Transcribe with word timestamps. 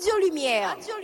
Radio 0.00 0.16
Lumière. 0.16 0.68
Radio 0.70 0.94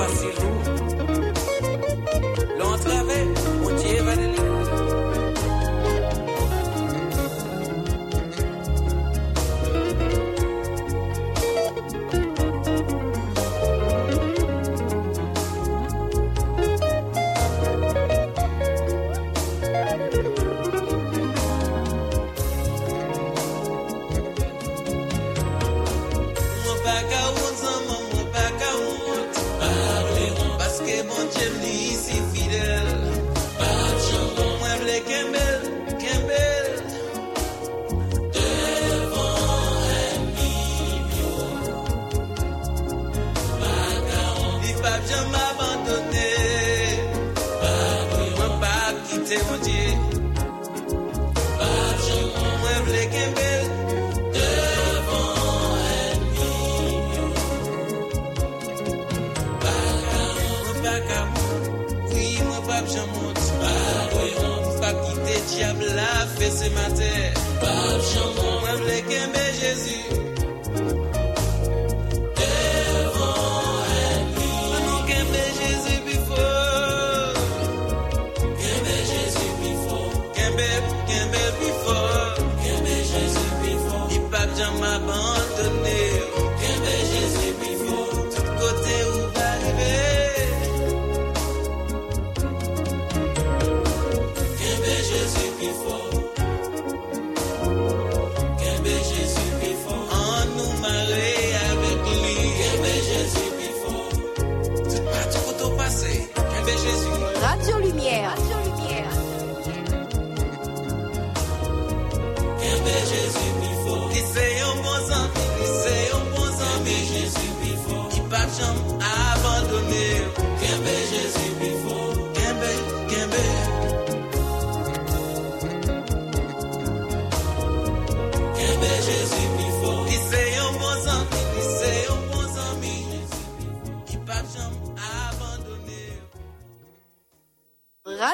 bagay 0.00 0.79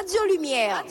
Radio 0.07 0.23
Lumière. 0.23 0.85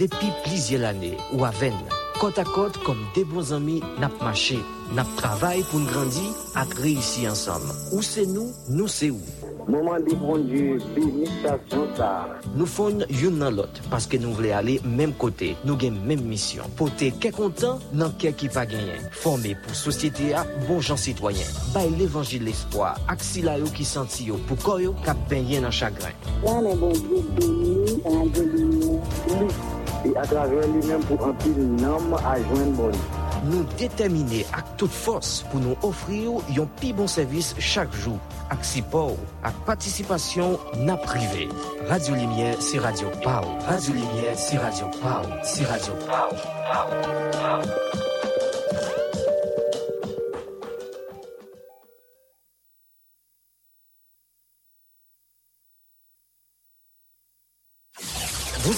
Depi 0.00 0.30
plizye 0.46 0.78
lane 0.80 1.10
ou 1.34 1.44
aven, 1.44 1.74
kote 2.16 2.40
a 2.40 2.44
kote 2.48 2.80
kom 2.86 2.96
de 3.12 3.20
bon 3.28 3.44
zami 3.44 3.82
nap 4.00 4.14
mache, 4.24 4.56
nap 4.96 5.08
travay 5.18 5.60
pou 5.68 5.76
n'grandi 5.82 6.22
ak 6.56 6.70
reysi 6.80 7.26
ansam. 7.28 7.66
Ou 7.92 8.00
se 8.00 8.24
nou, 8.24 8.48
nou 8.72 8.88
se 8.88 9.10
ou. 9.12 9.20
Mouman 9.68 10.00
di 10.06 10.14
bonjou, 10.16 10.78
biznis 10.94 11.34
sa 11.42 11.58
sou 11.68 11.84
sa. 11.98 12.08
Nou 12.54 12.64
fon 12.64 13.04
yon 13.12 13.36
nan 13.42 13.58
lot, 13.58 13.80
paske 13.92 14.16
nou 14.22 14.32
vle 14.38 14.54
ale 14.56 14.78
menm 14.86 15.12
kote, 15.20 15.50
nou 15.68 15.76
gen 15.82 15.98
menm 16.08 16.24
misyon. 16.30 16.72
Pote 16.80 17.10
ke 17.20 17.28
kontan, 17.36 17.82
nan 17.92 18.14
ke 18.16 18.32
ki 18.32 18.48
pa 18.54 18.64
genyen. 18.70 19.04
Forme 19.20 19.52
pou 19.66 19.76
sosyete 19.76 20.30
a 20.32 20.46
bon 20.62 20.80
jan 20.80 20.96
sitwayen. 21.02 21.52
Bay 21.74 21.92
l'evangil 21.98 22.46
l'espoi, 22.48 22.94
ak 23.04 23.20
sila 23.26 23.58
yo 23.60 23.68
ki 23.76 23.84
santi 23.84 24.30
yo, 24.30 24.40
pou 24.48 24.56
koyo 24.64 24.96
kap 25.04 25.20
benyen 25.28 25.68
nan 25.68 25.76
chagren. 25.76 26.16
Wane 26.40 26.72
bonjou, 26.80 27.20
boni, 27.36 28.00
an 28.14 28.32
geni, 28.32 28.64
lou. 28.80 29.76
E 30.04 30.12
atraver 30.16 30.64
li 30.72 30.80
men 30.88 31.02
pou 31.08 31.20
anpil 31.28 31.58
nanm 31.80 32.14
a 32.16 32.38
jwen 32.40 32.72
bon. 32.78 32.96
Nou 33.44 33.64
detemine 33.80 34.42
ak 34.56 34.74
tout 34.80 34.92
fos 34.92 35.40
pou 35.52 35.60
nou 35.60 35.76
ofri 35.86 36.22
yo 36.24 36.40
yon 36.56 36.68
pi 36.80 36.92
bon 36.96 37.08
servis 37.08 37.52
chak 37.60 37.92
jou. 38.02 38.16
Ak 38.50 38.64
sipor, 38.66 39.14
ak 39.46 39.54
patisipasyon 39.68 40.56
na 40.88 40.96
prive. 41.04 41.46
Radio 41.92 42.16
Lumière, 42.16 42.58
si 42.64 42.82
radio 42.82 43.12
pa 43.22 43.40
ou. 43.44 43.56
Radio 43.68 43.94
Lumière, 43.94 44.36
si 44.36 44.58
radio 44.58 44.90
pa 44.98 45.20
ou. 45.22 45.40
Si 45.46 45.64
radio 45.68 45.94
pa 46.08 46.26
ou. 46.28 48.09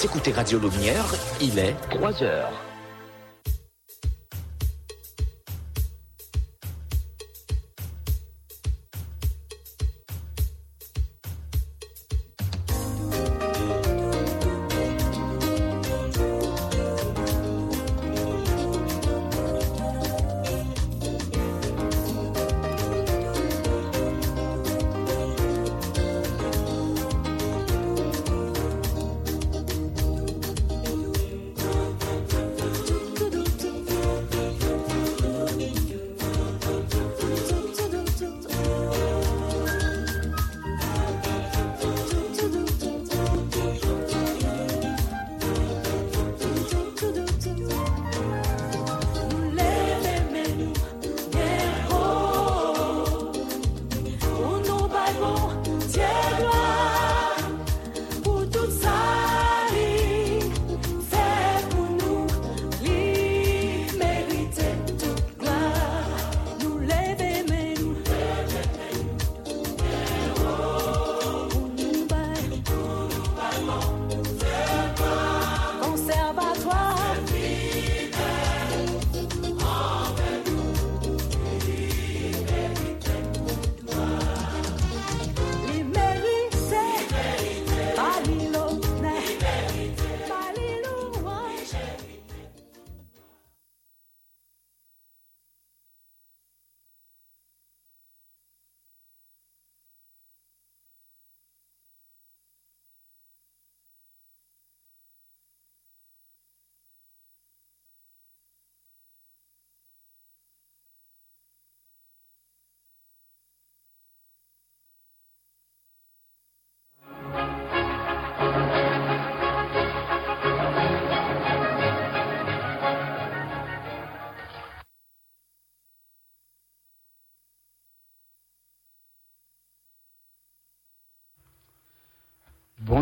Écoutez 0.04 0.32
Radio 0.32 0.58
Lumière, 0.58 1.04
il 1.40 1.58
est 1.58 1.76
3 1.90 2.22
heures. 2.22 2.71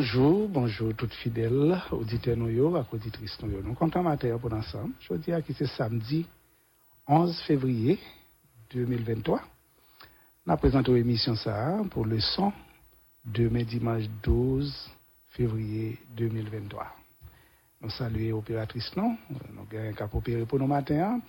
Bonjour, 0.00 0.48
bonjour 0.48 0.94
tout 0.96 1.10
fidèle 1.20 1.76
auditeur 1.92 2.32
nou 2.40 2.48
yo 2.48 2.70
ak 2.78 2.88
auditrice 2.96 3.36
nou 3.42 3.52
yo. 3.52 3.58
Nou 3.60 3.76
kontan 3.76 4.00
matin 4.06 4.38
pour 4.40 4.54
ensemble. 4.56 4.94
Jodi 5.04 5.34
a 5.36 5.42
ki 5.44 5.52
se 5.52 5.66
samedi 5.68 6.22
11 7.04 7.36
février 7.44 7.98
2023. 8.72 9.42
Na 10.46 10.56
présenté 10.56 10.96
émission 10.96 11.36
ça 11.36 11.76
pour 11.90 12.06
le 12.06 12.18
son 12.18 12.50
demain 13.26 13.62
dimanche 13.62 14.08
12 14.22 14.72
février 15.36 15.98
2023. 16.16 16.86
Nous 17.82 17.90
saluons 17.90 18.38
opératrice 18.38 18.96
non, 18.96 19.18
nous 19.52 19.78
un 19.78 19.92
cap 19.92 20.14
opéré 20.14 20.46
pour 20.46 20.58
nous 20.58 20.66
matin, 20.66 21.20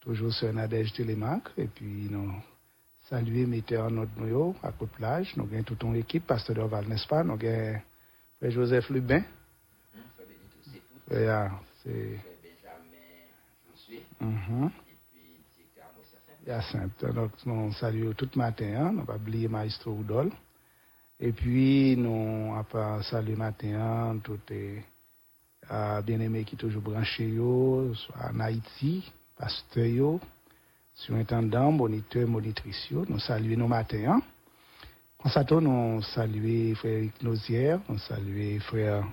toujours 0.00 0.34
sur 0.34 0.52
Nadège 0.52 0.92
Télémac, 0.92 1.48
et 1.56 1.68
puis 1.68 2.08
nous 2.10 2.34
saluer 3.08 3.46
metteur 3.46 3.90
notre 3.90 4.12
nous 4.18 4.54
à 4.62 4.72
côte 4.72 4.90
plage, 4.90 5.34
nous 5.38 5.44
avons 5.44 5.62
toute 5.62 5.82
une 5.84 5.96
équipe, 5.96 6.26
Pasteur 6.26 6.54
Dorval, 6.54 6.86
n'est-ce 6.86 7.08
pas? 7.08 7.24
Nous 7.24 7.32
avons 7.32 7.80
Frère 8.38 8.50
Joseph 8.50 8.90
Lubin. 8.90 9.22
Yeah, 11.10 11.50
c'est. 11.82 12.18
Mhm. 14.20 14.70
Hyacinthe. 16.46 17.04
Donc, 17.14 17.32
nous 17.46 17.72
saluons 17.72 18.12
tout 18.12 18.28
matin, 18.36 18.74
hein, 18.76 18.92
nous 18.92 19.04
pas 19.04 19.16
oublier 19.16 19.48
Maestro 19.48 19.92
Oudol. 19.92 20.30
Et 21.20 21.32
puis, 21.32 21.96
nous 21.96 22.54
avons 22.54 23.02
salué 23.02 23.34
matin, 23.36 23.74
hein, 23.80 24.18
tout 24.22 24.40
est 24.50 24.84
euh, 25.70 26.02
bien-aimé 26.02 26.44
qui 26.44 26.56
toujours 26.56 26.82
branché, 26.82 27.26
yo, 27.28 27.94
soit 27.94 28.30
en 28.30 28.40
Haïti, 28.40 29.10
pasteur, 29.36 29.86
yo, 29.86 30.20
surintendant, 30.94 31.72
moniteur, 31.72 32.28
monitrice, 32.28 32.90
nous 32.90 33.18
saluons 33.20 33.58
nos 33.58 33.68
matins. 33.68 34.12
hein. 34.16 34.22
Sato, 35.30 35.58
nous 35.60 36.02
saluons 36.02 36.74
frère 36.74 36.98
Eric 36.98 37.22
Nozière, 37.22 37.78
nous 37.88 37.98
saluons 37.98 38.60
frère 38.60 39.04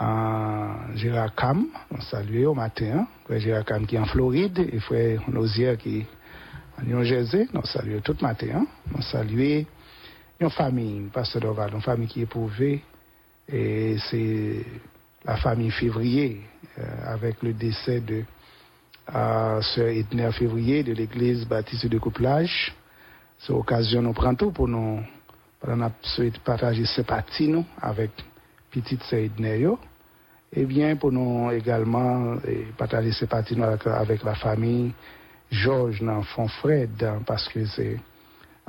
euh, 0.00 0.96
Gérard 0.96 1.34
Cam, 1.34 1.66
nous 1.90 2.00
saluons 2.00 2.50
au 2.52 2.54
matin, 2.54 3.06
frère 3.24 3.38
Gérard 3.38 3.64
Cam 3.66 3.86
qui 3.86 3.96
est 3.96 3.98
en 3.98 4.06
Floride 4.06 4.58
et 4.58 4.80
frère 4.80 5.20
Nozière 5.28 5.76
qui 5.76 5.98
est 5.98 6.06
en 6.80 6.84
New 6.84 7.04
Jersey, 7.04 7.46
nous 7.52 7.64
saluons 7.64 8.00
tout 8.00 8.16
matin, 8.22 8.66
nous 8.90 9.02
saluons 9.02 9.66
une 10.40 10.50
famille, 10.50 11.08
pasteur 11.12 11.42
Doval, 11.42 11.74
une 11.74 11.82
famille 11.82 12.08
qui 12.08 12.20
est 12.20 12.24
éprouvée. 12.24 12.82
Et 13.48 13.96
c'est 14.10 14.64
la 15.24 15.36
famille 15.36 15.70
février 15.70 16.40
euh, 16.78 16.82
avec 17.04 17.42
le 17.42 17.52
décès 17.52 18.00
de 18.00 18.22
euh, 19.14 19.60
Sœur 19.60 19.88
Edner 19.88 20.30
Février 20.32 20.82
de 20.82 20.92
l'église 20.92 21.46
baptiste 21.46 21.86
de 21.86 21.98
couplage. 21.98 22.74
C'est 23.38 23.52
l'occasion 23.52 24.02
nous 24.02 24.12
prend 24.12 24.34
tout 24.34 24.50
pour 24.50 24.68
nous, 24.68 25.00
pour 25.60 25.76
nous 25.76 25.90
souhaiter 26.02 26.38
partager 26.44 26.84
sympathie 26.84 27.48
nous 27.48 27.64
avec 27.80 28.10
petite 28.70 29.02
Sœur 29.04 29.20
Edner 29.20 29.58
yo. 29.58 29.78
Et 30.52 30.64
bien 30.64 30.96
pour 30.96 31.12
nous 31.12 31.50
également 31.50 32.36
eh, 32.46 32.68
partager 32.76 33.12
sympathie 33.12 33.56
nous 33.56 33.64
avec, 33.64 34.22
la 34.22 34.34
famille 34.34 34.92
Georges 35.50 36.00
dans 36.02 36.22
Fonfred 36.22 37.02
hein, 37.02 37.22
parce 37.26 37.48
que 37.48 37.64
c'est 37.66 37.98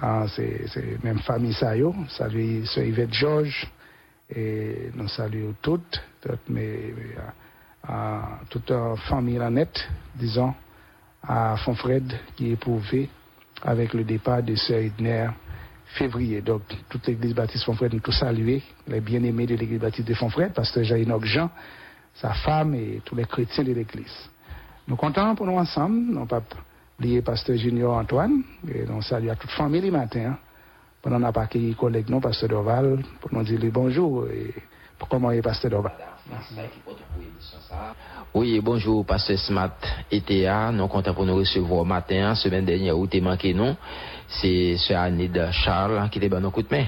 ah, 0.01 0.25
c'est 0.33 0.67
c'est 0.67 1.03
même 1.03 1.19
famille 1.19 1.53
ça. 1.53 1.73
Salut 2.09 2.65
Sœur 2.65 2.85
Yvette 2.85 3.13
Georges 3.13 3.67
et 4.33 4.91
nous 4.93 5.07
saluons 5.07 5.55
toutes, 5.61 6.01
toutes 6.21 6.49
mes, 6.49 6.93
euh, 7.89 8.19
toute 8.49 8.69
la 8.69 8.95
famille 8.95 9.39
disons, 10.15 10.53
à 11.23 11.57
Fonfred 11.57 12.13
qui 12.35 12.49
est 12.49 12.53
éprouvé 12.53 13.09
avec 13.63 13.93
le 13.93 14.03
départ 14.03 14.43
de 14.43 14.55
Sœur 14.55 14.79
Edner 14.79 15.29
février. 15.95 16.41
Donc, 16.41 16.61
toute 16.89 17.07
l'église 17.07 17.33
baptiste 17.33 17.63
Fonfred, 17.65 17.93
nous 17.93 17.99
tous 17.99 18.11
saluer 18.11 18.61
les 18.87 19.01
bien-aimés 19.01 19.45
de 19.45 19.55
l'église 19.55 19.79
baptiste 19.79 20.07
de 20.07 20.13
Fonfred, 20.13 20.53
pasteur 20.53 20.83
Jaïnoc 20.83 21.25
Jean, 21.25 21.49
sa 22.13 22.33
femme 22.33 22.75
et 22.75 23.01
tous 23.03 23.15
les 23.15 23.25
chrétiens 23.25 23.63
de 23.63 23.73
l'église. 23.73 24.29
Nous 24.87 24.95
comptons 24.95 25.35
pour 25.35 25.45
nous 25.45 25.57
ensemble, 25.57 26.13
non 26.13 26.25
pas 26.25 26.41
lié 26.99 27.21
pasteur 27.21 27.57
Junior 27.57 27.95
Antoine, 27.95 28.43
et 28.67 28.85
nous 28.85 29.01
saluons 29.01 29.31
à 29.31 29.35
toute 29.35 29.51
famille 29.51 29.81
le 29.81 29.91
matin. 29.91 30.31
hein. 30.31 30.37
Pendant 31.01 31.19
n'a 31.19 31.31
pas 31.31 31.43
accueilli 31.43 31.75
collègue 31.75 32.09
non, 32.09 32.19
pasteur 32.19 32.49
Dorval, 32.49 32.99
pour 33.21 33.33
nous 33.33 33.43
dire 33.43 33.59
bonjour 33.71 34.27
et 34.27 34.53
pour 34.97 35.07
comment 35.07 35.31
est 35.31 35.41
pasteur 35.41 35.71
Dorval. 35.71 35.93
Oui, 38.33 38.59
bonjour, 38.61 39.05
Pasteur 39.05 39.39
Smart 39.39 39.71
ETA. 40.11 40.71
Nous 40.71 40.87
comptons 40.87 41.13
pour 41.13 41.25
nous 41.25 41.35
recevoir 41.35 41.85
matin, 41.85 42.35
semaine 42.35 42.65
dernière, 42.65 42.97
où 42.97 43.07
t'es 43.07 43.21
manqué, 43.21 43.53
non? 43.53 43.75
C'est 44.29 44.77
Sœur 44.77 45.01
Anide 45.01 45.49
Charles 45.51 46.09
qui 46.09 46.19
était 46.19 46.29
dans 46.29 46.39
nos 46.39 46.51
coups 46.51 46.69
de 46.69 46.75
main. 46.75 46.85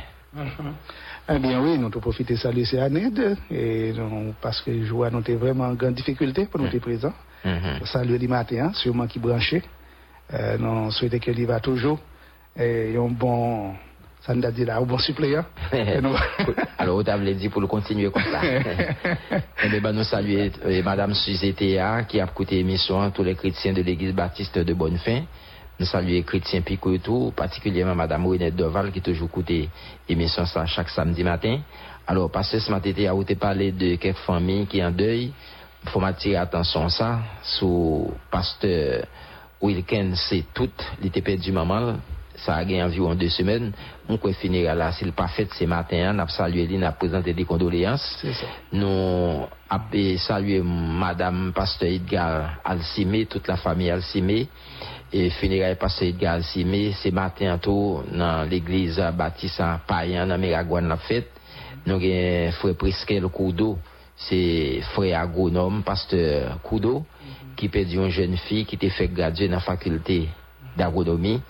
Eh 1.29 1.39
bien 1.39 1.61
oui, 1.61 1.77
nous 1.77 1.87
avons 1.87 1.99
profité 1.99 2.33
de 2.33 2.39
saluer 2.39 2.65
ces 2.65 2.79
Aned, 2.79 3.37
et 3.49 3.93
nous, 3.93 4.33
parce 4.41 4.61
que 4.61 4.83
je 4.83 4.91
vois 4.91 5.09
nous 5.09 5.23
sommes 5.23 5.35
vraiment 5.35 5.65
en 5.65 5.73
grande 5.73 5.93
difficulté 5.93 6.45
pour 6.45 6.59
nous 6.59 6.67
être 6.67 6.79
présents. 6.79 7.13
Mhm. 7.43 7.85
Saluer 7.85 8.17
le 8.17 8.27
matin, 8.27 8.71
sûrement 8.73 9.07
qui 9.07 9.19
branché. 9.19 9.61
Euh, 10.33 10.57
nous 10.57 10.91
souhaitons 10.91 11.19
qu'il 11.19 11.39
y 11.39 11.45
va 11.45 11.59
toujours. 11.59 11.99
Et 12.57 12.95
un 12.97 13.07
bon, 13.07 13.73
ça 14.21 14.35
nous 14.35 14.45
a 14.45 14.51
dit 14.51 14.65
là, 14.65 14.77
un 14.77 14.81
bon 14.81 14.97
suppléant. 14.97 15.45
Et 15.73 15.99
Alors, 16.77 16.97
on 16.97 17.03
t'avait 17.03 17.33
dit 17.33 17.49
pour 17.49 17.61
le 17.61 17.67
continuer 17.67 18.09
comme 18.11 18.23
ça. 18.23 18.41
Eh 19.63 19.69
bien, 19.69 19.79
ben, 19.79 19.93
nous 19.93 20.03
saluons 20.03 20.49
euh, 20.65 20.83
Madame 20.83 21.13
Suzette 21.13 21.55
qui 21.55 21.77
a 22.19 22.23
écouté 22.23 22.55
l'émission, 22.55 23.11
tous 23.11 23.23
les 23.23 23.35
chrétiens 23.35 23.73
de 23.73 23.81
l'église 23.81 24.13
baptiste 24.13 24.57
de 24.57 24.73
Bonnefin. 24.73 25.23
Nous 25.81 25.87
saluons 25.87 26.23
et 26.93 26.99
tout, 26.99 27.33
particulièrement 27.35 27.95
Madame 27.95 28.27
Renette 28.27 28.55
Doval, 28.55 28.91
qui 28.91 29.01
toujours 29.01 29.29
écoute 29.29 29.51
l'émission 30.07 30.45
ça 30.45 30.63
chaque 30.67 30.89
samedi 30.89 31.23
matin. 31.23 31.57
Alors, 32.05 32.29
parce 32.29 32.51
que 32.51 32.59
ce 32.59 32.69
matin, 32.69 33.11
où 33.15 33.23
t'es 33.23 33.33
parlé 33.33 33.71
de 33.71 33.95
quelques 33.95 34.17
familles 34.17 34.67
qui 34.67 34.85
en 34.85 34.91
deuil, 34.91 35.31
faut 35.85 35.99
m'attirer 35.99 36.35
attention 36.35 36.87
ça, 36.87 37.21
sous 37.41 38.13
pasteur 38.29 39.05
Wilken, 39.59 40.13
c'est 40.15 40.45
tout, 40.53 40.69
il 40.99 41.07
était 41.07 41.23
perdu 41.23 41.51
maman, 41.51 41.95
ça 42.35 42.57
a 42.57 42.63
gagné 42.63 42.83
environ 42.83 43.15
deux 43.15 43.29
semaines. 43.29 43.71
On 44.07 44.17
peut 44.17 44.33
finir 44.33 44.75
là, 44.75 44.91
s'il 44.91 45.13
pas 45.13 45.29
fait 45.29 45.51
ce 45.51 45.63
matin, 45.63 46.13
on 46.15 46.19
a 46.19 46.27
salué 46.27 46.67
lui, 46.67 46.77
on 46.77 46.83
a 46.83 46.91
présenté 46.91 47.33
des 47.33 47.45
condoléances. 47.45 48.23
Nous 48.71 49.47
avons 49.67 50.17
salué 50.17 50.61
Madame 50.61 51.51
Pasteur 51.55 51.89
Edgar 51.89 52.59
Alcimé, 52.63 53.25
toute 53.25 53.47
la 53.47 53.57
famille 53.57 53.89
Alcimé. 53.89 54.47
Et 55.13 55.29
funérailles 55.29 55.75
Pasteur 55.75 56.07
Edgar 56.07 56.35
Alcimé, 56.35 56.93
ce 56.93 57.09
matin 57.09 57.57
tout 57.57 58.01
dans 58.13 58.47
l'église 58.49 58.95
baptiste 59.13 59.59
à 59.59 59.81
Payan, 59.85 60.25
dans 60.25 60.37
Miragouane 60.37 60.87
la 60.87 60.95
fête. 60.95 61.31
Nous 61.85 61.95
avons 61.95 62.51
frère 62.53 62.75
Priskel 62.75 63.27
Koudo, 63.27 63.77
c'est 64.15 64.79
frère 64.93 65.19
agronome, 65.19 65.83
pasteur 65.83 66.61
Koudo, 66.61 67.03
qui 67.57 67.67
perdu 67.67 67.97
une 67.97 68.09
jeune 68.09 68.37
fille 68.37 68.63
qui 68.63 68.75
était 68.75 68.87
fait 68.87 69.09
graduer 69.09 69.49
dans 69.49 69.55
la 69.55 69.59
faculté 69.59 70.29
d'agronomie. 70.77 71.41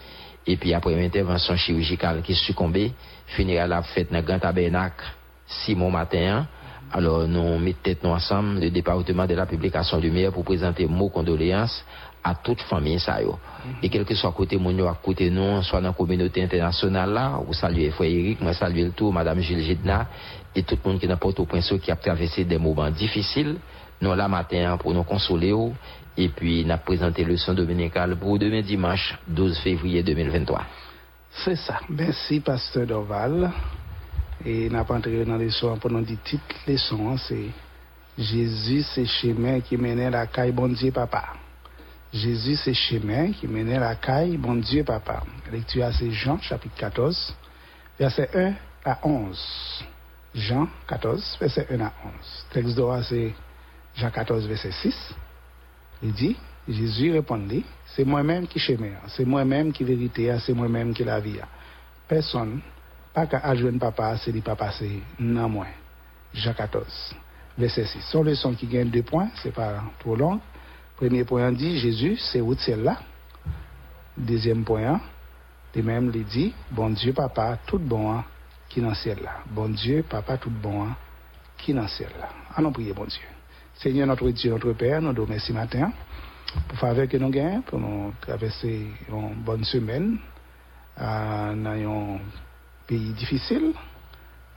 Et 0.48 0.58
puis 0.58 0.74
après 0.74 0.94
une 0.94 1.06
intervention 1.06 1.56
chirurgicale 1.56 2.24
qui 2.24 2.34
succombé, 2.34 2.92
funérailles 3.28 3.70
la 3.70 3.84
fête 3.84 4.12
dans 4.12 4.18
le 4.18 4.24
Grand 4.24 4.40
Tabernacle, 4.40 5.06
Simon 5.46 5.92
matin. 5.92 6.48
Alors 6.92 7.28
nous 7.28 7.60
mettons 7.60 7.80
tête 7.84 8.04
nous 8.04 8.10
ensemble, 8.10 8.60
le 8.60 8.72
département 8.72 9.28
de 9.28 9.36
la 9.36 9.46
publication 9.46 10.00
lumière 10.00 10.32
pour 10.32 10.44
présenter 10.44 10.88
mots 10.88 11.10
condoléances 11.10 11.86
à 12.24 12.36
toute 12.36 12.62
famille 12.62 13.00
ça 13.00 13.22
yo. 13.22 13.38
Et 13.82 13.90
quel 13.90 14.06
que 14.06 14.16
soit 14.16 14.32
côté 14.32 14.58
mon 14.58 14.72
yo 14.72 14.88
à 14.88 14.98
côté 15.02 15.30
nous, 15.30 15.62
soit 15.64 15.82
dans 15.82 15.90
la 15.90 15.94
communauté 15.94 16.44
internationale 16.44 17.12
là, 17.12 17.40
ou 17.48 17.54
saluer 17.54 17.92
frère 17.92 18.10
Eric, 18.10 18.42
moi 18.42 18.54
saluer 18.54 18.86
le 18.86 18.92
tout, 18.92 19.12
madame 19.12 19.40
Gilles 19.40 19.64
Gidna, 19.64 20.08
et 20.56 20.64
tout 20.64 20.78
le 20.84 20.90
monde 20.90 21.00
qui 21.00 21.08
n'a 21.08 21.18
pas 21.18 21.28
au 21.28 21.46
prince 21.46 21.74
qui 21.82 21.92
a 21.92 21.96
traversé 21.96 22.44
des 22.44 22.58
moments 22.58 22.90
difficiles. 22.92 23.58
Nous 24.02 24.14
là 24.16 24.28
matin 24.28 24.78
pour 24.78 24.94
nous 24.94 25.04
consoler 25.04 25.54
ou, 25.54 25.74
et 26.18 26.30
puis 26.30 26.66
n'a 26.66 26.78
présenté 26.78 27.24
le 27.24 27.38
son 27.38 27.54
dominical 27.54 28.16
pour 28.18 28.38
demain 28.40 28.62
dimanche 28.62 29.18
12 29.28 29.60
février 29.60 30.04
2023. 30.04 30.62
C'est 31.32 31.56
ça. 31.56 31.80
Merci, 31.90 32.40
Pasteur 32.42 32.86
Dorval. 32.86 33.52
Et 34.44 34.70
n'a 34.70 34.84
pas 34.84 34.96
entré 34.96 35.24
dans 35.24 35.38
les 35.38 35.46
leçon 35.46 35.78
pour 35.78 35.92
nous 35.92 36.02
dire 36.02 36.18
titre 36.24 36.44
leçon, 36.68 37.16
c'est 37.18 37.50
Jésus, 38.18 38.82
c'est 38.82 39.06
chemin 39.06 39.60
qui 39.62 39.78
menait 39.78 40.10
la 40.10 40.26
caille, 40.28 40.52
bon 40.52 40.68
Dieu, 40.68 40.92
papa. 40.92 41.34
Jésus, 42.14 42.58
c'est 42.58 42.74
chemin 42.74 43.32
qui 43.32 43.48
menait 43.48 43.80
la 43.80 43.96
caille, 43.96 44.36
bon 44.36 44.56
Dieu, 44.56 44.84
papa. 44.84 45.24
Lecture 45.50 45.86
à 45.86 45.94
c'est 45.94 46.12
Jean, 46.12 46.38
chapitre 46.42 46.76
14, 46.76 47.36
verset 47.98 48.30
1 48.34 48.54
à 48.84 49.00
11. 49.08 49.86
Jean 50.36 50.68
14, 50.88 51.38
verset 51.40 51.68
1 51.72 51.80
à 51.80 51.94
11. 52.04 52.46
Texte 52.52 52.76
d'or, 52.76 53.02
c'est 53.04 53.34
Jean 53.96 54.12
14, 54.12 54.46
verset 54.46 54.72
6. 54.72 55.16
Il 56.04 56.12
dit, 56.12 56.36
Jésus 56.68 57.14
répondit, 57.14 57.64
c'est 57.96 58.04
moi-même 58.04 58.46
qui 58.46 58.60
chemin, 58.60 58.96
c'est 59.08 59.26
moi-même 59.26 59.72
qui 59.72 59.86
vérité, 59.86 60.36
c'est 60.40 60.54
moi-même 60.54 60.94
qui 60.94 61.06
la 61.06 61.22
vie. 61.22 61.40
Personne, 62.10 62.60
pas 63.14 63.26
qu'à 63.26 63.40
adjoindre 63.40 63.80
papa, 63.80 64.18
c'est 64.18 64.34
dit 64.34 64.42
papa, 64.42 64.72
c'est 64.78 65.00
non 65.18 65.48
moins. 65.48 65.68
Jean 66.34 66.54
14, 66.54 67.16
verset 67.58 67.86
6. 67.86 68.02
Son 68.02 68.24
leçon 68.24 68.54
qui 68.54 68.68
gagne 68.68 68.90
deux 68.90 69.04
points, 69.04 69.30
c'est 69.42 69.54
pas 69.54 69.82
trop 70.00 70.18
long. 70.18 70.42
Premier 71.02 71.24
point 71.24 71.52
dit, 71.52 71.80
Jésus, 71.80 72.16
c'est 72.18 72.42
où 72.42 72.54
celle-là. 72.54 73.00
Deuxième 74.16 74.64
point, 74.64 75.02
de 75.74 75.82
même, 75.82 76.12
il 76.14 76.26
dit, 76.26 76.54
bon 76.70 76.92
Dieu, 76.92 77.12
papa, 77.12 77.58
tout 77.66 77.80
bon, 77.80 78.12
hein, 78.12 78.24
qui 78.70 78.82
dans 78.82 78.90
le 78.90 78.94
ciel 78.94 79.18
là. 79.24 79.38
Bon 79.50 79.68
Dieu, 79.68 80.06
papa, 80.08 80.38
tout 80.38 80.52
bon, 80.52 80.84
hein, 80.84 80.96
qui 81.58 81.74
dans 81.74 81.82
le 81.82 81.88
ciel 81.88 82.12
là. 82.20 82.30
Allons 82.56 82.72
prier, 82.72 82.94
bon 82.94 83.06
Dieu. 83.06 83.24
Seigneur, 83.80 84.06
notre 84.06 84.30
Dieu, 84.30 84.52
notre 84.52 84.74
Père, 84.74 85.02
nous 85.02 85.12
te 85.12 85.22
remercions 85.22 85.56
matin 85.56 85.92
pour 86.68 86.78
faveur 86.78 87.08
que 87.08 87.18
nous 87.18 87.30
gagnons, 87.30 87.64
pour 87.64 87.80
nous 87.80 88.14
traverser 88.22 88.86
une 89.10 89.34
bonne 89.44 89.64
semaine 89.64 90.20
dans 91.00 91.66
un 91.66 92.20
pays 92.86 93.12
difficile. 93.14 93.74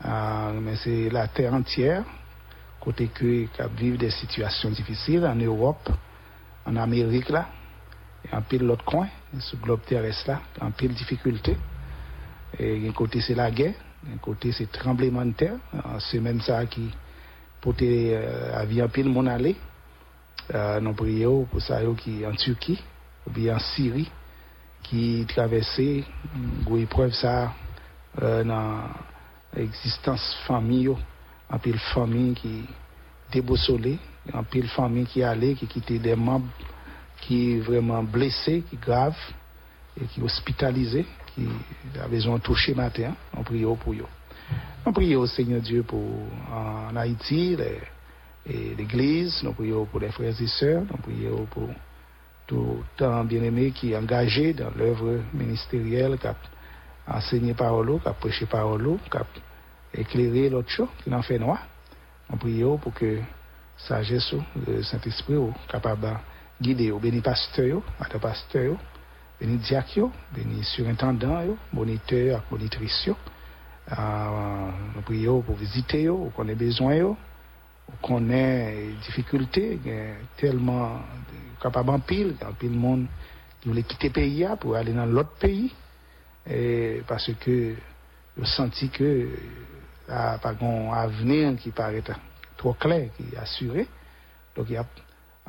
Mais 0.04 0.76
c'est 0.76 1.09
la 1.09 1.26
terre 1.26 1.54
entière, 1.54 2.04
côté 2.80 3.07
que 3.07 3.46
vivent 3.78 3.96
des 3.96 4.11
situations 4.11 4.68
difficiles 4.68 5.24
en 5.24 5.37
Europe, 5.37 5.88
en 6.66 6.77
Amérique 6.77 7.29
là, 7.29 7.48
en 8.33 8.42
pile 8.42 8.62
l'autre 8.62 8.85
coin, 8.85 9.09
le 9.33 9.59
globe 9.62 9.81
terrestre 9.87 10.31
là, 10.31 10.40
en 10.61 10.70
pile 10.70 10.94
difficulté. 10.94 11.57
Et 12.59 12.88
un 12.88 12.92
côté 12.92 13.20
c'est 13.20 13.35
la 13.35 13.50
guerre, 13.50 13.74
un 14.12 14.18
côté 14.18 14.53
c'est 14.53 14.70
tremblement 14.70 15.24
de 15.24 15.33
terre, 15.33 15.57
c'est 15.98 16.20
même 16.20 16.40
ça 16.40 16.64
qui 16.66 16.90
portait 17.61 18.12
euh, 18.14 18.64
vie 18.66 18.83
en 18.83 18.88
pile 18.88 19.09
mon 19.09 19.27
aller. 19.27 19.57
Euh, 20.55 20.81
nous 20.81 20.92
prions 20.92 21.44
pour 21.44 21.62
ça 21.62 21.81
qui 21.96 22.24
en 22.27 22.33
Turquie, 22.33 22.81
ou 23.27 23.31
bien 23.31 23.57
en 23.57 23.59
Syrie, 23.59 24.11
qui 24.83 25.24
traversait 25.27 26.05
une 26.68 26.79
épreuve 26.79 27.12
ça 27.12 27.53
euh, 28.22 28.44
dans 28.44 28.83
l'existence 29.55 30.37
famille, 30.46 30.90
en 31.50 31.59
pile 31.59 31.79
famille 31.79 32.35
qui 32.35 32.64
déboussolée, 33.35 33.99
en 34.33 34.44
pile 34.44 34.68
famille 34.68 35.07
qui 35.07 35.23
allait, 35.23 35.55
qui 35.55 35.66
quittait 35.66 35.99
des 35.99 36.14
membres 36.14 36.49
qui 37.20 37.59
vraiment 37.59 38.03
blessés, 38.03 38.62
qui 38.68 38.77
graves, 38.77 39.16
et 40.01 40.05
qui 40.07 40.20
hospitalisés, 40.23 41.07
qui 41.35 41.47
a 42.03 42.07
besoin 42.09 42.37
de 42.37 42.42
toucher 42.42 42.75
matin. 42.75 43.14
nous 43.37 43.42
prions 43.42 43.77
pour 43.77 43.92
eux. 43.92 44.07
Nous 44.87 44.92
prions 44.92 45.20
au 45.20 45.27
Seigneur 45.27 45.61
Dieu 45.61 45.85
Haïti, 46.97 47.57
les- 47.57 47.81
et 48.47 48.75
l'Église, 48.77 49.42
nous 49.42 49.53
prions 49.53 49.87
pour 49.87 50.01
les 50.01 50.11
frères 50.11 50.40
et 50.40 50.47
sœurs, 50.47 50.83
nous 50.90 50.99
prions 50.99 51.47
pour 51.47 51.68
tout 52.47 52.85
un 53.01 53.25
bien-aimé 53.25 53.70
qui 53.70 53.92
est 53.92 53.97
engagé 53.97 54.53
dans 54.53 54.70
l'œuvre 54.77 55.20
ministérielle, 55.33 56.18
qui 56.18 56.27
a 56.27 56.37
enseigné 57.07 57.55
parole, 57.55 57.99
qui 58.01 58.09
a 58.09 58.12
prêché 58.12 58.47
parole, 58.47 58.99
qui 59.11 59.16
a 59.16 59.25
éclairé 59.94 60.51
l'autre 60.51 60.70
chose, 60.70 60.88
qui 61.03 61.11
n'en 61.11 61.23
fait 61.23 61.38
noir. 61.38 61.59
Nous 62.35 62.40
prions 62.40 62.79
pour 62.79 62.92
que 62.92 63.20
sagesse, 63.77 64.35
le 64.66 64.83
Saint-Esprit, 64.83 65.35
est 65.35 65.70
capable 65.70 66.03
de 66.03 66.64
guider, 66.64 66.92
béni 67.01 67.20
pasteur, 67.20 67.81
madame 68.01 68.20
pasteur, 68.20 68.77
béni 69.40 69.57
diacre, 69.59 70.11
béni 70.35 70.64
surintendant, 70.64 71.44
moniteur, 71.73 72.42
monitrice. 72.51 73.11
Euh, 73.92 74.70
nous 74.97 75.03
prions 75.03 75.42
pour 75.42 75.55
visiter, 75.55 76.03
yo, 76.03 76.33
qu'on 76.35 76.49
ait 76.49 76.57
besoin, 76.57 76.97
yo, 76.97 77.16
qu'on 78.03 78.29
ait 78.31 78.88
difficulté, 79.07 79.79
tellement 80.37 81.03
capable 81.62 81.90
en 81.90 82.01
pile, 82.01 82.35
en 82.44 82.53
pile 82.53 82.73
monde 82.73 83.07
qui 83.61 83.68
voulait 83.68 83.85
quitter 83.85 84.09
le 84.09 84.12
pays 84.12 84.49
pour 84.59 84.75
aller 84.75 84.92
dans 84.92 85.07
l'autre 85.07 85.37
pays, 85.38 85.73
et 86.51 87.01
parce 87.07 87.31
que 87.38 87.75
je 88.37 88.44
senti 88.44 88.88
que 88.88 89.29
là, 90.09 90.38
pas 90.38 90.55
un 90.61 90.93
avenir 90.93 91.57
qui 91.57 91.71
paraît 91.71 92.03
trop 92.57 92.75
clair, 92.75 93.09
qui 93.17 93.35
est 93.35 93.38
assuré. 93.38 93.87
Donc 94.57 94.67
il 94.69 94.75
y 94.75 94.77
a 94.77 94.85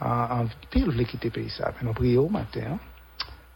en 0.02 0.46
pile 0.70 0.86
voulait 0.86 1.06
quitter 1.06 1.30
le 1.30 1.34
pays. 1.34 1.54
Mais 1.60 1.88
nous 1.88 1.94
prions 1.94 2.26
au 2.26 2.30
matin, 2.30 2.62
hein. 2.74 2.80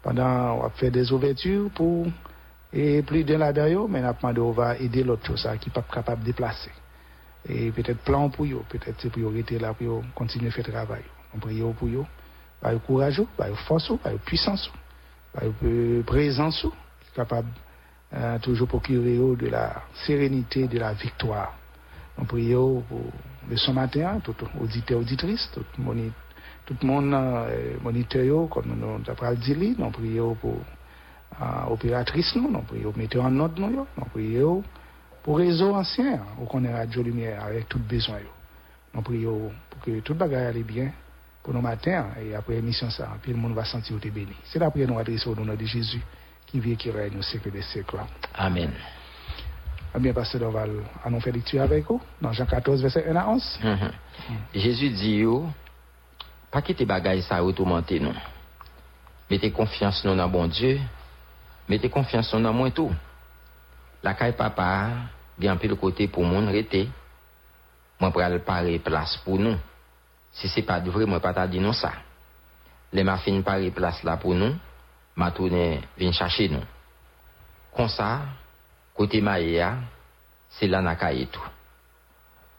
pendant 0.02 0.54
on 0.54 0.62
va 0.62 0.70
faire 0.70 0.92
des 0.92 1.12
ouvertures 1.12 1.70
pour 1.72 2.08
et 2.72 3.02
plus 3.02 3.24
d'un 3.24 3.40
là-dedans, 3.40 3.88
mais 3.88 4.02
nous 4.02 4.14
demandé 4.14 4.40
on 4.40 4.52
va 4.52 4.78
aider 4.78 5.04
l'autre 5.04 5.26
chose 5.26 5.48
qui 5.60 5.70
n'est 5.70 5.74
pas 5.74 5.82
capable 5.82 6.22
de 6.22 6.28
déplacer 6.28 6.72
et 7.48 7.72
peut-être 7.72 8.00
plan 8.00 8.30
pour 8.30 8.46
eux, 8.46 8.64
peut-être 8.70 9.08
eux 9.18 9.28
rester 9.28 9.60
là 9.60 9.74
pour 9.74 10.04
continuer 10.16 10.50
à 10.50 10.52
faire 10.52 10.66
travail. 10.66 11.04
On 11.34 11.40
prie 11.40 11.62
pour 11.78 11.88
eux, 11.88 12.06
par 12.60 12.72
le 12.72 12.80
courage, 12.80 13.22
par 13.38 13.48
la 13.48 13.56
force, 13.56 13.92
par 14.02 14.12
la 14.12 14.18
puissance, 14.18 14.70
par 15.34 15.44
la 15.44 16.04
présence, 16.04 16.66
capable 17.16 17.48
euh, 18.12 18.40
toujours 18.40 18.68
procurer 18.68 19.18
eux 19.18 19.36
de 19.36 19.48
la 19.48 19.84
sérénité, 20.06 20.68
de 20.68 20.80
la 20.80 20.94
victoire. 20.94 21.54
On 22.18 22.26
prie 22.26 22.54
pour 22.54 22.84
le 23.48 23.56
ce 23.56 23.70
matin, 23.70 24.20
tout 24.24 24.36
auditeur, 24.60 25.00
auditrice, 25.00 25.50
tout 25.54 25.64
le 25.78 25.84
monde, 25.84 26.12
tout 26.66 26.76
le 26.82 26.88
monde 26.88 27.14
euh, 27.14 27.78
moniteur, 27.84 28.50
comme 28.50 28.66
nous 28.66 29.12
avons 29.12 29.34
dit, 29.36 29.76
on 29.78 29.92
prie 29.92 30.18
pour 30.42 30.58
euh, 31.40 31.46
opératrice, 31.70 32.36
nous, 32.36 32.52
on 32.52 32.62
prie 32.62 32.84
mettre 32.96 33.20
en 33.20 33.40
ordre, 33.40 33.62
nous, 33.62 33.86
on 33.96 34.06
prie 34.06 34.40
pour 35.22 35.38
réseau 35.38 35.76
ancien, 35.76 36.20
on 36.42 36.46
connaît 36.46 36.74
Radio 36.74 37.04
Lumière 37.04 37.44
avec 37.44 37.70
tout 37.70 37.80
besoin. 37.80 38.20
Nous 38.92 39.02
prions 39.04 39.52
pour 39.70 39.82
que 39.82 40.00
tout 40.00 40.16
bagage 40.16 40.56
aille 40.56 40.64
bien 40.64 40.92
pour 41.44 41.54
nos 41.54 41.62
matins 41.62 42.08
et 42.20 42.34
après 42.34 42.56
l'émission 42.56 42.90
ça, 42.90 43.10
puis 43.22 43.34
le 43.34 43.38
monde 43.38 43.54
va 43.54 43.66
sentir 43.66 43.96
où 43.96 44.00
béni. 44.00 44.34
C'est 44.46 44.58
la 44.58 44.72
prière 44.72 44.90
nous 44.90 44.98
adressons 44.98 45.30
au 45.32 45.36
nom 45.36 45.54
de 45.54 45.64
Jésus 45.64 46.02
qui 46.50 46.60
vit 46.60 46.74
et 46.74 46.76
qui 46.76 46.90
règne 46.90 47.18
au 47.18 47.22
siècle 47.22 47.52
des 47.52 47.62
siècles. 47.62 48.00
Amen. 48.36 48.72
Eh 49.96 50.00
bien, 50.00 50.14
Pasteur 50.14 50.42
Doval, 50.42 50.72
allons 51.04 51.20
faire 51.20 51.34
lecture 51.34 51.62
avec 51.62 51.86
vous 51.86 52.02
dans 52.22 52.32
Jean 52.32 52.46
14, 52.46 52.82
verset 52.82 53.08
1 53.10 53.16
à 53.16 53.28
11. 53.28 53.60
Mhm. 53.64 53.92
Jésus 54.54 54.90
dit 54.90 55.18
yo, 55.18 55.48
pas 56.52 56.62
quitter 56.62 56.86
bagay 56.86 57.22
ça 57.22 57.44
ou 57.44 57.52
tourmenter 57.52 58.00
non. 58.00 58.14
Mettez 59.30 59.52
confiance 59.52 60.04
non 60.06 60.16
dans 60.16 60.28
bon 60.28 60.48
Dieu, 60.48 60.80
mettez 61.68 61.90
confiance 61.90 62.34
non 62.34 62.42
dans 62.42 62.54
moi 62.54 62.72
tout. 62.72 62.92
La 64.02 64.14
caille 64.14 64.34
papa, 64.34 64.90
bien 65.38 65.56
pile 65.58 65.76
côté 65.76 66.08
pour 66.08 66.24
moun 66.24 66.48
rete. 66.50 66.88
Moi 68.00 68.12
pral 68.12 68.40
pare 68.44 68.80
place 68.84 69.18
pour 69.18 69.38
nous. 69.38 69.58
Si 70.32 70.48
c'est 70.48 70.62
pas 70.62 70.80
de 70.80 70.90
vrai, 70.90 71.06
moi 71.06 71.20
pas 71.20 71.34
t'a 71.34 71.48
dit 71.48 71.60
non 71.60 71.74
ça. 71.74 71.92
Les 72.94 73.04
ma 73.04 73.18
fin 73.18 73.42
pare 73.42 73.70
place 73.72 74.04
là 74.04 74.18
pour 74.18 74.36
nous, 74.36 74.56
ma 75.20 75.32
tourne 75.32 75.82
vient 75.98 76.14
chercher 76.14 76.48
nous. 76.48 76.64
Comme 77.76 77.90
ça, 77.90 78.22
côté 78.96 79.20
Maïa, 79.20 79.76
c'est 80.50 80.68
là 80.68 80.82
na 80.82 80.96
caille 80.96 81.28
tout. 81.28 81.44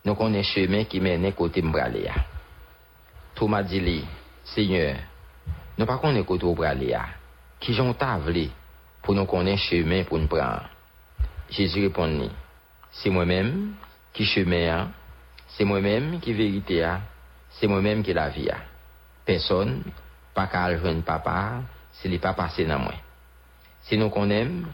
Nous 0.04 0.14
connaissons 0.14 0.52
chemin 0.52 0.84
qui 0.84 1.00
mène 1.00 1.32
côté 1.32 1.62
Mbraléa. 1.62 2.12
Tout 3.34 3.48
m'a 3.48 3.62
dit 3.62 4.04
Seigneur, 4.44 4.96
nous 5.78 5.86
pas 5.86 5.96
connaissons 5.96 6.26
côté 6.26 6.44
Mbraléa. 6.44 7.06
Qui 7.58 7.72
j'ont 7.72 7.94
tavelé 7.94 8.50
pour 9.02 9.14
nous 9.14 9.24
connaître 9.24 9.62
chemin 9.62 10.04
pour 10.04 10.18
nous 10.18 10.28
prendre? 10.28 10.68
Jésus 11.48 11.80
répondit, 11.80 12.30
c'est 12.92 13.08
moi-même 13.10 13.72
qui 14.12 14.26
chemin, 14.26 14.68
a, 14.68 14.88
c'est 15.48 15.64
moi-même 15.64 16.20
qui 16.20 16.34
vérité, 16.34 16.82
a, 16.82 17.00
c'est 17.52 17.66
moi-même 17.66 18.02
qui 18.02 18.12
la 18.12 18.28
vie. 18.28 18.50
a. 18.50 18.58
Personne, 19.24 19.82
pas 20.34 20.46
qu'à 20.46 20.68
papa, 21.04 21.62
s'il 22.00 22.10
n'est 22.10 22.18
pas 22.18 22.32
passé 22.32 22.64
dans 22.64 22.78
moi. 22.78 22.94
Si 23.82 23.96
nous 23.96 24.10
connaissons, 24.10 24.64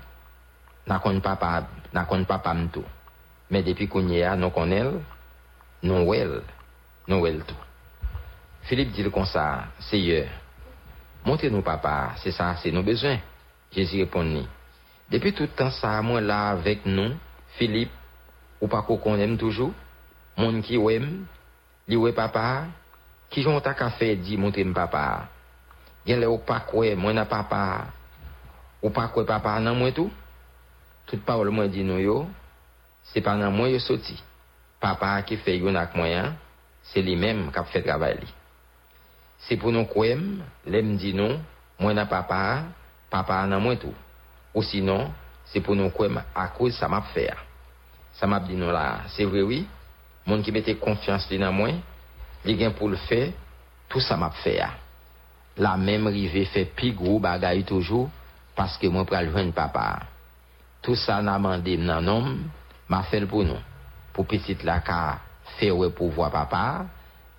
n'a 0.87 0.99
connaît 0.99 1.21
papa, 1.21 1.67
n'a 1.93 2.05
connaît 2.05 2.25
papa 2.25 2.55
m'tou. 2.55 2.85
Mais 3.51 3.63
depuis 3.63 3.89
qu'on 3.89 4.09
y 4.09 4.23
a, 4.23 4.37
nous 4.37 4.51
connaissons, 4.51 5.01
nous 5.83 6.05
nous 6.05 7.43
tout. 7.43 7.55
Philippe 8.63 8.93
dit 8.93 9.11
comme 9.11 9.27
ça, 9.27 9.67
Seigneur, 9.79 10.27
montrez-nous 11.25 11.63
papa, 11.63 12.15
c'est 12.17 12.33
ça, 12.33 12.57
c'est 12.63 12.73
nos 12.73 12.83
besoins. 12.83 13.19
Jésus 13.73 14.01
répondit, 14.01 14.47
depuis 15.11 15.33
tout 15.33 15.45
le 15.45 15.49
temps 15.49 15.71
ça, 15.71 16.03
moi 16.03 16.21
là 16.21 16.51
avec 16.51 16.85
nous, 16.87 17.15
Philippe, 17.57 17.93
ou 18.61 18.67
pas 18.69 18.83
qu'on 18.83 19.19
aime 19.19 19.37
toujours, 19.37 19.73
mon 20.37 20.61
qui 20.61 20.75
aime, 20.75 21.27
ouais 21.89 22.13
papa, 22.13 22.65
qui 23.31 23.43
j'ont 23.43 23.61
ta 23.61 23.75
café 23.75 24.17
dit 24.17 24.37
montrez-moi 24.37 24.75
papa. 24.75 25.29
Gen 26.07 26.21
le 26.21 26.29
ou 26.29 26.39
pas 26.39 26.61
quoi, 26.61 26.95
moi 26.95 27.13
n'a 27.13 27.25
papa, 27.25 27.87
ou 28.81 28.91
pas 28.91 29.09
quoi 29.09 29.27
papa 29.27 29.59
nan 29.59 29.77
moi 29.77 29.91
tout. 29.91 30.11
Toute 31.07 31.25
parole 31.25 31.51
moi 31.51 31.67
dit 31.67 31.83
nous 31.83 31.99
yo, 31.99 32.29
c'est 33.03 33.21
pas 33.21 33.37
dans 33.37 33.51
moi 33.51 33.69
yo. 33.69 33.79
Papa 34.79 35.23
qui 35.23 35.37
fait 35.37 35.59
yon 35.59 35.75
ak 35.75 35.97
moyen, 35.97 36.37
c'est 36.83 37.03
lui-même 37.03 37.51
qui 37.51 37.59
a 37.59 37.65
fait 37.65 37.83
travail 37.83 38.19
li. 38.21 38.35
C'est 39.39 39.57
pour 39.57 39.73
nous 39.73 39.85
quoi, 39.85 40.07
l'aime 40.65 40.97
dit 40.97 41.13
non, 41.13 41.41
moi 41.79 41.93
n'a 41.93 42.07
papa, 42.07 42.63
papa 43.11 43.47
nan 43.47 43.61
moi 43.61 43.77
tout. 43.77 43.95
Ou 44.55 44.63
sinon, 44.63 45.11
c'est 45.47 45.61
pour 45.61 45.75
nous 45.75 45.91
quoi 45.91 46.09
à 46.35 46.49
cause 46.49 46.77
ça 46.77 46.89
m'a 46.89 47.03
fait. 47.03 47.35
Ça 48.13 48.27
m'a 48.27 48.39
dit 48.41 48.55
non 48.55 48.71
là, 48.71 49.01
c'est 49.09 49.25
vrai 49.25 49.43
oui. 49.43 49.67
Mon 50.25 50.41
qui 50.41 50.53
mettait 50.53 50.77
confiance 50.77 51.29
li 51.31 51.39
dans 51.39 51.53
moi, 51.53 51.71
li 52.45 52.59
gen 52.59 52.73
pour 52.75 52.89
le 52.89 52.97
faire, 52.97 53.33
tout 53.89 54.01
ça 54.01 54.17
m'a 54.17 54.31
fait. 54.31 54.63
La 55.59 55.77
même 55.77 56.07
rive 56.07 56.47
fait 56.49 56.67
plus 56.67 56.93
gros 56.93 57.19
bagay 57.19 57.63
toujours 57.63 58.11
parce 58.55 58.77
que 58.79 58.87
moi 58.87 59.05
pral 59.05 59.31
joindre 59.31 59.53
papa. 59.53 60.01
Tout 60.83 60.95
ça 60.95 61.23
n'a 61.23 61.39
mandé 61.39 61.77
nan 61.77 62.09
homme, 62.09 62.45
m'a 62.89 63.03
fait 63.05 63.25
pour 63.27 63.45
nous. 63.45 63.59
Pour 64.13 64.27
petite 64.27 64.63
la 64.65 64.81
ka 64.81 65.19
faire 65.59 65.77
ouais 65.77 65.91
pour 65.91 66.11
voir 66.11 66.31
papa, 66.31 66.87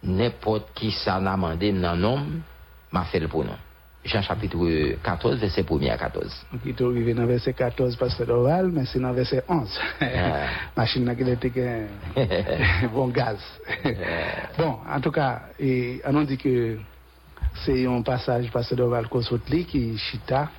n'importe 0.03 0.73
qui 0.73 0.91
ça 0.91 1.19
n'a 1.19 1.37
mandé 1.37 1.71
nan 1.71 2.03
homme, 2.03 2.41
m'a 2.91 3.03
fait 3.05 3.27
pour 3.27 3.43
nous. 3.43 3.51
Jean 4.07 4.21
chapitre 4.21 4.95
14 5.03 5.39
verset 5.39 5.65
1 5.69 5.87
à 5.87 5.97
14. 5.97 6.45
Qui 6.63 6.69
est 6.69 6.81
arrivé 6.81 7.13
dans 7.13 7.25
verset 7.25 7.53
14, 7.53 7.97
Pasteur 7.97 8.27
Doval, 8.27 8.69
mais 8.71 8.85
c'est 8.85 8.99
dans 8.99 9.11
verset 9.11 9.43
11. 9.49 9.79
Ah. 9.99 10.05
Machine 10.77 11.15
que 11.15 12.87
bon 12.87 13.07
gaz. 13.09 13.39
bon, 14.57 14.77
en 14.89 15.01
tout 15.01 15.11
cas, 15.11 15.41
et, 15.59 16.01
on 16.05 16.21
dit 16.23 16.37
que 16.37 16.77
c'est 17.65 17.85
un 17.85 18.01
passage, 18.01 18.51
Pasteur 18.51 18.77
Doval 18.77 19.07
Kosotli, 19.07 19.65
qui 19.65 19.97
chita 19.97 20.49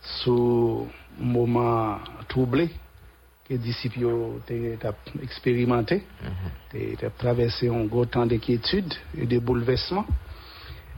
sous 0.00 0.86
un 1.20 1.24
moment 1.24 1.98
troublé 2.28 2.68
que 3.44 3.54
les 3.54 3.58
disciples 3.58 4.04
ont 4.04 4.40
expérimenté. 5.22 6.04
Ils 6.74 6.96
ont 7.04 7.10
traversé 7.16 7.68
un 7.68 7.84
gros 7.84 8.06
temps 8.06 8.26
d'inquiétude 8.26 8.92
et 9.16 9.26
de 9.26 9.38
bouleversement. 9.38 10.06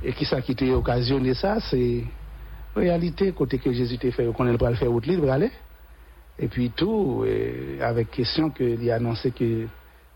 Et 0.03 0.13
qui 0.13 0.25
ça 0.25 0.41
qui 0.41 0.55
t'a 0.55 0.65
occasionné 0.67 1.35
ça, 1.35 1.61
c'est 1.61 2.05
réalité, 2.75 3.33
côté 3.33 3.59
que 3.59 3.73
Jésus 3.73 3.99
t'a 3.99 4.11
fait, 4.11 4.27
qu'on 4.33 4.45
va 4.45 4.71
le 4.71 4.77
faire 4.77 4.91
aller. 5.31 5.51
Et 6.39 6.49
puis 6.49 6.71
tout, 6.71 7.25
avec 7.81 8.11
question 8.11 8.51
qu'il 8.51 8.91
a 8.91 8.95
annoncé 8.97 9.31
que 9.31 9.67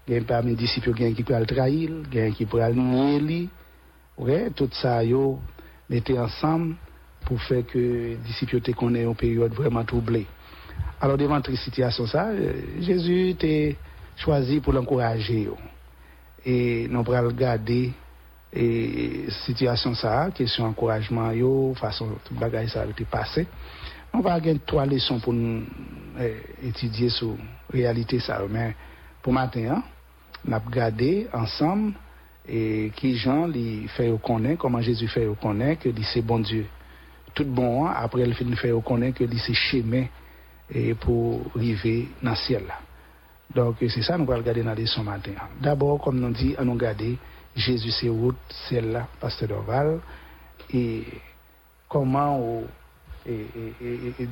il 0.07 0.14
y 0.14 0.18
a 0.18 0.20
parmi 0.22 0.50
les 0.50 0.57
disciples 0.57 0.92
qui 0.92 1.22
peut 1.22 1.38
le 1.38 1.46
trahir, 1.46 1.90
il 2.12 2.18
y 2.18 2.20
ouais, 4.18 4.50
tout 4.50 4.68
ça, 4.72 5.03
yo, 5.05 5.38
mettait 5.88 6.18
ensemble 6.18 6.77
pour 7.24 7.40
faire 7.42 7.66
que 7.66 7.79
les 7.79 8.16
disciples 8.16 8.61
te 8.61 8.72
connaissent 8.72 9.07
une 9.07 9.14
période 9.14 9.53
vraiment 9.53 9.85
troublée. 9.85 10.27
Alors 11.00 11.16
devant 11.16 11.42
cette 11.42 11.57
situation 11.57 12.07
ça, 12.07 12.29
euh, 12.29 12.53
Jésus 12.81 13.35
t'a 13.38 13.77
choisi 14.16 14.61
pour 14.61 14.72
l'encourager. 14.72 15.48
Et 16.44 16.87
nous 16.88 17.00
allons 17.12 17.29
regarder 17.29 17.92
et 18.53 19.24
situation 19.44 19.94
ça, 19.94 20.31
question 20.33 20.66
encouragement 20.66 21.33
yo, 21.33 21.74
façon 21.74 22.09
tout 22.24 22.35
bagage 22.35 22.68
ça 22.68 22.83
a 22.83 22.87
été 22.87 23.05
passé. 23.05 23.46
on 24.12 24.20
va 24.20 24.38
gagner 24.38 24.61
trois 24.64 24.87
leçons 24.87 25.18
pour 25.18 25.33
nous 25.33 25.64
eh, 26.20 26.68
étudier 26.68 27.09
sur 27.09 27.35
réalité 27.72 28.20
ça. 28.20 28.40
Mais 28.48 28.77
pour 29.20 29.33
matin, 29.33 29.77
hein, 29.77 29.83
on 30.46 30.53
a 30.53 30.59
regardé 30.59 31.27
ensemble 31.33 31.94
et 32.48 32.92
qui 32.94 33.16
Jean 33.16 33.46
lui 33.46 33.88
fait 33.88 34.11
reconnaître, 34.11 34.59
comment 34.59 34.80
Jésus 34.80 35.09
fait 35.09 35.26
reconnaître 35.26 35.85
que 35.85 35.90
c'est 36.02 36.22
bon 36.22 36.40
Dieu. 36.40 36.66
Tout 37.35 37.44
bon, 37.44 37.87
hein, 37.87 37.94
après 37.96 38.22
il 38.22 38.35
fait 38.35 38.44
nous 38.44 38.57
faire 38.57 38.76
reconnaître 38.76 39.18
que 39.18 39.37
c'est 39.38 39.54
chemin 39.54 40.07
et 40.72 40.94
pour 40.94 41.42
arriver 41.57 42.09
dans 42.22 42.30
le 42.30 42.37
ciel. 42.37 42.64
Donc 43.54 43.76
c'est 43.80 44.02
ça 44.02 44.16
nous 44.18 44.24
allons 44.30 44.40
regarder 44.40 44.62
dans 44.62 44.70
la 44.70 44.74
leçon 44.74 45.02
matin. 45.02 45.33
D'abord, 45.61 46.00
comme 46.00 46.20
nous 46.20 46.30
dit, 46.30 46.54
on 46.59 46.72
regarder 46.72 47.16
Jésus 47.57 47.90
c'est 47.90 48.09
route, 48.09 48.37
celle-là, 48.68 49.07
Pasteur 49.20 49.48
Dorval, 49.48 50.00
et 50.72 51.04
comment 51.88 52.38
on 52.38 52.64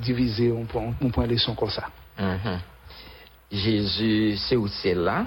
diviser 0.02 0.52
on 0.52 0.64
prend, 0.64 0.92
on 1.00 1.10
prend 1.10 1.24
leçon 1.24 1.54
comme 1.54 1.70
ça. 1.70 1.88
Mhm. 2.18 2.60
Jésus, 3.50 4.36
c'est 4.36 4.56
où 4.56 4.66
c'est 4.68 4.94
là? 4.94 5.26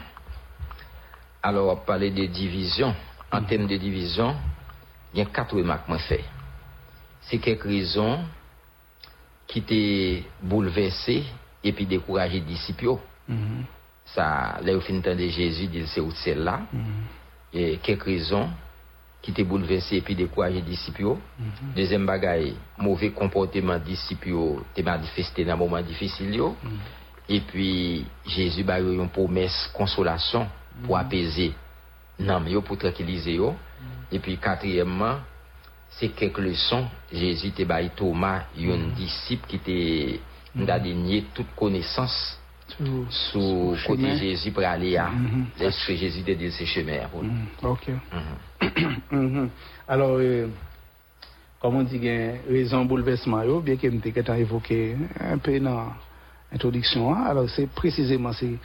Alors, 1.46 1.86
parler 1.86 2.10
de 2.10 2.26
division. 2.26 2.96
En 3.32 3.44
termes 3.44 3.68
de 3.68 3.78
division, 3.78 4.36
il 5.14 5.20
y 5.20 5.22
a 5.22 5.26
quatre 5.26 5.56
remarques 5.56 5.86
que 5.86 5.94
je 5.94 5.98
fais. 6.00 6.24
C'est 7.22 7.38
quelques 7.38 7.66
raisons 7.66 8.18
qui 9.46 9.62
t'ont 9.62 10.28
bouleversé 10.42 11.24
et 11.64 11.72
puis 11.72 11.86
découragé 11.86 12.40
les 12.40 12.46
disciples. 12.46 12.98
Ça, 14.06 14.58
là, 14.64 14.76
au 14.76 14.82
fin 14.82 14.96
de 14.96 15.18
Jésus, 15.28 15.68
dit 15.68 15.86
c'est 16.16 16.34
là. 16.34 16.62
Et 17.54 17.78
quelques 17.78 18.06
raisons 18.06 18.50
qui 19.22 19.32
t'ont 19.32 19.44
bouleversé 19.44 19.98
et 19.98 20.02
puis 20.02 20.16
découragé 20.16 20.56
les 20.56 20.62
disciples. 20.64 21.16
Deuxième 21.76 22.08
bagaille, 22.08 22.56
mauvais 22.80 23.12
comportement 23.12 23.78
des 23.78 23.92
disciples 23.92 24.64
t'est 24.74 24.82
manifesté 24.82 25.46
dans 25.46 25.54
un 25.54 25.58
moment 25.58 25.82
difficile. 25.84 26.42
Et 27.30 27.42
puis, 27.42 28.04
Jésus 28.26 28.66
a 28.68 28.80
eu 28.80 28.96
une 28.96 29.10
promesse 29.10 29.70
consolation 29.76 30.48
pour 30.84 30.98
apaiser 30.98 31.54
non, 32.20 32.46
yo, 32.48 32.62
pour 32.62 32.78
tranquilliser. 32.78 33.34
Yo. 33.36 33.56
Et 34.12 34.20
puis, 34.20 34.38
quatrièmement, 34.38 35.18
c'est 35.90 36.10
quelques 36.10 36.38
leçons. 36.40 36.88
Jésus 37.12 37.52
te 37.52 37.64
baillé 37.64 37.90
Thomas, 37.96 38.44
un 38.58 38.96
disciple 38.96 39.48
qui 39.48 39.56
était 39.58 40.20
nié 40.56 41.26
toute 41.34 41.54
connaissance 41.56 42.40
Sur- 42.78 43.06
sous 43.12 43.76
côté. 43.86 44.16
Jésus 44.16 44.52
pour 44.52 44.64
aller 44.64 44.96
à 44.98 45.10
Mhm. 45.10 45.46
l'esprit 45.60 45.94
de 45.96 46.00
Jésus 46.00 46.22
de 46.24 46.34
dire 46.36 46.54
ses 46.54 46.66
chemins. 46.66 47.10
Mhm, 47.22 47.48
Ok. 47.64 47.90
Mhm. 47.90 48.62
Mhm. 49.12 49.50
Alors, 49.88 50.18
euh, 50.18 50.48
comme 51.60 51.76
on 51.76 51.84
dit, 51.84 52.08
a 52.10 52.34
raison 52.50 52.86
bouleversement, 52.86 53.44
yo, 53.44 53.60
bien 53.60 53.76
que 53.76 53.92
je 53.92 53.98
t'ai 53.98 54.40
évoqué 54.40 54.96
un 55.20 55.38
peu 55.38 55.60
dans 55.60 55.92
l'introduction. 56.52 57.14
hein. 57.14 57.26
Alors, 57.26 57.50
c'est 57.50 57.68
précisément 57.68 58.32
c'est 58.34 58.58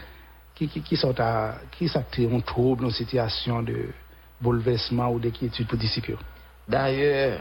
qui, 0.61 0.69
qui, 0.69 0.83
qui 0.83 0.97
sont 0.97 1.19
à, 1.19 1.55
qui 1.71 1.91
un 1.95 2.41
trouble, 2.41 2.85
une 2.85 2.91
situation 2.91 3.63
de 3.63 3.89
bouleversement 4.41 5.11
ou 5.11 5.19
d'inquiétude 5.19 5.67
pour 5.67 5.79
disciples. 5.79 6.17
D'ailleurs, 6.69 7.41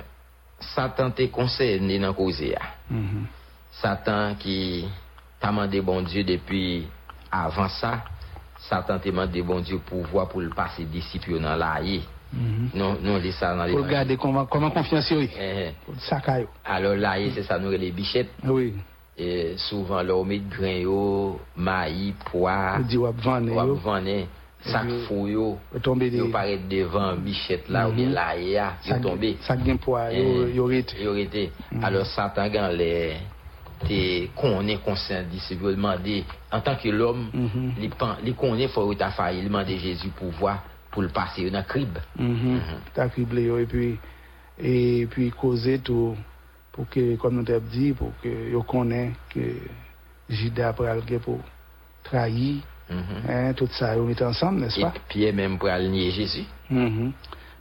Satan 0.60 1.12
te 1.12 1.23
concerné 1.27 1.99
dans 1.99 2.08
la 2.08 2.13
cause. 2.13 2.39
ya. 2.41 2.60
Mhm. 2.89 3.25
Satan 3.71 4.36
qui 4.36 4.88
t'a 5.39 5.47
demandé 5.49 5.82
bon 5.82 6.01
Dieu 6.01 6.23
depuis 6.23 6.88
avant 7.32 7.69
ça, 7.69 8.03
Satan 8.58 8.99
t'a 8.99 9.10
demandé 9.10 9.41
bon 9.41 9.60
Dieu 9.60 9.79
pour 9.79 10.01
voir 10.08 10.29
pour 10.29 10.41
le 10.41 10.49
passer 10.49 10.86
disciple 10.86 11.39
dans 11.39 11.55
la 11.55 11.82
haie. 11.84 12.01
Mhm. 12.32 12.69
Non, 12.73 12.97
non, 13.01 13.19
ça 13.32 13.55
dans 13.55 13.65
les 13.65 13.73
Pour 13.73 13.84
regarder 13.86 14.15
comment, 14.15 14.45
comment 14.45 14.71
confiance 14.71 15.10
yo. 15.12 15.19
Eh, 15.21 15.73
caillou. 16.23 16.47
Alors 16.63 16.95
haie, 17.17 17.32
c'est 17.34 17.43
ça, 17.43 17.60
nous 17.60 17.71
les 17.71 17.91
bichettes. 17.91 18.32
Oui. 18.43 18.75
E, 19.19 19.58
souvan 19.60 20.05
lò 20.08 20.21
met 20.23 20.45
gren 20.47 20.77
yo, 20.86 20.99
mayi, 21.60 22.13
pwa, 22.29 22.77
wap 23.03 23.17
vane, 23.19 23.51
wap 23.51 23.73
vane 23.84 24.13
sak 24.63 24.88
fou 25.10 25.25
yo, 25.27 25.47
yo 25.75 26.27
paret 26.32 26.63
devan 26.71 27.19
bichet 27.25 27.67
la 27.67 27.84
mm 27.84 27.84
-hmm. 27.84 27.89
ou 27.89 27.91
mhm. 27.91 27.97
gen 27.99 28.13
la 28.13 28.34
ye 28.36 28.51
ya, 28.51 28.77
yo 28.86 28.99
tombe. 29.03 29.36
Sak 29.41 29.65
gen 29.65 29.77
pwa, 29.77 30.08
e, 30.13 30.23
yo 30.55 30.67
rete. 30.67 30.95
Yo 31.03 31.13
rete. 31.13 31.51
Mm 31.51 31.79
-hmm. 31.79 31.86
Alo 31.86 32.05
satan 32.05 32.49
gan 32.49 32.71
le 32.77 33.17
te 33.88 34.29
konen 34.36 34.77
konsen 34.77 35.29
disi, 35.29 35.58
yo 35.62 35.71
demande, 35.71 36.23
an 36.51 36.62
tanke 36.62 36.91
l'om, 36.91 37.29
mm 37.34 37.49
-hmm. 37.49 37.79
li, 37.79 37.91
li 38.23 38.34
konen 38.34 38.69
fò 38.69 38.88
yo 38.88 38.93
ta 38.95 39.12
faye, 39.12 39.41
li 39.41 39.49
mande 39.49 39.75
Jezu 39.75 40.10
pou 40.15 40.32
vwa, 40.39 40.60
pou 40.91 41.01
l'pase 41.01 41.41
yo 41.41 41.51
nan 41.51 41.63
krib. 41.63 41.97
Mhm. 42.15 42.55
Mhm. 42.55 42.79
Ta 42.93 43.10
krib 43.10 43.34
le 43.34 43.41
yo, 43.41 43.60
e 43.60 45.05
pi 45.05 45.32
koze 45.32 45.77
tou... 45.84 46.15
pour 46.79 46.87
que 46.87 47.17
comme 47.17 47.35
nous 47.35 47.43
t'avons 47.43 47.65
dit 47.69 47.91
pour 47.91 48.13
que 48.23 48.29
yo 48.51 48.63
connaît 48.63 49.11
que 49.29 49.41
Judas 50.29 50.71
pral 50.71 51.01
pour 51.21 51.39
trahir 52.03 52.61
Mhm. 52.89 53.29
hein, 53.29 53.53
tout 53.53 53.67
ça 53.71 53.95
yo 53.97 54.05
met 54.05 54.21
ensemble 54.23 54.61
n'est-ce 54.61 54.79
Et 54.79 54.83
pas? 54.83 54.93
Pierre 55.09 55.33
même 55.33 55.57
pour 55.59 55.67
nier 55.69 56.09
Jésus. 56.11 56.45
Mhm. 56.69 57.11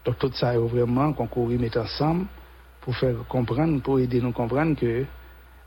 donc 0.05 0.19
tout 0.21 0.31
ça 0.35 0.55
yo 0.55 0.69
vraiment 0.69 1.13
concourir 1.15 1.59
mettre 1.59 1.81
ensemble 1.81 2.27
pour 2.81 2.95
faire 2.97 3.17
comprendre 3.29 3.83
pour 3.83 3.99
aider 3.99 4.21
nous 4.21 4.31
comprendre 4.33 4.77
que 4.79 5.05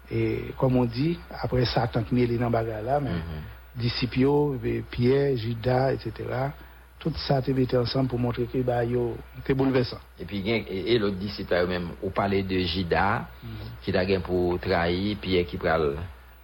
et 0.09 0.45
comme 0.57 0.77
on 0.77 0.85
dit 0.85 1.19
après 1.29 1.65
Satan 1.65 2.03
qui 2.03 2.15
mêlé 2.15 2.37
dans 2.37 2.49
bagarre 2.49 2.83
là 2.83 2.99
mais 3.01 3.09
Mhm. 3.09 3.81
disciples 3.83 4.65
et 4.65 4.81
Pierre 4.89 5.35
Judas 5.35 5.91
etc 5.91 6.09
tout 7.01 7.17
sa 7.25 7.41
te 7.41 7.53
bete 7.57 7.77
ansan 7.79 8.07
pou 8.09 8.21
montre 8.21 8.45
ki 8.49 8.63
ba 8.65 8.81
yo 8.87 9.11
te 9.47 9.55
boulevesan. 9.57 10.01
E 10.21 10.27
pi 10.29 10.41
gen, 10.45 10.65
e 10.69 10.97
lot 11.01 11.17
disi 11.19 11.45
ta 11.49 11.61
yo 11.63 11.69
menm, 11.71 11.93
ou 11.99 12.13
pale 12.15 12.43
de 12.47 12.63
Jida, 12.63 13.27
mm 13.41 13.49
-hmm. 13.49 13.77
ki 13.85 13.93
ta 13.95 14.05
gen 14.05 14.21
pou 14.25 14.57
trahi, 14.61 15.15
pi 15.21 15.37
e 15.37 15.45
ki 15.45 15.57
pral 15.57 15.95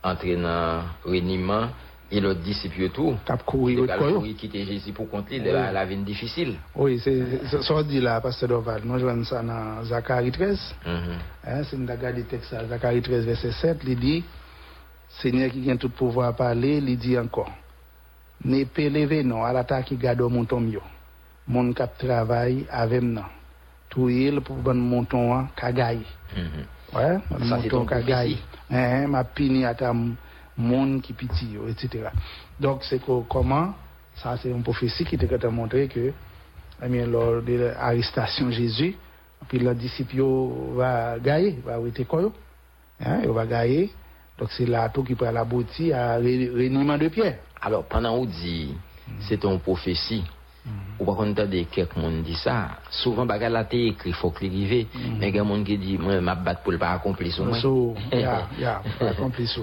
entre 0.03 0.35
nan 0.35 0.89
reniman, 1.05 1.69
e 2.09 2.19
lot 2.19 2.41
disi 2.43 2.69
pi 2.69 2.81
yo 2.81 2.89
tou. 2.89 3.17
Kap 3.25 3.45
kou 3.45 3.69
yo 3.69 3.85
kou 3.85 4.09
yo. 4.09 4.35
Ki 4.37 4.49
te 4.49 4.65
jesi 4.65 4.91
pou 4.91 5.05
kontli, 5.05 5.39
de 5.39 5.51
la, 5.51 5.71
la 5.71 5.85
ven 5.85 6.03
difisil. 6.03 6.57
Oui, 6.75 6.99
se 6.99 7.13
so 7.61 7.83
di 7.83 7.99
la, 7.99 8.19
Pastor 8.21 8.49
Doval, 8.49 8.81
nou 8.83 8.99
jwen 8.99 9.23
sa 9.25 9.41
nan 9.41 9.85
Zakari 9.85 10.31
13, 10.31 10.73
mm 10.85 10.97
-hmm. 10.97 11.63
se 11.63 11.77
nou 11.77 11.85
da 11.85 11.95
gade 11.95 12.23
teksa, 12.23 12.65
Zakari 12.67 13.01
13 13.01 13.25
verset 13.25 13.53
7, 13.53 13.83
li 13.83 13.95
di, 13.95 14.23
Senye 15.17 15.49
ki 15.49 15.63
gen 15.65 15.79
tout 15.81 15.93
pouvo 15.95 16.21
a 16.21 16.33
pale, 16.35 16.77
li 16.83 16.95
di 16.99 17.15
ankon. 17.17 17.47
Ne 18.45 18.63
peut 18.65 18.89
lever 18.89 19.23
non 19.23 19.43
à 19.43 19.53
l'attaque 19.53 19.85
qui 19.85 19.97
garde 19.97 20.21
mon 20.21 20.45
ton 20.45 20.61
yo. 20.67 20.81
Mon 21.47 21.73
cap 21.73 21.97
travail 21.97 22.65
avec 22.69 23.01
non. 23.01 23.23
Tout 23.89 24.09
il 24.09 24.41
pour 24.41 24.57
bon 24.57 24.75
monton 24.75 25.33
hein, 25.33 25.49
ka 25.55 25.71
gagne. 25.71 26.03
Mhm. 26.35 26.95
Ouais, 26.95 27.17
monton 27.29 27.69
ton 27.69 27.85
ka 27.85 27.95
prophétie. 27.95 28.07
gagne. 28.07 28.37
Hein, 28.69 29.07
ma 29.07 29.23
pini 29.23 29.65
à 29.65 29.73
ta 29.73 29.93
monde 30.57 31.01
qui 31.01 31.13
piti 31.13 31.47
yo, 31.53 31.67
etc. 31.67 32.09
Donc 32.59 32.83
c'est 32.83 33.01
comment 33.29 33.73
ça 34.15 34.37
c'est 34.41 34.49
une 34.49 34.63
prophétie 34.63 35.05
qui 35.05 35.17
te 35.17 35.47
montré 35.47 35.87
que 35.87 36.13
eh 36.83 36.89
bien, 36.89 37.07
lors 37.07 37.41
de 37.41 37.53
l'arrestation 37.53 38.47
de 38.47 38.51
Jésus, 38.51 38.95
puis 39.47 39.59
le 39.59 39.73
disciple 39.73 40.21
va 40.75 41.17
gagner, 41.19 41.59
va 41.65 41.75
arrêter 41.75 42.05
quoi. 42.05 42.31
Hein, 42.99 43.21
il 43.23 43.29
va 43.29 43.45
gagner. 43.45 43.91
Donc 44.39 44.49
c'est 44.51 44.65
là 44.65 44.89
tout 44.89 45.03
qui 45.03 45.15
prend 45.15 45.31
la 45.31 45.43
boutique 45.43 45.91
à 45.91 46.17
reniement 46.17 46.97
de 46.97 47.07
Pierre. 47.07 47.39
Alors, 47.61 47.85
pendant 47.85 48.15
qu'on 48.15 48.25
dit, 48.25 48.73
c'est 49.21 49.37
ton 49.37 49.57
prophétie, 49.57 50.23
ou 50.99 51.05
par 51.05 51.15
contre, 51.15 51.45
de 51.45 51.63
quelqu'un 51.63 52.21
dit 52.23 52.35
ça, 52.35 52.79
souvent, 52.89 53.25
bagarre 53.25 53.49
la 53.49 53.67
écrit, 53.71 54.11
faut 54.11 54.31
que 54.31 54.43
l'arrive, 54.43 54.87
mais 55.19 55.29
il 55.29 55.35
y 55.35 55.39
a 55.39 55.43
des 55.43 55.49
gens 55.49 55.63
qui 55.63 55.77
disent, 55.77 55.99
moi, 55.99 56.19
ma 56.21 56.35
batte 56.35 56.63
pour 56.63 56.71
le 56.71 56.77
pas 56.77 56.91
accomplir 56.91 57.33
moi. 57.43 57.59
So, 57.59 57.95
ya, 58.11 58.47
ya, 58.59 58.81
accompli 58.99 59.47
ça. 59.47 59.61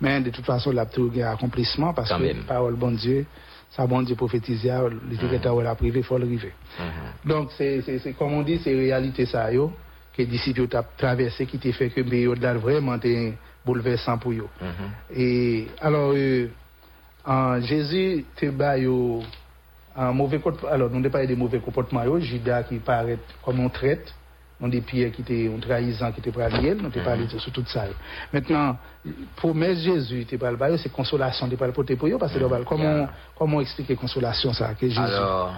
Mais 0.00 0.20
de 0.20 0.30
toute 0.30 0.44
façon, 0.44 0.72
la 0.72 0.86
tout 0.86 1.12
un 1.16 1.32
accomplissement 1.32 1.92
parce 1.92 2.08
Quand 2.08 2.18
que 2.18 2.24
même. 2.24 2.44
parole 2.44 2.74
bon 2.74 2.92
Dieu, 2.92 3.26
ça 3.70 3.86
bon 3.86 4.02
Dieu 4.02 4.16
prophétisé, 4.16 4.70
le 4.70 5.16
directeur 5.16 5.54
ou 5.54 5.60
la 5.60 5.74
privé, 5.74 6.02
faut 6.02 6.18
le 6.18 6.24
arriver. 6.24 6.52
Mhm. 6.78 7.30
Donc, 7.30 7.50
c'est, 7.56 7.82
comme 8.18 8.32
on 8.32 8.42
dit, 8.42 8.58
c'est 8.62 8.74
réalité 8.74 9.26
ça, 9.26 9.52
yo, 9.52 9.72
que 10.12 10.22
les 10.22 10.26
disciples 10.26 10.62
ont 10.62 10.84
traversé, 10.96 11.46
qui 11.46 11.58
t'a 11.58 11.72
fait 11.72 11.90
que 11.90 12.00
le 12.00 12.08
période 12.08 12.40
là 12.40 12.54
vraiment 12.54 12.96
était 12.96 13.34
bouleversant 13.64 14.18
pour 14.18 14.32
eux. 14.32 14.48
Mhm. 14.60 14.90
Et 15.14 15.68
alors, 15.80 16.12
euh, 16.14 16.48
en 17.24 17.60
Jésus 17.60 18.24
te 18.36 18.46
yo 18.78 19.22
un 19.96 20.12
mauvais 20.12 20.38
comportement. 20.38 20.72
Alors, 20.72 20.90
nous 20.90 21.00
ne 21.00 21.08
parlons 21.08 21.26
des 21.26 21.36
mauvais 21.36 21.58
comportements, 21.58 22.18
Judas 22.20 22.62
qui 22.62 22.76
paraît 22.76 23.18
comme 23.44 23.60
on 23.60 23.68
traite, 23.68 24.14
on 24.60 24.68
dit 24.68 24.80
Pierre 24.80 25.12
qui 25.12 25.22
était 25.22 25.50
un 25.54 25.58
trahison 25.60 26.12
qui 26.12 26.20
était 26.20 26.30
pralié, 26.30 26.74
nous 26.74 26.90
te 26.90 26.98
parlé 27.00 27.26
de 27.26 27.38
sur 27.38 27.52
tout 27.52 27.64
ça. 27.66 27.84
Maintenant, 28.32 28.76
promesse 29.36 29.78
Jésus, 29.78 30.24
te 30.24 30.36
parle 30.36 30.56
pas, 30.56 30.76
c'est 30.78 30.92
consolation, 30.92 31.48
te 31.48 31.54
parle 31.54 31.72
pour 31.72 32.08
yo, 32.08 32.18
parce 32.18 32.32
que 32.32 32.38
mm 32.38 33.08
comment, 33.36 33.60
expliquer 33.60 33.94
consolation 33.96 34.52
ça, 34.52 34.74
que 34.74 34.88
Jésus? 34.88 35.00
Alors, 35.00 35.52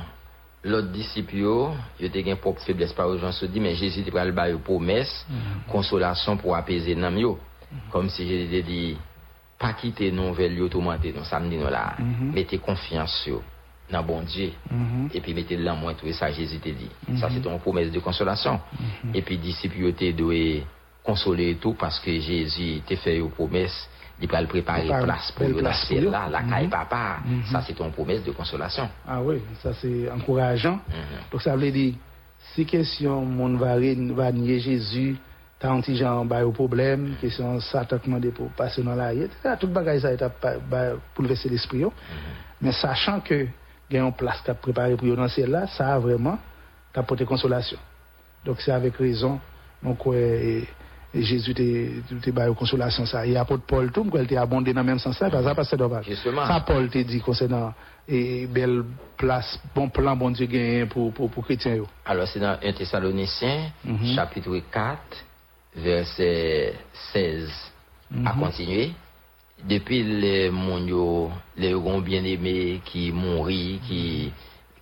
l'autre 0.63 0.89
disciple, 0.89 1.37
yo 1.37 1.75
te 1.99 2.23
gen 2.23 2.37
propre 2.37 2.61
faiblesse 2.63 2.93
par 2.93 3.17
gens 3.19 3.33
se 3.33 3.47
dit, 3.47 3.61
mais 3.61 3.75
Jésus 3.75 4.03
te 4.03 4.11
pral 4.11 4.33
ba 4.33 4.49
yo 4.51 4.59
promesse, 4.59 5.27
consolation 5.69 6.37
pour 6.37 6.57
apaiser 6.57 6.97
yo. 7.17 7.39
Comme 7.91 8.09
si 8.09 8.27
te 8.27 8.61
dit, 8.67 8.97
pas 9.59 9.73
quitter 9.75 10.11
nous 10.11 10.33
vers 10.33 10.51
tourmenter 10.69 11.13
nous 11.17 11.25
samedi 11.25 11.57
nous 11.57 11.69
là. 11.69 11.95
Mettez 12.33 12.59
confiance 12.59 13.15
sur 13.25 13.43
dans 13.91 14.03
bon 14.03 14.23
Dieu. 14.23 14.53
Mhm. 14.71 15.09
Et 15.13 15.21
puis 15.21 15.35
mettez 15.35 15.57
moins 15.75 15.95
tout 15.95 16.11
ça 16.13 16.31
Jésus 16.31 16.59
te 16.59 16.69
dit. 16.69 16.91
Ça 17.19 17.29
c'est 17.31 17.41
ton 17.41 17.59
promesse 17.59 17.91
de 17.91 17.99
consolation. 18.01 18.61
Et 19.15 19.23
puis 19.23 19.37
disciple 19.39 19.79
yo 19.79 19.93
te 19.93 20.11
doit 20.13 20.65
consoler 21.05 21.57
tout 21.57 21.75
parce 21.75 21.99
que 22.01 22.11
Jésus 22.21 22.83
t'a 22.87 22.95
fait 22.97 23.17
une 23.19 23.31
promesse, 23.31 23.89
il 24.21 24.29
va 24.29 24.41
le 24.43 24.47
préparer 24.47 24.87
place 25.03 25.33
pour 25.33 25.47
pour 25.47 25.59
eux. 25.59 26.11
là, 26.11 26.29
la 26.31 26.43
Mhm. 26.43 26.51
caille 26.51 26.69
papa. 26.69 27.19
Mhm. 27.25 27.43
Ça, 27.51 27.63
c'est 27.67 27.73
ton 27.73 27.91
promesse 27.91 28.23
de 28.23 28.31
consolation. 28.33 28.89
Ah 29.09 29.21
oui, 29.23 29.37
ça 29.63 29.73
c'est 29.75 30.11
encourageant. 30.11 30.75
Mhm. 30.89 31.21
Donc 31.33 31.43
ça 31.43 31.57
veut 31.57 31.71
dire, 31.71 31.95
si 32.55 32.65
question 32.67 33.25
re- 33.59 34.13
va 34.13 34.31
nier 34.31 34.61
Jésus, 34.61 35.17
t'as 35.61 35.71
un 35.71 35.81
petit 35.83 35.95
genre 35.97 36.25
bah, 36.25 36.45
au 36.45 36.51
problème, 36.53 37.15
question 37.21 37.61
Satan 37.61 37.99
demandé 38.05 38.31
pour 38.31 38.49
passer 38.51 38.83
dans 38.83 38.95
la 38.97 39.11
rue. 39.11 39.29
Tout 39.61 39.69
bagage 39.69 40.01
ça 40.01 40.13
est 40.13 40.25
pour 41.15 41.23
lever 41.25 41.37
l'esprit. 41.51 41.79
yo. 41.79 41.93
Mais 42.63 42.73
sachant 42.73 43.21
que 43.21 43.47
il 43.91 43.97
y 43.97 43.99
a 43.99 44.03
une 44.05 44.13
place 44.13 44.41
qui 44.43 44.51
a 44.51 44.55
préparé 44.55 44.97
pour 44.97 45.15
dans 45.17 45.29
celle-là, 45.29 45.67
ça 45.69 45.95
a 45.95 45.99
vraiment 45.99 46.39
apporté 46.95 47.25
consolation. 47.25 47.79
Donc 48.45 48.61
c'est 48.61 48.73
avec 48.73 48.97
raison, 48.97 49.39
donc 49.83 49.99
et, 50.15 50.67
et 51.13 51.23
Jésus 51.23 51.53
te 51.55 52.31
bail 52.31 52.55
consolation 52.55 53.05
ça. 53.05 53.27
Et 53.27 53.37
apôtre 53.37 53.65
Paul 53.67 53.91
tout, 53.93 54.09
elle 54.15 54.23
était 54.25 54.37
abondé 54.37 54.73
dans 54.73 54.81
le 54.83 54.87
même 54.87 54.99
sens 54.99 55.19
là, 55.21 55.29
parce 55.29 55.43
que 55.43 55.49
ça 55.51 55.55
passe 55.55 55.75
dommage. 55.75 56.07
Ça 56.47 56.61
Paul 56.61 56.89
te 56.89 56.99
dit 56.99 57.21
concernant 57.21 57.75
et 58.09 58.47
belle 58.47 58.83
place, 59.17 59.59
bon 59.75 59.89
plan 59.89 60.17
bon 60.17 60.31
Dieu 60.31 60.47
gagne 60.47 60.87
pour 60.87 61.13
pour 61.13 61.31
pour 61.31 61.45
chrétiens. 61.45 61.83
Alors, 62.07 62.27
c'est 62.29 62.41
dans 62.41 62.57
1 62.63 62.73
Thessaloniciens, 62.73 63.71
Mhm. 63.85 64.15
chapitre 64.15 64.57
4, 64.73 64.99
verset 65.75 66.75
16 67.13 67.49
mm 68.11 68.25
-hmm. 68.25 68.27
a 68.27 68.33
mhm. 68.33 68.41
kontinue. 68.41 68.91
Depi 69.69 70.03
le 70.03 70.51
moun 70.51 70.89
yo, 70.89 71.31
le 71.57 71.67
mhm. 71.67 71.73
yo 71.73 71.81
gon 71.81 72.01
bien 72.01 72.25
eme 72.25 72.81
ki 72.85 73.13
mounri, 73.13 73.81
ki 73.87 74.33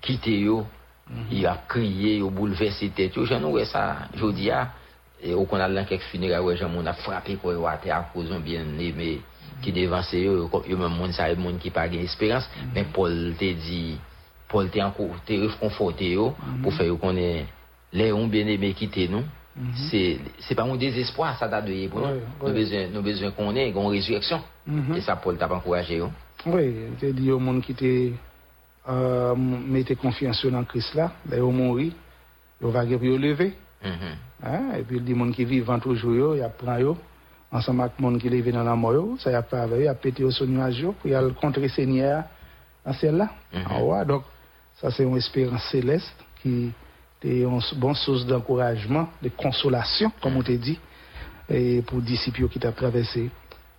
kite 0.01 0.41
yo, 0.41 0.67
mm 1.11 1.17
-hmm. 1.17 1.41
yo 1.41 1.51
a 1.51 1.57
kriye, 1.69 2.19
yo 2.19 2.31
boulevesi 2.31 2.91
tet 2.91 3.17
yo, 3.17 3.27
jan 3.27 3.41
nou 3.41 3.53
we 3.53 3.65
sa, 3.65 4.09
jodi 4.15 4.51
a, 4.51 4.69
e 5.23 5.35
ou 5.35 5.47
kon 5.47 5.61
al 5.61 5.73
lan 5.75 5.85
kek 5.85 6.01
funera 6.11 6.43
we 6.43 6.57
jan 6.57 6.71
moun 6.71 6.87
a 6.87 6.93
frapi 6.93 7.37
pou 7.37 7.53
yo 7.53 7.67
ate 7.67 7.91
a 7.91 8.01
kouzon 8.13 8.41
bien 8.41 8.81
eme 8.81 9.19
ki 9.63 9.71
mhm. 9.71 9.75
devanse 9.75 10.15
yo, 10.17 10.37
yo, 10.37 10.63
yo 10.67 10.79
men 10.79 10.91
moun 10.91 11.13
sa 11.13 11.31
e 11.31 11.35
moun 11.35 11.59
ki 11.59 11.71
pa 11.71 11.89
gen 11.89 12.05
esperans, 12.05 12.49
mm 12.49 12.63
-hmm. 12.63 12.75
men 12.75 12.85
Paul 12.93 13.35
te 13.39 13.55
di, 13.55 13.99
Paul 14.49 14.71
te 14.71 14.81
anko, 14.81 15.11
te 15.27 15.37
refonfote 15.37 16.05
yo, 16.05 16.35
pou 16.63 16.71
fe 16.71 16.87
yo 16.87 16.97
konen, 16.97 17.47
le 17.93 18.09
yon 18.09 18.31
bien 18.31 18.49
eme 18.49 18.73
kite 18.73 19.09
nou, 19.11 19.25
nous. 19.59 19.89
C'est 19.91 20.19
c'est 20.41 20.55
pas 20.55 20.65
mon 20.65 20.77
désespoir, 20.77 21.37
ça 21.39 21.49
date 21.49 21.67
de 21.67 21.89
pour 21.89 22.01
nous. 22.01 22.53
Besoin, 22.53 22.89
nous 22.93 23.03
besoin 23.03 23.31
qu'on 23.33 23.55
ait 23.57 23.71
une 23.71 23.87
résurrection. 23.87 24.41
Mhm. 24.67 24.97
Et 24.97 25.01
ça, 25.01 25.17
Paul 25.17 25.37
t'a 25.37 25.53
encouragé. 25.53 25.97
yo. 25.97 26.11
Oui, 26.47 26.75
il 27.03 27.15
dit 27.15 27.31
au 27.33 27.39
monde 27.39 27.63
qui 27.63 27.75
te 27.75 28.13
euh, 28.89 29.35
mettez 29.37 29.97
confiance 29.97 30.45
dans 30.47 30.65
Christ 30.65 30.95
là, 30.95 31.13
là 31.29 31.45
au 31.45 31.51
mourir, 31.51 31.93
il 32.61 32.69
va 32.69 32.85
pour 32.85 32.99
le 33.03 33.17
lever. 33.17 33.55
Mhm. 33.85 33.91
Hein? 34.45 34.79
Et 34.79 34.83
puis 34.83 34.97
il 34.97 35.05
dit 35.05 35.15
monde 35.15 35.33
qui 35.33 35.45
vivent 35.45 35.79
toujours 35.81 36.37
il 36.37 36.49
prend 36.57 36.79
yo 36.79 36.97
ensemble 37.51 37.83
avec 37.83 37.99
monde 37.99 38.19
qui 38.19 38.29
levé 38.29 38.53
dans 38.53 38.63
la 38.65 38.75
mort 38.75 39.17
ça 39.19 39.31
y 39.31 39.35
a 39.35 39.43
pas 39.43 39.67
il 39.67 39.87
a 39.89 39.95
pété 39.95 40.25
au 40.25 40.31
son 40.31 40.47
nuage 40.47 40.85
pour 41.01 41.11
y 41.11 41.15
aller 41.15 41.33
contrer 41.33 41.69
Seigneur 41.69 42.25
dans 42.85 42.93
celle-là. 42.93 43.31
Ah 43.53 43.83
ouais, 43.83 44.05
donc 44.05 44.23
ça 44.81 44.91
c'est 44.91 45.05
une 45.05 45.17
espérance 45.17 45.65
céleste 45.71 46.25
qui 46.43 46.73
et 47.23 47.43
une 47.43 47.61
bonne 47.77 47.95
source 47.95 48.25
d'encouragement, 48.27 49.09
de 49.23 49.29
consolation, 49.31 50.13
comme 50.21 50.37
on 50.37 50.43
te 50.43 50.53
dit, 50.53 50.79
et 51.49 51.83
pour 51.83 52.01
disciples 52.01 52.49
qui 52.49 52.59
t'a 52.59 52.73
traversé 52.73 53.31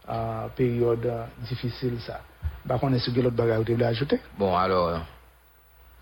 euh, 0.10 0.48
période 0.56 1.08
difficile 1.48 2.00
ça. 2.00 2.22
Bah, 2.66 2.78
on 2.82 2.94
est 2.94 3.00
sur 3.00 3.14
l'autre 3.16 3.36
bagarre 3.36 3.64
que 3.64 3.74
tu 3.74 3.84
ajouter. 3.84 4.20
Bon, 4.38 4.56
alors, 4.56 5.00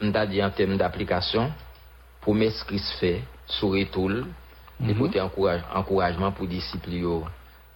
on 0.02 0.12
t'a 0.12 0.26
dit 0.26 0.42
en 0.44 0.50
termes 0.50 0.78
d'application, 0.78 1.52
promesse 2.22 2.64
qui 2.64 2.80
se 2.80 2.98
fait, 2.98 3.22
souris 3.46 3.88
tout, 3.88 4.10
mm 4.10 4.92
-hmm. 4.92 5.22
encourage, 5.22 5.62
encouragement 5.74 6.32
pour 6.32 6.48
disciples 6.48 6.90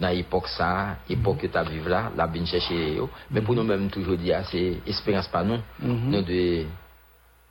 dans 0.01 0.09
l'époque 0.09 0.47
ça, 0.47 0.97
l'époque 1.07 1.41
que 1.41 1.47
tu 1.47 1.57
as 1.57 1.64
vécu 1.64 1.88
là, 1.88 2.12
la 2.18 2.28
bien 2.28 2.45
chercher. 2.45 2.99
Mais 3.30 3.41
pour 3.41 3.53
mhm. 3.53 3.62
nous-mêmes, 3.62 3.89
toujours 3.89 4.18
dire, 4.18 4.43
c'est 4.51 4.78
espérance 4.88 5.28
pas 5.28 5.43
nous, 5.43 5.59
mhm. 5.80 6.09
nous 6.09 6.22
de 6.24 6.66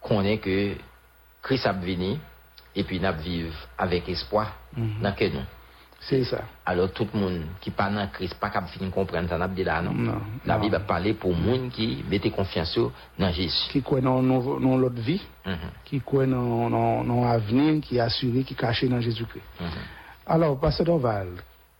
connaître 0.02 0.42
que 0.44 0.74
Christ 1.42 1.66
a 1.66 1.72
venu, 1.72 2.16
et 2.74 2.84
puis 2.84 3.00
nous 3.00 3.12
vivre 3.22 3.54
avec 3.78 4.08
espoir 4.08 4.56
dans 4.76 5.12
que 5.12 5.24
nous. 5.24 5.44
C'est 6.02 6.24
ça. 6.24 6.40
Alors 6.64 6.90
tout 6.92 7.06
le 7.12 7.20
monde 7.20 7.42
qui 7.60 7.70
parle 7.70 7.94
dans 7.94 8.06
Christ, 8.08 8.34
pas 8.40 8.48
capable 8.48 8.72
de 8.80 8.88
comprendre 8.90 9.28
ça, 9.28 9.48
dit 9.48 9.64
là, 9.64 9.82
non. 9.82 9.92
Non, 9.92 10.20
La. 10.46 10.58
Bible 10.58 10.76
a 10.76 10.80
parlé 10.80 11.12
pour 11.12 11.30
le 11.30 11.36
monde 11.36 11.70
qui 11.70 12.02
mettait 12.08 12.30
confiance 12.30 12.78
dans 13.18 13.30
Jésus. 13.30 13.68
Qui 13.70 13.82
croit 13.82 14.00
dans, 14.00 14.22
dans, 14.22 14.78
l'autre 14.78 15.00
vie, 15.00 15.20
Mhm. 15.44 15.56
qui 15.84 16.00
croit 16.00 16.26
dans, 16.26 16.70
dans, 16.70 17.04
dans 17.04 17.24
l'avenir, 17.24 17.82
qui 17.82 17.98
est 17.98 18.00
assuré, 18.00 18.44
qui 18.44 18.54
est 18.54 18.56
caché 18.56 18.88
dans 18.88 19.00
Jésus-Christ. 19.00 19.44
Mhm. 19.60 19.68
Alors, 20.26 20.58
Pasteur 20.58 20.86
Doval, 20.86 21.28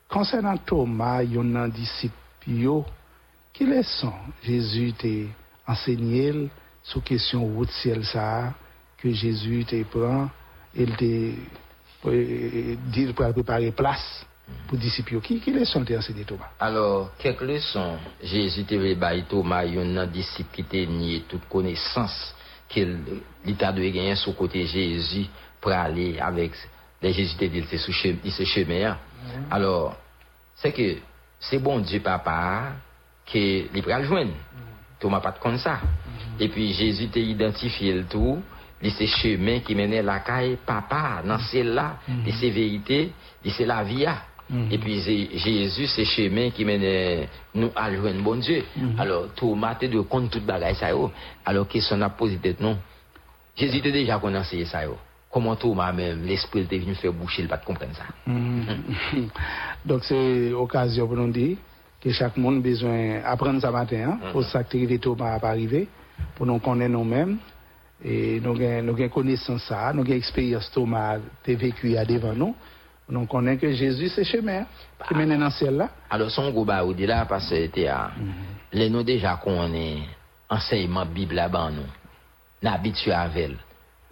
concernant 0.09 0.57
Thomas, 0.59 1.23
il 1.23 1.35
y 1.35 1.39
a 1.39 1.41
un 1.41 1.69
disciple, 1.69 2.15
qui 3.53 3.67
leçon 3.67 4.13
Jésus 4.43 4.93
t'a 4.93 5.73
enseigné 5.73 6.51
sur 6.83 7.03
question 7.03 7.45
route 7.45 7.71
ciel 7.71 8.05
ça, 8.05 8.53
que 9.03 9.11
Jésus 9.13 9.65
te 9.65 9.83
prend, 9.85 10.29
il 10.75 10.97
te 10.97 11.35
dit 12.05 13.13
pour 13.13 13.33
préparer 13.33 13.73
place 13.73 14.27
pour 14.67 14.79
disciples. 14.79 15.21
Qui, 15.21 15.41
qui 15.41 15.53
leçon 15.53 15.85
enseigné 15.97 16.25
Thomas? 16.25 16.51
Alors, 16.59 17.13
quelques 17.19 17.43
leçons. 17.43 17.99
Jésus 18.23 18.65
te 18.65 18.75
veut 18.75 18.95
bailler 18.95 19.25
Thomas, 19.29 19.65
il 19.65 19.75
y 19.75 19.79
a 19.79 19.83
un 19.83 20.07
disciple 20.07 20.51
qui 20.53 20.65
t'a 20.65 20.91
nié 20.91 21.25
toute 21.29 21.49
connaissance 21.49 22.35
qu'il 22.69 22.99
il 23.45 23.57
t'a 23.57 23.73
dû 23.73 23.91
gagner 23.91 24.15
sur 24.15 24.37
côté 24.37 24.65
Jésus 24.65 25.27
pour 25.61 25.73
aller 25.73 26.19
avec 26.19 26.53
les 27.03 27.13
Jésus 27.13 27.37
te 27.37 27.45
dit 27.45 27.65
c'est 27.69 27.79
ce 27.79 28.45
chemin. 28.45 28.97
Alors, 29.51 29.97
c'est 30.55 30.73
que 30.73 30.97
c'est 31.39 31.59
bon 31.59 31.81
Dieu 31.81 32.01
papa 32.01 32.73
que 33.27 33.39
il 33.75 33.83
va 33.83 33.99
le 33.99 34.05
joindre. 34.05 34.33
Thomas 34.99 35.21
pas 35.21 35.33
de 35.33 35.39
comme 35.39 35.59
ça. 35.59 35.81
Et 36.39 36.49
puis 36.49 36.73
Jésus 36.75 37.09
t'a 37.09 37.21
identifié 37.21 37.95
le 37.95 38.05
tout. 38.05 38.43
Il 38.83 38.91
c'est 38.93 39.07
chemin 39.07 39.61
qui 39.61 39.75
menait 39.75 40.03
la 40.03 40.21
caille 40.21 40.57
papa 40.65 41.23
dans 41.27 41.39
celle-là, 41.39 41.99
et 42.27 42.33
c'est 42.33 42.51
vérité, 42.51 43.13
et 43.45 43.51
c'est 43.51 43.67
la 43.67 43.83
vie. 43.83 44.07
ah. 44.07 44.23
Et 44.71 44.79
puis 44.79 45.01
Jésus, 45.01 45.87
c'est 45.87 46.05
chemin 46.05 46.51
qui 46.51 46.65
mène 46.65 47.27
nous 47.55 47.71
à 47.77 47.93
joindre 47.95 48.21
bon 48.23 48.37
Dieu. 48.37 48.65
Alors 48.99 49.29
Thomas 49.37 49.77
te 49.77 49.87
de 49.87 50.01
compte 50.01 50.31
toute 50.31 50.45
bagaille 50.45 50.75
ça 50.75 50.91
yo. 50.91 51.13
Alors 51.45 51.69
question 51.69 52.01
a 52.03 52.09
posé 52.11 52.37
tête 52.39 52.61
non? 52.61 52.77
Jésus 53.57 53.79
était 53.79 53.93
déjà 53.93 54.19
connaissé 54.19 54.65
ça 54.65 54.85
yo. 54.85 54.97
Comment 55.31 55.55
Thomas 55.55 55.93
même 55.93 56.25
l'esprit 56.25 56.63
était 56.63 56.79
venu 56.79 56.97
faire 56.97 57.13
boucher, 57.13 57.43
il 57.43 57.49
pas 57.49 57.59
comprendre 57.59 57.95
ça. 57.95 58.03
Mhm. 58.27 59.29
Donc 59.85 60.03
c'est 60.03 60.53
occasion 60.53 61.07
pour 61.07 61.17
nous 61.17 61.31
dire 61.31 61.57
que 62.03 62.11
chaque 62.11 62.37
monde 62.37 62.57
a 62.57 62.61
besoin 62.61 63.21
d'apprendre 63.21 63.61
ça 63.61 63.71
matin, 63.71 64.19
hein, 64.21 64.31
pour 64.33 64.43
ça 64.43 64.65
que 64.65 64.77
arrivé 64.77 64.99
Thomas 64.99 65.39
à 65.41 65.47
arriver, 65.49 65.87
pour 66.35 66.47
nous 66.47 66.59
connaître 66.59 66.91
nous-mêmes, 66.91 67.39
E 68.01 68.41
nou 68.41 68.57
gen 68.57 69.11
konesan 69.13 69.61
sa, 69.61 69.91
nou 69.93 70.07
gen 70.09 70.21
eksperyans 70.21 70.71
tou 70.73 70.89
ma 70.89 71.19
te 71.45 71.57
veku 71.61 71.93
ya 71.93 72.05
devan 72.09 72.39
nou. 72.41 72.57
Nou 73.11 73.27
konen 73.29 73.59
ke 73.59 73.73
Jezus 73.75 74.15
se 74.15 74.25
cheme, 74.25 74.63
ki 75.03 75.17
menen 75.19 75.43
an 75.43 75.53
sel 75.53 75.81
la. 75.83 75.89
Alo 76.15 76.29
son 76.33 76.53
gou 76.55 76.65
ba 76.69 76.79
ou 76.87 76.95
di 76.97 77.09
la, 77.11 77.25
pas 77.29 77.43
se 77.51 77.65
te 77.75 77.89
a, 77.91 78.07
mhm. 78.15 78.53
le 78.79 78.87
nou 78.93 79.07
deja 79.07 79.35
konen 79.43 80.07
anseyman 80.51 81.11
bib 81.15 81.35
la 81.37 81.49
ban 81.53 81.75
nou. 81.75 81.97
Na 82.63 82.77
bitu 82.81 83.13
avel. 83.17 83.57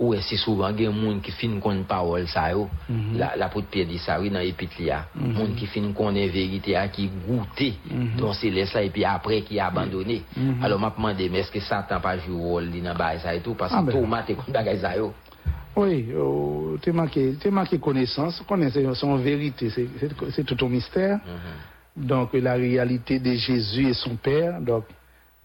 Ou 0.00 0.14
est-ce 0.14 0.36
souvent 0.36 0.68
il 0.68 0.82
y 0.82 0.86
a 0.86 0.90
des 0.90 0.96
gens 0.96 1.18
qui 1.18 1.32
fin 1.32 1.58
connaît 1.60 1.82
parole 1.82 2.28
ça 2.28 2.52
yo. 2.52 2.68
La 3.14 3.34
l'apôtre 3.36 3.66
Pierre 3.68 3.86
dit 3.88 3.98
ça 3.98 4.20
oui 4.20 4.30
dans 4.30 4.38
l'épître 4.38 4.80
là. 4.80 5.06
Monde 5.16 5.56
qui 5.56 5.66
fin 5.66 5.92
connaît 5.92 6.28
vérité 6.28 6.76
à 6.76 6.86
qui 6.88 7.08
goûter 7.26 7.74
dans 8.16 8.32
céleste 8.32 8.74
là 8.74 8.82
et 8.82 8.90
puis 8.90 9.04
après 9.04 9.40
qui 9.42 9.58
abandonné. 9.58 10.22
Alors 10.62 10.78
m'a 10.78 10.90
demandé 10.96 11.28
mais 11.28 11.40
est-ce 11.40 11.50
que 11.50 11.60
Satan 11.60 11.98
pas 12.00 12.16
joué 12.18 12.36
rôle 12.36 12.70
dans 12.82 12.94
bail 12.94 13.18
ça 13.18 13.34
et 13.34 13.40
tout? 13.40 13.54
Parce 13.54 13.72
Ah 13.74 13.80
que 13.80 13.86
ben. 13.86 14.00
Thomas 14.00 14.22
te 14.22 14.32
connaît 14.34 14.52
bagay 14.52 14.78
ça 14.78 14.96
yo. 14.96 15.12
Oui, 15.76 16.06
oh, 16.16 16.76
t'es 16.80 16.90
manqué, 16.92 17.34
t'es 17.40 17.50
manqué 17.50 17.78
connaissance, 17.78 18.40
connaissance 18.48 18.98
son 18.98 19.16
vérité, 19.16 19.70
c'est- 19.70 19.88
c'est 20.00 20.10
c'est 20.30 20.44
tout 20.44 20.64
un 20.64 20.68
mystère. 20.68 21.20
Donc 21.96 22.30
la 22.34 22.54
réalité 22.54 23.18
de 23.18 23.32
Jésus 23.34 23.88
et 23.88 23.94
son 23.94 24.14
Père, 24.16 24.60
donc 24.60 24.84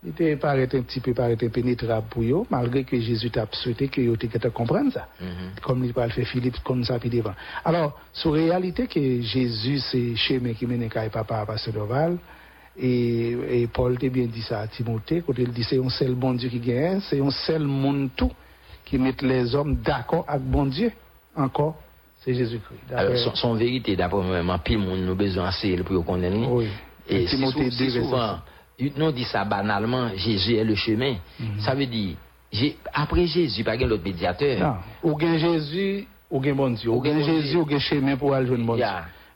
était 0.08 0.36
paraît 0.36 0.64
un 0.64 0.82
petit 0.82 1.00
peu 1.00 1.14
paraît 1.14 1.38
impénétrable 1.42 2.08
pour 2.10 2.24
eux, 2.24 2.46
malgré 2.50 2.84
que 2.84 3.00
Jésus 3.00 3.30
t'a 3.32 3.48
souhaité 3.52 3.88
que 3.88 4.02
vous 4.02 4.18
te 4.18 4.48
comprendre 4.50 4.92
ça. 4.92 5.08
Comme 5.62 5.84
il 5.86 5.94
parle 5.94 6.12
fait 6.12 6.26
Philippe 6.26 6.58
comme 6.64 6.84
ça 6.84 7.00
puis 7.00 7.10
devant. 7.10 7.34
Alors, 7.64 8.00
sur 8.12 8.34
réalité 8.34 8.88
que 8.88 9.22
Jésus 9.22 9.80
c'est 9.80 10.16
chemin 10.16 10.54
qui 10.54 10.66
mène 10.66 10.90
à 10.94 11.10
papa 11.10 11.38
à 11.40 11.46
Pasteur 11.46 11.74
Doval 11.74 12.18
et, 12.78 13.62
et 13.62 13.68
Paul 13.68 13.98
t'a 13.98 14.10
bien 14.10 14.26
dit 14.26 14.42
ça 14.42 14.62
à 14.62 14.68
Timothée, 14.68 15.24
quand 15.26 15.34
il 15.38 15.52
dit 15.52 15.64
c'est 15.64 15.78
un 15.80 15.90
seul 15.90 16.16
bon 16.16 16.34
Dieu 16.34 16.50
qui 16.50 16.60
gagne, 16.60 17.00
c'est 17.02 17.20
un 17.22 17.30
seul 17.32 17.64
monde 17.64 18.10
tout 18.16 18.32
qui 18.86 18.98
met 18.98 19.14
les 19.22 19.56
hommes 19.56 19.76
d'accord 19.76 20.26
avec 20.28 20.44
bon 20.44 20.66
Dieu. 20.66 20.92
Encore, 21.36 21.76
c'est 22.20 22.34
Jésus-Christ. 22.34 22.80
Alors 22.94 23.16
son, 23.18 23.36
son 23.36 23.54
vérité 23.54 23.96
d'après 23.96 24.44
moi 24.44 24.58
pile 24.60 24.80
nous 24.80 25.16
besoin 25.16 25.46
assez 25.48 25.76
pour 25.78 26.06
connaître. 26.06 26.36
lui. 26.36 26.46
Oui. 26.48 26.68
Et 27.08 27.26
Timothée 27.26 27.70
sou- 27.70 27.78
2, 27.80 27.90
c'est 27.90 28.00
verset 28.00 28.02
souvent, 28.02 28.38
nous 28.98 29.12
dit 29.12 29.24
ça 29.26 29.44
banalement, 29.46 30.10
Jésus 30.16 30.56
est 30.56 30.64
le 30.64 30.76
chemin. 30.76 31.16
Ça 31.60 31.76
veut 31.76 31.86
dire, 31.86 32.16
après 32.94 33.26
Jésus, 33.28 33.64
pas 33.64 33.76
l'autre 33.76 34.04
médiateur. 34.04 34.60
Non. 34.60 35.12
Ou 35.12 35.20
gen 35.20 35.38
Jésus, 35.38 36.08
ou 36.30 36.44
gen 36.44 36.56
bon 36.56 36.72
Dieu. 36.72 36.90
Ou 36.90 37.02
bon 37.02 37.24
Jésus, 37.24 37.50
Dieu. 37.50 37.60
ou 37.60 37.70
gen 37.70 37.80
chemin 37.80 38.16
pour 38.16 38.34
aller 38.34 38.48
joindre 38.48 38.66
bon 38.66 38.76
Dieu. 38.76 38.86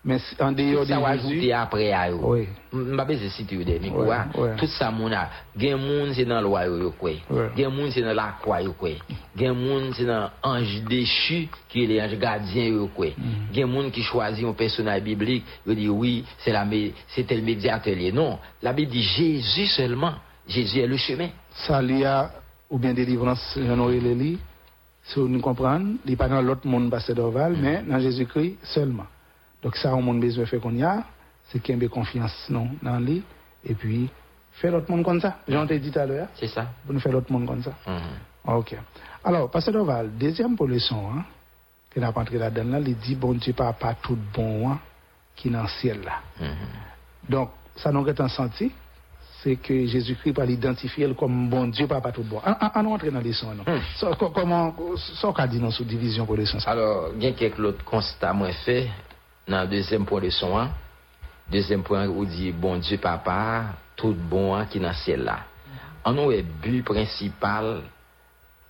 Mais 0.07 0.21
en 0.39 0.53
dehors 0.53 0.85
de 0.85 0.89
Sa 0.89 0.99
ou 1.01 1.05
Jésus, 1.05 1.27
ajoute 1.27 1.51
apre 1.51 1.93
a 1.93 2.09
yo. 2.09 2.19
Oui. 2.23 2.47
Mba 2.71 3.03
beze 3.05 3.29
siti 3.29 3.55
yo 3.55 3.63
de 3.65 3.77
mi 3.77 3.89
Ouais, 3.89 4.05
kwa. 4.05 4.41
ouais. 4.41 4.55
Tout 4.55 4.67
sa 4.67 4.89
moun 4.89 5.11
a. 5.13 5.29
Gen 5.57 5.75
moun 5.77 6.13
se 6.13 6.23
nan 6.23 6.41
lwa 6.43 6.65
yo. 6.65 6.93
Ouais. 7.01 7.19
Gen 7.57 7.69
moun 7.75 7.91
se 7.91 7.99
nan 7.99 8.15
la 8.15 8.29
kwa 8.41 8.61
yo 8.61 8.71
kwe. 8.71 8.93
Gen 9.37 9.53
moun 9.53 9.91
se 9.93 10.03
nan 10.07 10.29
anj 10.43 10.77
dechu 10.87 11.49
ki 11.69 11.85
le 11.87 11.99
anj 12.01 12.15
gardien 12.17 12.71
yo 12.73 12.87
kwe. 12.95 13.11
Mm. 13.17 13.51
Gen 13.53 13.67
moun 13.67 13.91
ki 13.91 14.01
chwazi 14.07 14.43
yon 14.47 14.53
personnage 14.55 15.03
biblique, 15.03 15.43
yo 15.65 15.73
di 15.75 15.89
oui, 15.89 16.23
c'est 16.39 16.53
la 16.53 16.65
c'est 17.09 17.27
tel 17.27 17.43
médiateur. 17.43 17.95
Non, 18.13 18.39
la 18.63 18.71
Bible 18.71 18.91
dit 18.91 19.03
Jésus 19.03 19.67
seulement. 19.67 20.13
Jésus 20.47 20.79
est 20.79 20.87
le 20.87 20.95
chemin. 20.95 21.27
ça 21.67 21.81
li 21.81 22.05
a 22.05 22.31
ou 22.69 22.77
bien 22.79 22.93
délivrance, 22.93 23.57
j'en 23.61 23.77
aurais 23.79 23.99
le 23.99 24.13
lit, 24.13 24.37
si 25.03 25.19
nous 25.19 25.39
comprenons, 25.41 25.97
il 26.05 26.11
n'est 26.11 26.15
pas 26.15 26.29
dans 26.29 26.41
l'autre 26.41 26.65
monde, 26.67 26.89
Pasteur 26.89 27.15
Dorval, 27.17 27.53
Mm. 27.57 27.61
mais 27.61 27.83
dans 27.85 27.99
Jésus-Christ 27.99 28.57
seulement. 28.63 29.05
Donc 29.63 29.75
ça, 29.75 29.93
on 29.95 30.01
monde 30.01 30.19
besoin 30.19 30.43
de 30.43 30.49
faire 30.49 30.59
qu'on 30.61 30.75
y 30.75 30.83
a, 30.83 31.03
c'est 31.49 31.59
qu'il 31.59 31.81
y 31.81 31.83
ait 31.85 31.87
confiance 31.87 32.47
non, 32.49 32.69
dans 32.81 32.99
lui, 32.99 33.23
et 33.63 33.73
puis 33.73 34.09
faire 34.53 34.71
l'autre 34.71 34.89
monde 34.91 35.03
comme 35.03 35.19
ça. 35.19 35.37
J'en 35.47 35.65
t'ai 35.65 35.79
dit 35.79 35.91
tout 35.91 35.99
à 35.99 36.05
l'heure, 36.05 36.27
C'est 36.35 36.47
ça. 36.47 36.67
pour 36.85 36.93
nous 36.93 36.99
faire 36.99 37.11
l'autre 37.11 37.31
monde 37.31 37.45
comme 37.47 37.63
ça. 37.63 37.71
Mhm. 37.87 38.55
Ok. 38.55 38.75
Alors, 39.23 39.49
Pasteur 39.49 39.73
Dorval, 39.73 40.11
deuxième 40.17 40.55
pour 40.55 40.67
hein, 40.69 41.23
que 41.89 41.99
n'a 41.99 42.11
pas 42.11 42.21
entré 42.21 42.37
là-dedans, 42.37 42.77
là, 42.77 42.79
il 42.79 42.95
dit, 42.97 43.15
bon 43.15 43.33
Dieu, 43.33 43.53
pas, 43.53 43.73
pas 43.73 43.93
tout 43.95 44.17
bon, 44.33 44.69
hein, 44.69 44.79
qui 45.35 45.47
est 45.47 45.51
dans 45.51 45.63
le 45.63 45.67
ciel 45.67 46.01
là. 46.03 46.21
Mhm. 46.39 46.55
Donc, 47.29 47.49
ça 47.75 47.91
nous 47.91 48.07
est 48.07 48.27
senti, 48.29 48.71
c'est 49.43 49.55
que 49.57 49.85
Jésus-Christ 49.85 50.31
va 50.35 50.45
l'identifier 50.45 51.13
comme 51.13 51.49
bon 51.49 51.67
Dieu, 51.67 51.85
pas, 51.87 52.01
pas 52.01 52.11
tout 52.11 52.23
bon. 52.23 52.41
On, 52.45 52.51
on, 52.51 52.85
on 52.87 52.93
entre 52.93 53.09
dans 53.11 53.19
les 53.19 53.33
non? 53.43 53.63
Hmm. 53.65 54.15
Co- 54.17 54.29
comment, 54.31 54.73
ça, 55.21 55.31
qu'a 55.35 55.45
dit 55.47 55.59
dans 55.59 55.69
sous 55.71 55.83
division 55.83 56.25
pour 56.25 56.35
leçon, 56.35 56.59
ça? 56.59 56.71
Alors, 56.71 57.11
gen 57.21 57.35
kek 57.37 57.59
lot 57.61 57.83
constat 57.85 58.33
mwen 58.33 58.53
fe 58.63 58.87
nan 59.47 59.67
dezem 59.71 60.05
pon 60.07 60.23
de 60.23 60.31
son 60.33 60.57
an, 60.59 60.71
dezem 61.51 61.83
pon 61.85 62.09
ou 62.11 62.25
di 62.27 62.51
bon 62.51 62.81
di 62.83 62.99
papa, 63.01 63.75
tout 63.97 64.15
bon 64.29 64.53
an 64.57 64.67
ki 64.69 64.81
nan 64.83 64.95
sel 65.03 65.25
la. 65.27 65.39
An 66.07 66.15
nou 66.15 66.31
e 66.31 66.43
bu 66.43 66.81
principal 66.87 67.81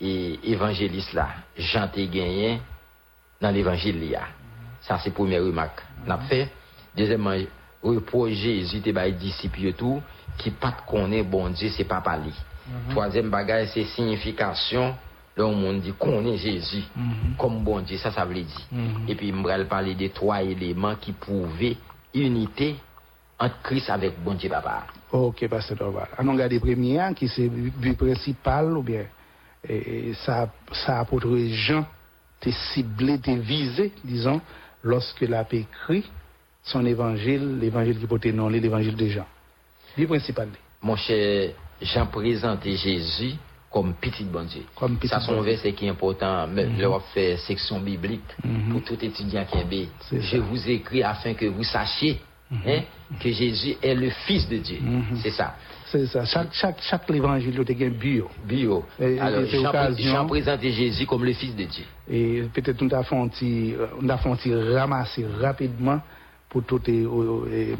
e 0.01 0.38
evanjelis 0.53 1.11
la, 1.17 1.28
jante 1.57 2.05
genyen 2.13 2.61
nan 3.41 3.57
evanjil 3.57 3.97
li 4.01 4.13
ya. 4.13 4.28
Sa 4.86 4.99
se 5.01 5.11
pwemye 5.13 5.41
remak 5.43 5.84
nap 6.07 6.25
fe. 6.30 6.45
Dezemman, 6.97 7.43
reproje 7.84 8.82
te 8.82 8.93
bay 8.95 9.11
disip 9.13 9.57
yo 9.61 9.73
tou, 9.78 10.01
ki 10.38 10.53
pat 10.61 10.86
konen 10.89 11.25
bon 11.30 11.53
di 11.53 11.69
se 11.69 11.86
papa 11.86 12.15
li. 12.17 12.34
Mm-hmm. 12.34 12.93
Troazem 12.93 13.30
bagay 13.32 13.67
se 13.71 13.86
signifikasyon 13.93 14.95
le 15.38 15.45
monde 15.45 15.81
dit 15.81 15.93
konen 15.93 16.35
Jésus 16.35 16.83
comme 17.38 17.63
bon 17.63 17.81
Dieu, 17.81 17.97
ça 17.97 18.11
ça 18.11 18.25
veut 18.25 18.33
dire. 18.33 18.67
Mhm. 18.71 19.07
Et 19.07 19.15
puis 19.15 19.31
m'bral 19.31 19.67
parler 19.67 19.95
des 19.95 20.09
trois 20.09 20.41
éléments 20.41 20.95
qui 20.95 21.11
prouvaient 21.11 21.77
unité 22.13 22.75
entre 23.39 23.61
Christ 23.61 23.89
avec 23.89 24.21
bon 24.23 24.33
Dieu 24.33 24.49
papa. 24.49 24.88
Ok, 25.11 25.47
Pasteur 25.47 25.77
Dorval. 25.77 26.07
On 26.19 26.31
regarde 26.33 26.51
les 26.51 26.59
premiers, 26.59 26.99
hein, 26.99 27.13
qui 27.13 27.27
c'est 27.27 27.43
le 27.43 27.69
but 27.69 27.95
principal, 27.95 28.75
ou 28.75 28.81
bien, 28.81 29.05
et, 29.67 30.13
ça, 30.25 30.49
ça 30.71 30.99
apôtre 30.99 31.35
Jean, 31.51 31.85
t'es 32.39 32.51
ciblé, 32.73 33.19
t'es 33.19 33.35
visé, 33.35 33.93
disons, 34.03 34.41
lorsque 34.83 35.21
l'a 35.21 35.45
écrit 35.51 36.09
son 36.63 36.85
évangile, 36.85 37.59
l'évangile 37.59 37.99
qui 37.99 38.07
portait 38.07 38.31
non, 38.31 38.49
l'évangile 38.49 38.95
de 38.95 39.07
Jean. 39.07 39.25
Le 39.97 40.07
principal. 40.07 40.49
Mon 40.81 40.95
cher 40.95 41.51
Jean 41.81 42.07
présentait 42.07 42.75
Jésus 42.75 43.35
comme 43.78 43.93
petit 43.93 44.23
bon 44.23 44.43
Dieu. 44.43 44.63
Comme 44.75 44.97
petit 44.97 45.07
ça, 45.07 45.19
son 45.19 45.34
Dieu. 45.34 45.51
verset 45.51 45.73
qui 45.73 45.86
est 45.86 45.89
important. 45.89 46.47
Mais 46.47 46.65
Mhm. 46.65 46.80
Leur 46.82 47.01
fait 47.13 47.38
section 47.38 47.80
biblique 47.80 48.23
Mhm. 48.43 48.71
pour 48.71 48.82
tout 48.84 48.97
étudiant 49.05 49.45
qui 49.45 49.57
est. 49.59 49.89
C'est 50.09 50.19
Je 50.21 50.38
vous 50.38 50.69
écris 50.69 51.03
afin 51.03 51.34
que 51.36 51.45
vous 51.45 51.63
sachiez 51.63 52.19
hein, 52.65 52.82
que 53.19 53.30
Jésus 53.32 53.75
est 53.84 53.93
le 53.93 54.09
Fils 54.25 54.47
de 54.49 54.57
Dieu. 54.57 54.80
Mhm. 54.82 55.17
C'est 55.21 55.30
ça. 55.32 55.55
C'est 55.91 56.05
ça. 56.07 56.25
Chaque, 56.25 56.51
chaque, 56.53 56.82
chaque 56.82 57.09
évangile, 57.11 57.55
a 57.59 57.86
un 57.86 57.89
bio. 57.89 58.30
Bio. 58.45 58.84
Et- 58.99 59.19
Alors, 59.19 59.41
c'est 59.49 59.59
Jean, 60.11 60.25
présentait 60.25 60.71
Jésus 60.71 61.05
comme 61.05 61.23
le 61.23 61.34
Fils 61.34 61.55
de 61.55 61.63
Dieu. 61.65 61.86
Et 62.09 62.43
peut-être 62.53 62.82
nous 62.82 62.93
avons 62.93 63.03
fait 63.03 63.15
un 63.15 63.28
un 64.53 64.73
ramasser 64.80 65.25
rapidement 65.39 66.01
pour 66.49 66.63
tous 66.63 66.82
les 66.88 67.05
euh, 67.05 67.45
euh, 67.51 67.75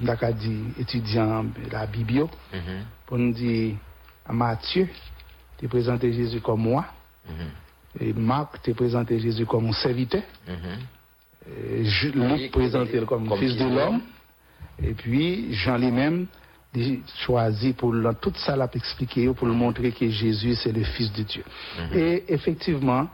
étudiants 0.80 1.46
la 1.72 1.86
Bible. 1.88 2.28
Mhm. 2.54 2.84
Pour 3.06 3.18
nous 3.18 3.34
dire, 3.34 3.76
à 4.26 4.34
Matthieu, 4.34 4.88
tu 5.58 5.68
présenté 5.68 6.12
Jésus 6.14 6.40
comme 6.42 6.62
moi. 6.62 6.86
Mhm. 7.28 8.08
Et 8.08 8.14
Marc, 8.14 8.62
tu 8.64 8.74
présenté 8.74 9.20
Jésus 9.20 9.46
comme 9.46 9.68
un 9.68 9.74
serviteur. 9.74 10.22
Et 11.72 11.84
Ju- 11.86 12.12
Luc 12.12 12.52
présenté 12.52 13.00
comme, 13.06 13.28
Comme 13.28 13.40
fils 13.40 13.56
de 13.56 13.64
l'homme. 13.76 14.02
Et 14.84 14.94
puis 14.94 15.54
Jean 15.54 15.78
lui-même 15.78 16.28
choisi 17.26 17.74
pour 17.74 17.94
tout 18.22 18.34
ça 18.36 18.56
l'a 18.56 18.70
expliqué 18.74 19.28
pour 19.34 19.48
le 19.48 19.54
montrer 19.54 19.92
que 19.92 20.08
Jésus 20.10 20.54
c'est 20.56 20.72
le 20.72 20.84
fils 20.84 21.12
de 21.14 21.24
Dieu. 21.24 21.44
Et 21.98 22.24
effectivement, 22.28 23.08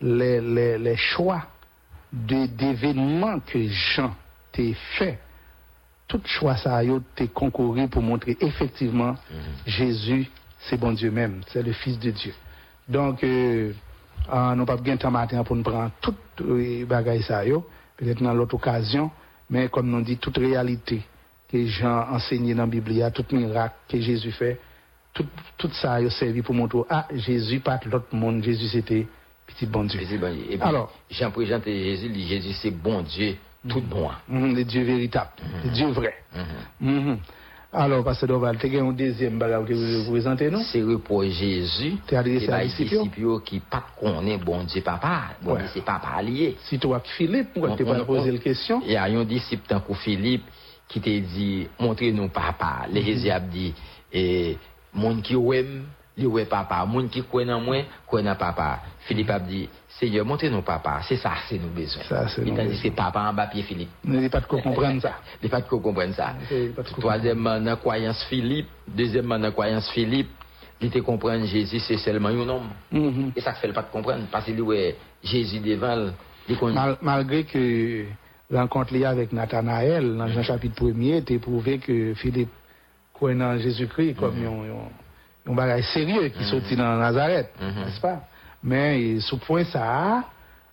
les, 0.00 0.40
les, 0.40 0.78
les 0.78 0.96
choix 0.96 1.42
de- 2.12 2.46
d'événements 2.46 3.38
que 3.40 3.68
Jean 3.68 4.14
t'a 4.50 4.62
fait, 4.96 5.20
tout 6.08 6.20
choix 6.24 6.56
ça 6.56 6.76
a 6.76 6.82
été 6.82 7.28
concouru 7.28 7.86
pour 7.88 8.02
montrer 8.02 8.36
effectivement 8.40 9.14
Jésus 9.66 10.28
c'est 10.68 10.76
bon 10.78 10.92
Dieu 10.92 11.10
même, 11.10 11.40
c'est 11.48 11.62
le 11.62 11.72
fils 11.72 11.98
de 11.98 12.10
Dieu. 12.10 12.32
Donc, 12.88 13.22
euh, 13.24 13.72
euh, 14.32 14.54
nous 14.54 14.64
pas 14.64 14.76
bien 14.76 14.96
temps 14.96 15.10
matin 15.10 15.42
pour 15.44 15.56
nous 15.56 15.62
prendre 15.62 15.90
toute 16.00 16.16
euh, 16.42 16.84
bagaille 16.86 17.22
ça 17.22 17.44
yo, 17.44 17.66
peut-être 17.96 18.22
dans 18.22 18.34
l'autre 18.34 18.54
occasion, 18.54 19.10
mais 19.50 19.68
comme 19.68 19.90
nous 19.90 20.02
dit, 20.02 20.16
toute 20.16 20.38
réalité 20.38 21.02
que 21.50 21.66
Jean 21.66 22.08
enseigné 22.10 22.54
dans 22.54 22.62
la 22.62 22.68
Bible, 22.68 23.10
tout 23.12 23.24
miracle 23.32 23.74
que 23.88 24.00
Jésus 24.00 24.32
fait, 24.32 24.60
tout, 25.12 25.26
tout 25.56 25.70
ça 25.72 25.94
a 25.94 26.10
servi 26.10 26.42
pour 26.42 26.54
montrer, 26.54 26.80
ah, 26.88 27.06
Jésus 27.12 27.60
pas 27.60 27.78
l'autre 27.84 28.14
monde, 28.14 28.42
Jésus 28.42 28.68
c'était 28.68 29.06
petit 29.46 29.66
bon 29.66 29.84
Dieu. 29.84 30.00
Petit 30.00 30.18
bon 30.18 30.32
Dieu. 30.32 30.44
Et 30.50 30.58
puis, 30.58 30.68
Alors. 30.68 30.92
Jean 31.10 31.30
présentait 31.30 31.78
Jésus, 31.78 32.06
il 32.06 32.12
dit 32.12 32.26
Jésus 32.26 32.52
c'est 32.54 32.70
bon 32.70 33.02
Dieu, 33.02 33.36
tout 33.68 33.82
bon. 33.82 34.10
Mhm, 34.28 34.56
le 34.56 34.64
Dieu 34.64 34.82
véritable, 34.82 35.30
le 35.64 35.70
Dieu 35.70 35.88
vrai. 35.88 36.14
Mhm. 36.80 37.18
Alors, 37.76 38.04
Pasteur 38.04 38.28
Doval, 38.28 38.56
tu 38.56 38.78
as 38.78 38.82
un 38.82 38.92
deuxième 38.92 39.36
bagage 39.36 39.66
que 39.66 40.04
vous 40.04 40.12
présentez, 40.12 40.48
non? 40.48 40.60
C'est 40.62 40.82
repos 40.82 41.24
Jésus, 41.24 41.96
T'es 42.06 42.14
adressé 42.14 42.46
c'est 42.46 42.52
à 42.52 42.62
disciples? 42.64 43.40
qui 43.44 43.58
pas 43.58 43.84
connaît 43.98 44.38
bon 44.38 44.62
Dieu 44.62 44.80
papa, 44.80 45.22
bon. 45.42 45.56
Dieu 45.56 45.66
c'est 45.74 45.84
papa 45.84 46.22
lié. 46.22 46.56
Si 46.64 46.78
toi, 46.78 47.02
Philippe, 47.04 47.48
pourquoi 47.52 47.76
tu 47.76 47.84
pas 47.84 48.04
posé 48.04 48.30
la 48.30 48.38
question? 48.38 48.80
Il 48.86 48.92
y 48.92 48.96
a 48.96 49.04
un 49.04 49.24
disciple 49.24 49.64
tant 49.66 49.80
que 49.80 49.92
Philippe 49.94 50.44
qui 50.86 51.00
t'a 51.00 51.10
dit 51.10 51.66
montrez-nous 51.80 52.28
papa. 52.28 52.86
Le 52.92 53.00
Jésus 53.00 53.30
a 53.30 53.40
dit 53.40 53.74
et 54.12 54.56
monde 54.92 55.22
qui 55.22 55.34
aime 55.34 55.84
ouais 56.18 56.44
papa, 56.44 56.84
monde 56.84 57.10
qui 57.10 57.24
en 57.32 57.60
moi, 57.60 57.82
en 58.12 58.34
papa. 58.36 58.82
Philippe 59.00 59.30
a 59.30 59.40
dit 59.40 59.68
Seigneur, 60.00 60.26
montrez-nous 60.26 60.62
papa, 60.62 61.00
c'est 61.08 61.16
ça 61.16 61.32
c'est 61.48 61.56
nous 61.58 61.68
besoin. 61.68 62.02
Ça, 62.08 62.26
c'est 62.28 62.42
Il 62.42 62.52
nous 62.52 62.74
c'est 62.82 62.90
papa 62.90 63.20
en 63.30 63.32
bas 63.32 63.46
pied 63.46 63.62
Philippe. 63.62 63.90
N'avez 64.04 64.28
pas 64.30 64.40
de 64.40 64.46
quoi 64.46 64.60
comprendre 64.60 65.00
ça. 65.00 65.14
Il 65.42 65.48
pas 65.48 65.60
de 65.60 65.66
quoi 65.68 65.80
comprendre 65.80 66.14
ça. 66.14 66.34
Troisièmement, 66.98 67.58
dans 67.60 67.64
la 67.64 67.76
croyance 67.76 68.24
Philippe. 68.24 68.66
Deuxièmement, 68.88 69.36
dans 69.38 69.44
la 69.46 69.50
croyance 69.52 69.88
Philippe, 69.90 70.30
il 70.80 70.90
te 70.90 70.98
comprendre 70.98 71.46
Jésus, 71.46 71.78
c'est 71.78 71.96
seulement 71.98 72.28
un 72.30 72.48
homme. 72.48 72.70
Mhm. 72.90 73.32
Et 73.36 73.40
ça 73.40 73.52
ne 73.52 73.56
fait 73.56 73.72
pas 73.72 73.82
de 73.82 73.90
comprendre. 73.92 74.24
Parce 74.32 74.46
que 74.46 74.50
lui, 74.52 74.60
ouais, 74.62 74.96
Jésus 75.22 75.60
devant. 75.60 76.10
Mal- 76.60 76.98
malgré 77.00 77.44
que 77.44 78.04
rencontre 78.52 78.92
liée 78.92 79.04
avec 79.06 79.32
Nathanaël 79.32 80.16
dans 80.16 80.26
Jean 80.28 80.42
chapitre 80.42 80.74
1er, 80.84 81.22
t'es 81.22 81.38
prouvé 81.38 81.78
que 81.78 82.14
Philippe 82.14 82.50
croit 83.14 83.32
en 83.32 83.58
Jésus-Christ 83.58 84.16
comme 84.16 84.34
Mhm. 84.38 84.46
un, 84.46 85.50
un, 85.50 85.52
un 85.52 85.54
bagage 85.54 85.84
sérieux 85.84 86.28
qui 86.28 86.44
sortit 86.44 86.76
dans 86.76 86.96
Nazareth, 86.96 87.50
Mhm. 87.60 87.84
n'est-ce 87.84 88.00
pas? 88.00 88.20
Mais 88.64 89.20
sous 89.20 89.36
point 89.36 89.64
ça, 89.64 90.24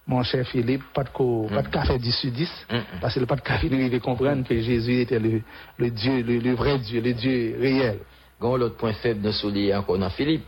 mon 0.07 0.23
cher 0.23 0.47
Philippe, 0.47 0.83
pas 0.93 1.03
de 1.03 1.09
co, 1.09 1.47
pas 1.53 1.61
de 1.61 1.67
café 1.67 1.97
10 1.99 2.11
sur 2.15 2.31
10, 2.31 2.49
Mhm. 2.71 2.81
parce 3.01 3.13
qu'il 3.13 3.21
n'a 3.21 3.27
pas 3.27 3.35
de 3.35 3.41
café 3.41 3.69
de 3.69 3.97
comprendre 3.99 4.47
que 4.47 4.59
Jésus 4.61 5.01
était 5.01 5.19
le, 5.19 5.41
le 5.77 5.89
Dieu, 5.91 6.23
le, 6.23 6.39
le 6.39 6.53
vrai 6.53 6.79
Dieu, 6.79 7.01
le 7.01 7.13
Dieu 7.13 7.57
réel. 7.59 7.99
Gon 8.39 8.55
l'autre 8.55 8.77
point 8.77 8.93
faible 8.93 9.21
dans 9.21 9.31
soulier 9.31 9.75
encore 9.75 9.99
dans 9.99 10.09
Philippe. 10.09 10.43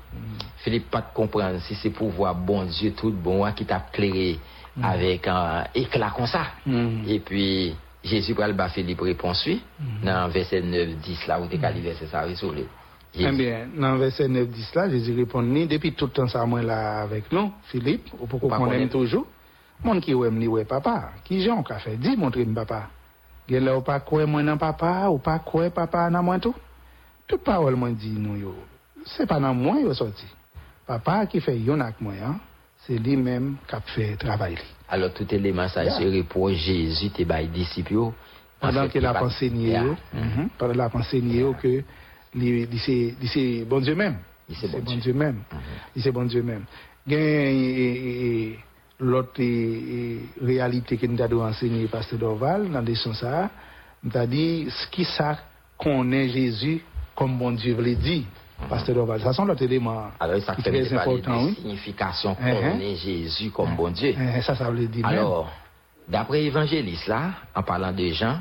Philippe 0.63 0.89
pas 0.89 1.01
de 1.01 1.13
comprendre 1.13 1.59
si 1.61 1.75
c'est 1.75 1.91
pour 1.91 2.09
voir 2.09 2.33
bon 2.33 2.63
Dieu 2.63 2.93
tout 2.93 3.11
bon 3.11 3.51
qui 3.51 3.65
t'a 3.65 3.81
clairé 3.91 4.39
avec 4.81 5.27
un 5.27 5.65
éclat 5.75 6.11
comme 6.15 6.25
ça. 6.25 6.47
Mhm. 6.65 7.03
Et 7.07 7.19
puis 7.19 7.75
Jésus 8.03 8.33
va 8.33 8.47
le 8.47 8.53
bas 8.53 8.69
Philippe 8.69 9.01
répond 9.01 9.33
suit 9.35 9.61
dans 10.03 10.27
verset 10.29 10.61
9 10.61 10.87
10 11.03 11.27
là 11.27 11.39
où 11.39 11.45
t'es 11.47 11.57
calé 11.59 11.81
verset 11.81 12.07
ça 12.07 12.21
résolu. 12.21 12.63
Eh 13.15 13.31
bien, 13.31 13.67
dans 13.77 13.95
verset 13.97 14.27
9, 14.27 14.47
10 14.47 14.75
là, 14.75 14.89
Jésus 14.89 15.15
répond, 15.15 15.43
ni 15.43 15.67
depuis 15.67 15.93
tout 15.93 16.05
le 16.05 16.11
temps 16.11 16.27
ça, 16.27 16.45
moi 16.45 16.63
là 16.63 17.01
avec 17.01 17.31
nous, 17.31 17.51
Philippe, 17.65 18.09
ou 18.19 18.25
pourquoi 18.25 18.57
qu'on 18.57 18.71
aime 18.71 18.89
toujours, 18.89 19.27
mon 19.83 19.99
qui 19.99 20.11
aime 20.11 20.39
li 20.39 20.47
ouais 20.47 20.65
papa, 20.65 21.11
qui 21.23 21.41
j'ai 21.41 21.51
un 21.51 21.61
café, 21.61 21.95
dis 21.95 22.17
montre 22.17 22.41
papa. 22.55 22.89
Gen 23.47 23.65
là 23.65 23.77
ou 23.77 23.81
pas 23.81 23.99
quoi 23.99 24.25
moi 24.25 24.41
dans 24.41 24.57
papa, 24.57 25.09
ou 25.09 25.19
pas 25.19 25.39
quoi 25.39 25.69
papa 25.69 26.09
dans 26.09 26.23
moi 26.23 26.39
tout. 26.39 26.55
Toute 27.27 27.43
parole 27.43 27.75
moi 27.75 27.91
dit 27.91 28.15
nous 28.17 28.37
yo, 28.37 28.55
c'est 29.05 29.27
pas 29.27 29.39
dans 29.39 29.53
moi 29.53 29.79
yo 29.79 29.93
sorti. 29.93 30.25
Papa 30.87 31.27
qui 31.27 31.39
fait 31.39 31.57
yon 31.57 31.81
avec 31.81 32.01
moi, 32.01 32.13
hein, 32.25 32.39
c'est 32.79 32.97
lui-même 32.97 33.57
qui 33.67 33.75
a 33.75 33.81
fait 33.81 34.15
travail. 34.15 34.57
Alors 34.89 35.13
tout 35.13 35.31
élément 35.33 35.67
ça 35.67 35.87
serait 35.91 36.23
pour 36.23 36.49
Jésus 36.49 37.11
tes 37.11 37.25
disciples 37.53 37.93
yo, 37.93 38.13
pendant 38.59 38.83
fait, 38.83 38.89
qu'il 38.89 39.01
il 39.01 39.05
a 39.05 39.23
enseigné, 39.23 39.79
pendant 40.57 40.71
qu'il 40.71 40.81
a 40.81 40.89
enseigné 40.91 41.45
que 41.61 41.83
li- 42.35 42.67
c'est 43.27 43.65
bon 43.65 43.79
Dieu 43.79 43.95
même. 43.95 44.17
Il 44.49 44.55
c'est 44.55 44.67
bon 44.69 44.95
Dieu. 44.95 45.13
Même. 45.13 45.39
Il 45.95 46.01
c'est 46.01 46.11
bon 46.11 46.25
Dieu 46.25 46.43
même. 46.43 46.65
Gen 47.07 47.17
et- 47.19 48.47
et- 48.51 48.59
l'autre 48.99 49.39
et- 49.39 49.43
et 49.43 50.19
réalité 50.41 50.97
que 50.97 51.05
nous 51.07 51.21
avons 51.21 51.43
enseigné 51.45 51.87
pasteur 51.87 52.19
Dorval 52.19 52.69
dans 52.71 52.81
les 52.81 52.95
sens 52.95 53.19
ça, 53.19 53.49
nous 54.03 54.11
a 54.17 54.25
dit 54.27 54.67
ce 54.69 54.87
qui 54.87 55.03
ça 55.05 55.37
connaît 55.77 56.29
Jésus 56.29 56.81
comme 57.15 57.37
bon 57.37 57.51
Dieu 57.51 57.73
veut 57.75 57.95
dire. 57.95 58.23
Pasteur 58.69 58.95
Dorval, 58.95 59.21
ça 59.21 59.33
sont 59.33 59.43
l'autre 59.45 59.63
élément 59.63 60.07
Alors, 60.19 60.41
ça 60.41 60.55
qui 60.55 60.61
fait 60.61 60.71
très 60.71 60.93
important, 60.93 61.41
de 61.41 61.47
oui. 61.47 61.55
signification 61.55 62.37
Mhm. 62.39 62.81
est 62.81 62.95
Jésus 62.95 63.49
comme 63.51 63.75
bon 63.75 63.89
Dieu. 63.91 64.13
Eh, 64.17 64.41
Ça, 64.41 64.55
ça 64.55 64.69
veut 64.69 64.87
dire. 64.87 65.05
Alors, 65.05 65.51
d'après 66.07 66.41
l'évangéliste 66.41 67.07
là, 67.07 67.31
en 67.55 67.63
parlant 67.63 67.91
de 67.91 68.07
Jean, 68.09 68.39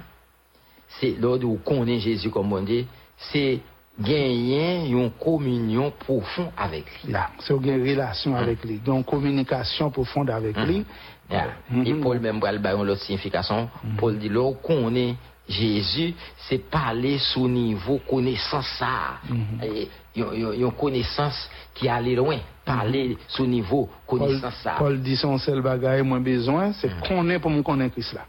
c'est 1.01 1.17
l'ordre 1.19 1.49
où 1.49 1.59
est 1.87 1.99
Jésus 1.99 2.31
comme 2.31 2.49
bon 2.51 2.63
Dieu, 2.65 2.85
c'est 3.33 3.61
gagner 4.01 4.89
une 4.89 5.11
communion 5.11 5.93
profonde 5.99 6.51
avec 6.57 6.85
lui. 7.05 7.13
Là, 7.13 7.31
c'est 7.41 7.55
une 7.55 7.89
relation 7.89 8.35
avec 8.37 8.65
lui, 8.65 8.79
donc 8.79 9.07
communication 9.07 9.91
profonde 9.91 10.31
avec 10.31 10.57
lui. 10.59 10.85
Yeah. 11.31 11.47
Mhm. 11.71 11.87
Et 11.87 11.95
Paul 11.95 12.19
même 12.21 12.41
va 12.41 12.57
bailler 12.59 12.85
l'autre 12.85 13.03
signification. 13.03 13.69
Paul 13.97 14.19
dit 14.19 14.29
là 14.29 14.53
qu'on 14.63 14.95
est 14.95 15.15
Jésus, 15.49 16.15
c'est 16.49 16.59
parler 16.59 17.19
sous 17.19 17.49
niveau 17.49 17.99
connaissance 18.09 18.67
ça. 18.79 19.19
Et 19.65 19.89
Une 20.15 20.27
une- 20.35 20.63
une 20.65 20.73
connaissance 20.73 21.49
qui 21.75 21.89
allait 21.89 22.15
loin. 22.15 22.37
Parler 22.67 23.17
sous 23.29 23.47
niveau 23.47 23.89
Paul, 24.07 24.19
connaissance 24.21 24.55
ça. 24.63 24.75
Paul 24.79 25.01
dit 25.01 25.17
son 25.17 25.39
seul 25.39 25.63
bagage 25.63 26.03
moins 26.03 26.21
besoin, 26.21 26.73
c'est 26.75 26.91
connaître 27.09 27.41
pour 27.43 27.51
me 27.51 27.63
connaître 27.63 27.95
Christ 27.95 28.13
là. 28.15 28.27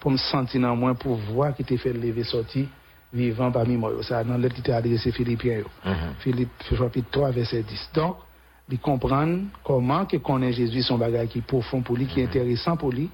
Pour 0.00 0.10
me 0.10 0.16
sentir 0.16 0.60
dans 0.62 0.74
moi, 0.74 0.94
pour 0.94 1.14
voir 1.16 1.54
qui 1.54 1.62
t'a 1.62 1.76
fait 1.76 1.92
lever 1.92 2.24
sorti 2.24 2.66
vivant 3.12 3.50
parmi 3.52 3.76
moi. 3.76 3.92
Ça, 4.02 4.22
dans 4.24 4.36
l'autre 4.36 4.54
qui 4.54 4.62
t'a 4.62 4.76
adressé 4.76 5.12
Philippiens. 5.12 5.62
Philippe, 6.18 6.50
chapitre 6.76 7.08
3, 7.10 7.30
verset 7.30 7.62
10. 7.62 7.90
Donc, 7.94 8.16
il 8.68 8.78
comprendre 8.78 9.44
comment 9.62 10.06
que 10.06 10.16
connaît 10.16 10.52
Jésus 10.52 10.82
son 10.82 10.98
bagage 10.98 11.28
qui 11.28 11.38
est 11.38 11.46
profond 11.46 11.82
pour 11.82 11.96
lui, 11.96 12.06
qui 12.06 12.20
est 12.20 12.24
intéressant 12.24 12.76
pour 12.76 12.90
lui. 12.90 13.08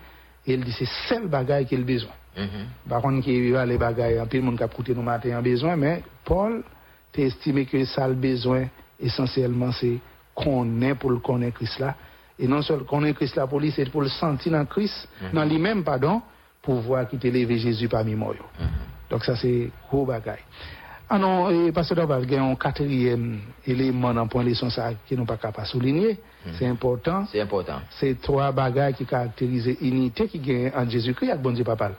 Et 0.46 0.54
il 0.54 0.64
dit 0.64 0.72
c'est 0.72 0.88
seul 1.08 1.28
bagage 1.28 1.66
qu'il 1.66 1.80
a 1.80 1.84
besoin. 1.84 2.12
Mhm. 2.36 2.66
Par 2.88 3.02
contre, 3.02 3.22
qui 3.22 3.50
va 3.50 3.66
les 3.66 3.76
bagailles, 3.76 4.18
en 4.20 4.26
pile 4.26 4.42
monde 4.42 4.56
qui 4.56 4.62
a 4.62 4.68
coûté 4.68 4.94
nous 4.94 5.02
matin 5.02 5.38
en 5.38 5.42
besoin, 5.42 5.76
mais 5.76 6.02
Paul, 6.24 6.62
t'as 7.12 7.22
estimé 7.22 7.66
que 7.66 7.84
ça 7.84 8.08
le 8.08 8.14
besoin, 8.14 8.66
essentiellement, 8.98 9.72
c'est 9.72 9.98
est 10.34 10.94
pour 10.94 11.10
le 11.10 11.18
connaître 11.18 11.56
Christ 11.56 11.78
là. 11.78 11.94
Et 12.38 12.48
non 12.48 12.62
seulement 12.62 12.84
connaître 12.84 13.18
Christ 13.18 13.36
là 13.36 13.46
pour 13.46 13.60
lui, 13.60 13.70
c'est 13.70 13.88
pour 13.90 14.00
le 14.00 14.08
sentir 14.08 14.52
dans 14.52 14.64
Christ, 14.64 15.08
dans 15.32 15.44
lui-même, 15.44 15.84
pardon, 15.84 16.22
pour 16.62 16.80
voir 16.80 17.06
qu'il 17.06 17.18
t'a 17.18 17.28
élevé 17.28 17.58
Jésus 17.58 17.88
parmi 17.88 18.14
moi. 18.14 18.34
Donc 19.12 19.24
ça, 19.24 19.36
c'est 19.36 19.70
gros 19.90 20.06
bagaille. 20.06 20.40
Ah 21.10 21.18
non, 21.18 21.70
Pasteur 21.72 21.96
Dorval, 21.96 22.24
il 22.24 22.32
y 22.32 22.36
a 22.36 22.42
un 22.42 22.54
quatrième 22.54 23.40
élément 23.66 24.14
dans 24.14 24.22
le 24.22 24.28
point 24.28 24.42
de 24.42 24.48
leçon 24.48 24.70
ça 24.70 24.92
qui 25.06 25.14
nous 25.14 25.26
pas 25.26 25.36
capable 25.36 25.66
de 25.66 25.70
souligner. 25.70 26.18
C'est 26.58 26.66
important. 26.66 27.26
C'est 27.30 27.42
important. 27.42 27.80
C'est 27.90 28.18
trois 28.22 28.50
bagages 28.50 28.94
qui 28.94 29.04
caractérisent 29.04 29.76
l'unité 29.82 30.26
qui 30.26 30.38
gagne 30.38 30.72
entre 30.74 30.90
Jésus-Christ 30.90 31.28
et 31.28 31.36
bon 31.36 31.52
Dieu 31.52 31.64
Papa. 31.64 31.90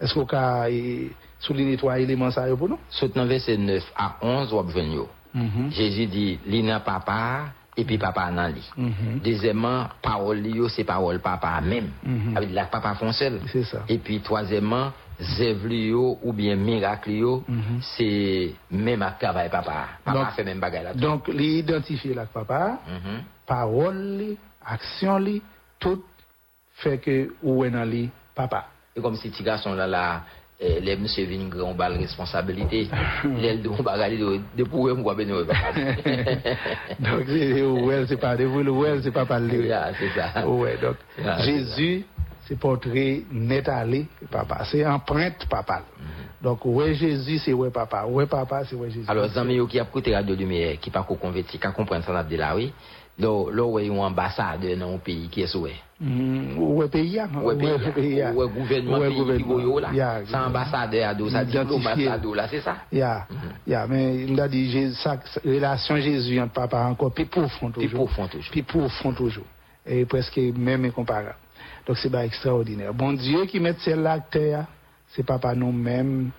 Est-ce 0.00 0.14
qu'on 0.14 0.26
peut 0.26 1.12
souligner 1.38 1.76
trois 1.76 2.00
éléments 2.00 2.30
yo 2.48 2.56
pour 2.56 2.68
nous? 2.68 2.78
Saute 2.88 3.14
dans 3.14 3.26
verset 3.26 3.56
9 3.56 3.84
à 3.96 4.16
11, 4.20 4.52
on. 4.52 4.64
Mhm. 5.32 5.70
Jésus 5.70 6.06
dit, 6.06 6.40
li 6.44 6.64
nan 6.64 6.80
papa, 6.84 7.52
et 7.76 7.84
puis 7.84 7.98
papa 7.98 8.32
nan 8.32 8.52
li. 8.52 8.68
Mhm. 8.76 9.20
Deuxièmement, 9.22 9.86
parole 10.02 10.38
li 10.38 10.56
yo, 10.56 10.68
c'est 10.68 10.82
parole 10.82 11.20
papa 11.20 11.60
même. 11.60 11.90
Mhm. 12.02 12.36
Avec 12.36 12.52
la 12.52 12.64
papa 12.64 12.94
font 12.94 13.12
seul. 13.12 13.40
C'est 13.52 13.62
ça. 13.62 13.84
Et 13.88 13.98
yo, 15.70 16.18
ou 16.22 16.32
bien 16.32 16.56
miracle 16.56 17.10
Mhm. 17.10 17.80
c'est 17.80 18.52
même 18.70 19.02
à 19.02 19.10
travail 19.12 19.48
papa. 19.50 19.88
Papa 20.04 20.18
Donc- 20.18 20.30
fait 20.32 20.44
même 20.44 20.60
bagay 20.60 20.82
là. 20.82 20.94
Donc, 20.94 21.28
l'identifier 21.28 22.14
là 22.14 22.26
papa, 22.26 22.78
Mhm. 22.86 23.22
parole, 23.46 24.36
action, 24.66 25.24
tout 25.78 26.02
fait 26.76 26.98
que 26.98 27.30
ou 27.42 27.64
est 27.64 27.70
dans 27.70 27.84
li 27.84 28.08
papa. 28.34 28.66
Et 28.96 29.00
comme 29.00 29.16
si 29.16 29.30
ti 29.30 29.42
garçon 29.42 29.74
là, 29.74 29.86
là, 29.86 30.22
eh, 30.58 30.80
les 30.80 30.96
monsieur 30.96 31.24
vin 31.26 31.48
grand 31.48 31.74
bal 31.74 31.96
responsabilité, 31.96 32.88
l'aile 33.24 33.62
de 33.62 33.68
bagay 33.82 34.16
de, 34.18 34.40
de 34.56 34.64
pour 34.64 34.88
moi, 34.96 35.14
ben, 35.14 35.28
donc, 35.28 35.46
c'est 37.26 38.06
c'est 38.08 38.16
pas 38.20 38.36
de 38.36 38.44
vous, 38.44 38.62
le 38.62 38.70
ouais, 38.70 39.00
c'est 39.02 39.10
pas 39.10 39.24
parler. 39.26 39.58
Yeah, 39.66 39.92
c'est 39.98 40.10
ça. 40.18 40.46
Ouais, 40.46 40.76
donc, 40.80 40.96
Jésus, 41.44 42.04
c'est 42.50 42.58
portrait 42.58 43.22
net 43.30 43.68
allé, 43.68 44.06
papa. 44.28 44.64
C'est 44.64 44.84
empreinte 44.84 45.46
papa. 45.48 45.82
Mm-hmm. 45.82 46.42
Donc, 46.42 46.64
ouais, 46.64 46.94
Jésus, 46.94 47.38
c'est 47.38 47.52
ouais, 47.52 47.70
papa. 47.70 48.04
Ouais, 48.06 48.26
papa, 48.26 48.64
c'est 48.64 48.74
ouais, 48.74 48.90
Jésus. 48.90 49.06
Alors, 49.08 49.28
zami 49.28 49.64
qui 49.68 49.78
a 49.78 49.84
écouté 49.84 50.12
Radio 50.16 50.34
Lumière, 50.34 50.76
qui 50.80 50.90
pas 50.90 51.02
converti, 51.04 51.58
qui 51.58 51.68
comprendre 51.72 52.04
ça, 52.04 52.24
de 52.24 52.36
là, 52.36 52.56
oui. 52.56 52.72
Là, 53.20 53.44
là, 53.52 53.64
ouais, 53.64 53.88
un 53.88 53.98
ambassadeur 53.98 54.76
dans 54.78 54.94
un 54.94 54.98
pays 54.98 55.28
qui 55.28 55.42
est 55.42 55.46
souhait. 55.46 55.74
Mm, 56.00 56.58
ouais, 56.58 56.88
pays, 56.88 57.20
hein. 57.20 57.28
Ouais, 57.40 57.54
pays, 57.54 58.24
ouais, 58.34 58.48
gouvernement, 58.48 58.98
pays 58.98 59.44
qui 59.44 59.80
là. 59.80 60.20
C'est 60.26 60.34
ambassadeur, 60.36 61.14
ça 61.30 61.44
diplomate 61.44 61.98
là, 62.34 62.48
c'est 62.48 62.60
ça? 62.62 62.76
Yeah, 62.90 63.26
Mm-hmm. 63.30 63.70
yeah, 63.70 63.86
mais 63.86 64.24
il 64.24 64.40
a 64.40 64.48
dit, 64.48 64.92
ça- 64.94 65.20
relation 65.44 65.96
Jésus 65.98 66.40
entre 66.40 66.54
papa 66.54 66.78
encore, 66.84 67.12
plus 67.12 67.26
profond 67.26 67.70
Plus 67.70 67.86
toujours. 67.88 68.08
Plus 68.50 68.62
profond 68.64 69.12
toujours. 69.12 69.44
Et 69.86 70.04
presque 70.04 70.36
même 70.38 70.84
incomparable. 70.86 71.36
Donc 71.90 71.98
c'est 71.98 72.08
pas 72.08 72.24
extraordinaire. 72.24 72.94
Bon 72.94 73.12
Dieu 73.14 73.46
qui 73.46 73.58
met 73.58 73.74
celle-là 73.80 74.12
à 74.12 74.20
terre, 74.20 74.64
c'est 75.08 75.24
papa 75.24 75.56
nous-mêmes 75.56 76.30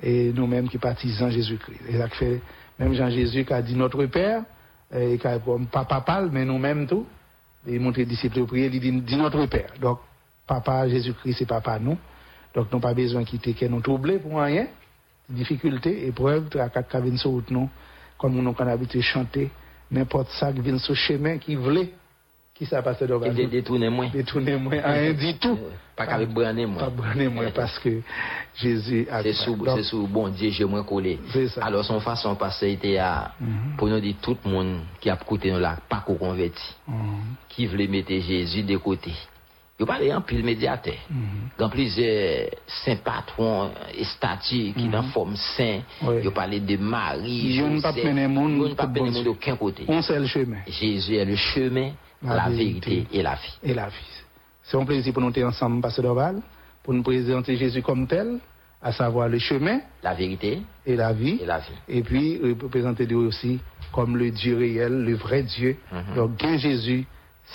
et 0.00 0.32
nous-mêmes 0.32 0.68
qui 0.68 0.78
partisans 0.78 1.28
Jésus-Christ. 1.32 1.80
Et 1.88 1.98
ça 1.98 2.06
fait, 2.06 2.40
même 2.78 2.94
Jean-Jésus 2.94 3.44
qui 3.44 3.52
a 3.52 3.60
dit 3.60 3.74
notre 3.74 4.06
Père, 4.06 4.44
et 4.94 5.18
qui 5.18 5.26
a 5.26 5.40
comme 5.40 5.66
papa 5.66 6.00
parle, 6.02 6.30
mais 6.30 6.44
nous-mêmes 6.44 6.86
tout. 6.86 7.04
Il 7.66 7.80
montre 7.80 7.98
les 7.98 8.06
disciples 8.06 8.46
prier, 8.46 8.66
il 8.72 8.78
dit, 8.78 9.02
dit 9.02 9.16
notre 9.16 9.44
Père. 9.46 9.72
Donc, 9.80 9.98
papa 10.46 10.88
Jésus-Christ, 10.88 11.38
c'est 11.40 11.48
papa 11.48 11.80
nous. 11.80 11.98
Donc, 12.54 12.72
nous 12.72 12.78
pas 12.78 12.94
besoin 12.94 13.22
de 13.22 13.26
quitter 13.26 13.52
que 13.52 13.66
nous 13.66 13.80
troubler 13.80 14.20
pour 14.20 14.40
rien. 14.40 14.68
Difficulté, 15.28 16.06
épreuve, 16.06 16.48
tracas 16.50 16.84
qui 16.84 17.00
viennent 17.02 17.18
sur 17.18 17.42
nous, 17.50 17.68
comme 18.16 18.40
nous 18.40 18.48
avons 18.48 18.70
habitué 18.70 19.02
chanter, 19.02 19.50
n'importe 19.90 20.30
ça 20.30 20.52
qui 20.52 20.60
vient 20.60 20.78
sur 20.78 20.94
chemin, 20.94 21.38
qui 21.38 21.56
voulait, 21.56 21.94
qui 22.60 22.66
ça 22.66 22.82
passe 22.82 22.98
de 23.02 23.06
Il 23.34 23.40
a 23.40 23.46
détourné 23.46 23.88
moins. 23.88 24.08
Détourner 24.12 24.54
moi, 24.56 24.74
rien 24.84 25.14
du 25.14 25.32
tout. 25.38 25.58
Euh, 25.58 25.70
Pas 25.96 26.04
qu'avec 26.06 26.28
brané 26.28 26.66
moins. 26.66 26.78
Pas 26.84 26.90
branler 26.90 27.26
moi, 27.28 27.46
parce 27.54 27.78
que 27.78 28.02
Jésus 28.54 29.06
a 29.10 29.22
C'est 29.22 29.32
sous, 29.32 29.56
c'est 29.74 29.82
sous 29.82 30.06
bon 30.06 30.28
Dieu, 30.28 30.50
j'ai 30.50 30.66
moins 30.66 30.82
collé. 30.82 31.18
C'est 31.32 31.48
ça. 31.48 31.64
Alors, 31.64 31.82
son 31.86 32.00
façon 32.00 32.34
passée 32.34 32.72
était 32.72 32.98
à, 32.98 33.32
Mhm. 33.40 33.76
pour 33.78 33.88
nous 33.88 33.98
dire 33.98 34.16
tout 34.20 34.36
le 34.44 34.50
monde 34.50 34.80
qui 35.00 35.08
a 35.08 35.14
écouté 35.14 35.50
nous 35.50 35.58
là, 35.58 35.78
pas 35.88 36.02
qu'on 36.06 36.16
converti, 36.16 36.74
Mhm. 36.86 36.94
qui 37.48 37.64
voulait 37.64 37.86
mettre 37.86 38.12
Jésus 38.12 38.62
de 38.62 38.76
côté. 38.76 39.10
Il 39.78 39.86
parlait 39.86 40.12
en 40.12 40.20
pile 40.20 40.44
médiateur. 40.44 40.92
Mhm. 41.08 41.18
Dans 41.56 41.70
plusieurs 41.70 42.50
saints 42.66 42.96
patrons 43.02 43.70
et 43.96 44.04
statues 44.04 44.74
qui 44.76 44.88
dans 44.90 45.04
forme 45.04 45.34
saint, 45.36 45.78
Oui. 46.02 46.16
il 46.22 46.30
parlait 46.32 46.60
de 46.60 46.76
Marie, 46.76 47.54
Yo 47.56 47.66
ne 47.68 47.80
pas 47.80 47.88
Joseph. 47.92 48.04
mener 48.04 48.26
monde 48.28 48.58
Yo 48.58 48.68
ne 48.68 48.74
pas 48.74 48.82
pour 48.86 48.92
mener 48.92 49.00
bon 49.00 49.04
monde 49.06 49.14
Dieu. 49.14 49.24
d'aucun 49.24 49.56
côté. 49.56 49.84
on 49.88 50.02
sait 50.02 50.18
le 50.20 50.26
chemin 50.26 50.58
Jésus 50.68 51.16
est 51.16 51.24
le 51.24 51.36
chemin, 51.36 51.92
La 52.22 52.34
la, 52.36 52.48
vérité. 52.50 52.90
vérité. 52.90 53.18
et 53.18 53.22
la 53.22 53.34
vie. 53.34 53.58
et 53.62 53.74
la 53.74 53.88
vie. 53.88 54.22
C'est 54.62 54.76
un 54.76 54.84
plaisir 54.84 55.12
pour 55.12 55.22
nous 55.22 55.30
être 55.30 55.42
ensemble, 55.44 55.80
Pasteur 55.80 56.04
Dorval, 56.04 56.40
pour 56.82 56.92
nous 56.94 57.02
présenter 57.02 57.56
Jésus 57.56 57.82
comme 57.82 58.06
tel, 58.06 58.38
à 58.82 58.92
savoir 58.92 59.28
le 59.28 59.38
chemin 59.38 59.80
La 60.02 60.14
vérité 60.14 60.62
et 60.86 60.96
la 60.96 61.12
vie. 61.12 61.38
et 61.42 61.46
la 61.46 61.58
vie. 61.58 61.72
Et 61.88 62.02
puis, 62.02 62.38
euh, 62.42 62.54
présenter 62.54 63.06
Dieu 63.06 63.16
aussi 63.16 63.58
comme 63.92 64.16
le 64.16 64.30
Dieu 64.30 64.56
réel, 64.56 65.04
le 65.04 65.14
vrai 65.16 65.42
Dieu. 65.42 65.76
Mhm. 65.92 66.14
Donc, 66.14 66.36
gain 66.36 66.56
Jésus, 66.56 67.06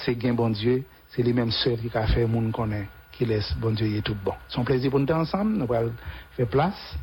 c'est 0.03 0.15
gain 0.15 0.33
bon 0.33 0.49
Dieu. 0.49 0.83
C'est 1.09 1.23
les 1.23 1.33
mêmes 1.33 1.51
seuls 1.51 1.77
qui 1.77 1.89
a 1.97 2.05
fait 2.07 2.21
le 2.21 2.27
monde 2.27 2.51
connaît, 2.51 2.87
qui 3.11 3.25
laisse 3.25 3.53
bon 3.57 3.71
Dieu 3.71 3.87
y 3.87 3.97
est 3.97 4.01
tout 4.01 4.17
bon. 4.23 4.33
C'est 4.49 4.59
un 4.59 4.63
plaisir 4.63 4.91
pour 4.91 4.99
nous 4.99 5.05
être 5.05 5.15
ensemble. 5.15 5.53
Nous 5.53 5.73
allons 5.73 5.93
faire 6.35 6.47
place 6.47 6.95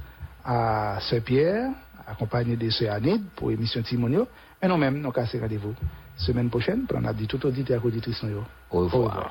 à 0.44 0.98
Sœur 1.00 1.22
Pierre, 1.22 1.70
accompagné 2.06 2.56
de 2.56 2.68
Sœur 2.70 2.94
Anide 2.94 3.22
pour 3.34 3.48
l'émission 3.50 3.80
Timonio. 3.82 4.28
Et 4.60 4.68
nous-mêmes, 4.68 5.00
nous 5.00 5.10
cassons 5.10 5.38
rendez-vous 5.40 5.74
semaine 6.22 6.48
prochaine 6.48 6.86
pour 6.86 6.98
en 6.98 7.04
a 7.04 7.12
dit 7.12 7.26
tout 7.26 7.44
auditeur 7.46 7.82
et 7.82 7.86
auditrice. 7.86 8.24
Au 8.70 8.80
revoir. 8.80 9.30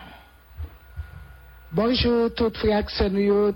Bonjour 1.73 2.29
toutes 2.35 2.57
frères 2.57 2.83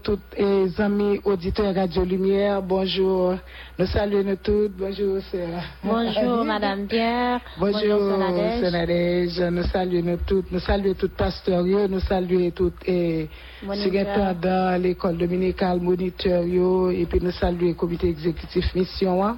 toutes 0.02 0.22
les 0.38 0.80
amis 0.80 1.20
auditeurs 1.26 1.76
Radio 1.76 2.06
Lumière. 2.06 2.62
Bonjour. 2.62 3.36
Nous 3.78 3.86
saluons 3.88 4.24
nous 4.24 4.38
toutes. 4.38 4.72
Bonjour, 4.78 5.22
sœur. 5.30 5.62
Bonjour, 5.84 6.46
Madame 6.46 6.88
Pierre. 6.88 7.42
Bonjour, 7.60 7.82
Sœur 7.82 8.18
Nadège. 8.18 8.62
sœur 8.62 8.72
Nadège. 8.72 9.40
Nous 9.52 9.64
saluons 9.64 10.12
nous 10.12 10.18
toutes. 10.26 10.50
Nous 10.50 10.60
saluons 10.60 10.94
toutes 10.94 11.18
pasteurs, 11.18 11.68
yo. 11.68 11.90
nous 11.90 12.00
saluons 12.00 12.52
toutes 12.52 12.88
et 12.88 13.28
Moniteur. 13.62 13.86
secrétaires 13.86 14.80
l'école 14.80 15.18
dominicale, 15.18 15.82
moniteurs, 15.82 16.46
yo. 16.46 16.92
et 16.92 17.06
puis 17.08 17.20
nous 17.22 17.32
saluons 17.32 17.68
le 17.68 17.74
comité 17.74 18.08
exécutif 18.08 18.74
mission. 18.76 19.38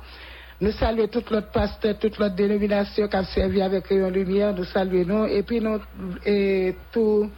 Nous 0.60 0.72
saluons 0.72 1.08
toutes 1.08 1.30
l'autre 1.30 1.52
pasteurs, 1.52 2.00
toute 2.00 2.18
l'autre 2.18 2.36
dénomination 2.36 3.08
qui 3.08 3.16
a 3.16 3.24
servi 3.24 3.62
avec 3.62 3.88
Rayon 3.88 4.10
Lumière. 4.10 4.56
Nous 4.56 4.64
saluons 4.64 5.06
nous. 5.06 5.26
Et 5.26 5.44
puis 5.44 5.62
nous, 5.62 5.80
et 6.26 6.76
tout 6.92 7.30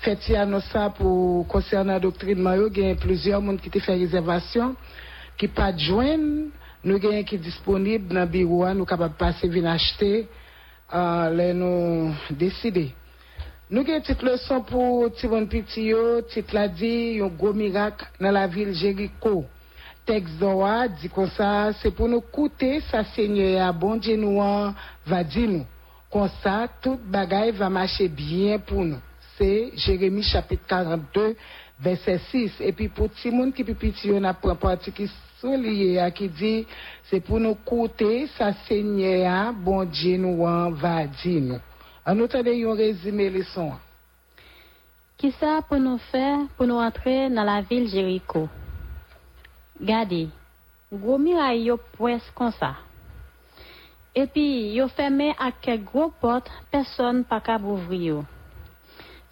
fait 0.00 0.18
ça 0.20 0.90
pour 0.90 1.46
concernant 1.46 1.98
doctrinement 2.00 2.54
yo, 2.54 2.68
il 2.74 2.86
y 2.86 2.90
a 2.90 2.94
plusieurs 2.96 3.40
monde 3.40 3.60
qui 3.60 3.70
te 3.70 3.78
fait 3.78 3.94
réservation 3.94 4.74
qui 5.36 5.48
pas 5.48 5.72
de 5.72 5.78
joindre, 5.78 6.48
nous 6.84 6.98
gagnons 6.98 7.24
qui 7.24 7.38
disponible 7.38 8.12
dans 8.12 8.20
le 8.20 8.26
bureau, 8.26 8.64
hein, 8.64 8.74
nous 8.74 8.84
capable 8.84 9.14
passer 9.14 9.48
venir 9.48 9.70
acheter 9.70 10.28
euh, 10.94 11.30
les 11.30 11.52
nous 11.52 12.14
décider. 12.30 12.92
Nous 13.68 13.80
avons 13.80 13.94
une 13.96 14.00
petite 14.00 14.22
leçon 14.22 14.62
pour 14.62 15.12
Tivon 15.12 15.46
Piti, 15.46 15.92
titre 16.28 16.54
la 16.54 16.68
dit, 16.68 17.20
un 17.22 17.26
gros 17.26 17.52
miracle 17.52 18.06
dans 18.20 18.30
la 18.30 18.46
ville 18.46 18.72
Jéricho. 18.72 19.44
Texte 20.06 20.38
d'Oa 20.38 20.86
dit 20.86 21.08
comme 21.08 21.28
ça, 21.30 21.72
c'est 21.82 21.90
pour 21.90 22.08
nous 22.08 22.20
coûter 22.20 22.80
sa 22.80 23.02
Seigneur, 23.02 23.74
bon 23.74 23.96
Dieu 23.96 24.16
nous 24.16 24.40
en 24.40 24.72
va 25.04 25.24
dire 25.24 25.48
nous. 25.48 25.66
Comme 26.08 26.30
ça, 26.42 26.68
toute 26.80 27.02
bagaille 27.02 27.50
va 27.50 27.68
marcher 27.68 28.06
bien 28.06 28.60
pour 28.60 28.84
nous. 28.84 29.00
C'est 29.36 29.72
Jérémie 29.74 30.22
chapitre 30.22 30.62
42, 30.68 31.36
verset 31.80 32.20
6. 32.30 32.52
Et 32.60 32.72
puis 32.72 32.88
pour 32.88 33.08
tout 33.08 33.16
le 33.24 33.32
monde 33.32 33.52
qui 33.52 33.64
peut 33.64 33.74
pitié, 33.74 34.12
on 34.14 34.22
a 34.22 34.32
partie 34.32 34.92
qui 34.92 35.10
sont 35.40 35.60
à 36.00 36.10
qui 36.12 36.28
dit, 36.28 36.64
c'est 37.10 37.20
pour 37.20 37.40
nous 37.40 37.56
coûter 37.56 38.28
sa 38.38 38.52
Seigneur, 38.52 39.52
bon 39.52 39.84
Dieu 39.84 40.18
nous 40.18 40.44
en 40.44 40.70
va 40.70 41.04
dire 41.04 41.42
nous. 41.42 41.60
En 42.06 42.20
attendant, 42.20 42.50
un 42.52 42.74
résumé 42.74 43.28
leçon. 43.28 43.72
Qui 45.18 45.32
ça 45.32 45.58
pour 45.68 45.78
nous 45.78 45.98
faire 45.98 46.38
pour 46.56 46.66
nous 46.66 46.76
entrer 46.76 47.28
dans 47.28 47.42
la 47.42 47.60
ville 47.62 47.88
Jéricho? 47.88 48.48
Gardez, 49.80 50.28
gros 50.92 51.18
muraille 51.18 51.64
yo 51.64 51.76
presque 51.76 52.32
comme 52.34 52.52
ça. 52.52 52.76
Et 54.14 54.26
puis, 54.26 54.72
yo 54.72 54.88
fermé 54.88 55.34
à 55.38 55.52
quelques 55.52 55.84
gros 55.84 56.10
portes, 56.20 56.50
personne 56.70 57.24
pas 57.24 57.40
capable 57.40 57.66
ouvrir. 57.66 58.22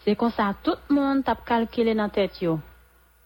C'est 0.04 0.16
comme 0.16 0.30
ça, 0.32 0.54
tout 0.62 0.76
le 0.90 0.94
monde 0.94 1.24
t'a 1.24 1.34
calculé 1.34 1.94
dans 1.94 2.10
tête 2.10 2.40
yo. 2.42 2.60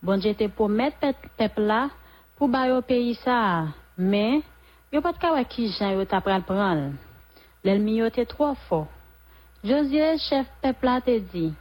Bon 0.00 0.16
Dieu 0.16 0.34
te 0.34 0.46
promet 0.46 0.92
peuple 1.36 1.62
là 1.62 1.90
pour 2.36 2.48
ba 2.48 2.68
yo 2.68 2.80
pays 2.82 3.16
ça, 3.16 3.66
mais 3.96 4.42
yo 4.92 5.00
pas 5.00 5.12
de 5.12 5.18
kawa 5.18 5.42
qui 5.44 5.72
jan 5.72 5.90
yo 5.90 6.04
t'a 6.04 6.20
pral 6.20 6.42
prendre. 6.42 6.92
L'ennemi 7.64 8.00
te 8.12 8.24
trop 8.24 8.54
fort. 8.68 8.86
Josué, 9.64 10.16
chef 10.18 10.46
peuple 10.62 10.86
là 10.86 11.00
te 11.00 11.18
dit, 11.18 11.52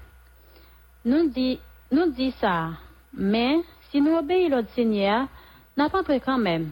nous 1.03 1.29
dit 1.29 2.31
ça, 2.39 2.69
mais 3.11 3.57
si 3.89 3.99
nous 4.01 4.15
obéissons 4.15 4.55
l'autre 4.55 4.69
Seigneur, 4.75 5.27
Nan 5.77 5.91
pan 5.93 6.01
pre 6.01 6.17
kan 6.23 6.41
men, 6.41 6.71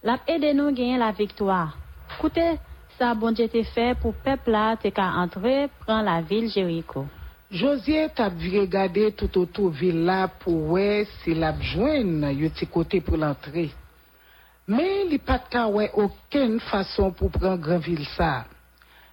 lap 0.00 0.24
ede 0.32 0.54
nou 0.56 0.72
genyen 0.72 1.02
la 1.02 1.10
viktoa. 1.12 1.62
Koute, 2.22 2.46
sa 2.96 3.10
bonje 3.12 3.44
te 3.52 3.60
fe 3.68 3.90
pou 4.00 4.16
pepla 4.24 4.78
te 4.80 4.88
ka 4.96 5.10
antre 5.20 5.66
pran 5.82 6.06
la 6.06 6.22
vil 6.24 6.46
Jeriko. 6.48 7.04
Josie 7.50 8.06
tap 8.16 8.36
vire 8.40 8.62
gade 8.70 9.10
tout 9.18 9.36
otou 9.42 9.72
vil 9.74 10.04
la 10.08 10.22
pou 10.40 10.72
we 10.72 11.02
si 11.18 11.34
lap 11.36 11.60
jwen 11.72 12.22
yo 12.38 12.48
ti 12.56 12.68
kote 12.70 13.02
pou 13.04 13.20
l'antre. 13.20 13.66
Men 14.70 15.10
li 15.10 15.18
pat 15.18 15.50
ka 15.52 15.66
we 15.74 15.90
oken 15.98 16.60
fason 16.70 17.12
pou 17.18 17.28
pran 17.34 17.60
gran 17.60 17.82
vil 17.84 18.06
sa. 18.14 18.46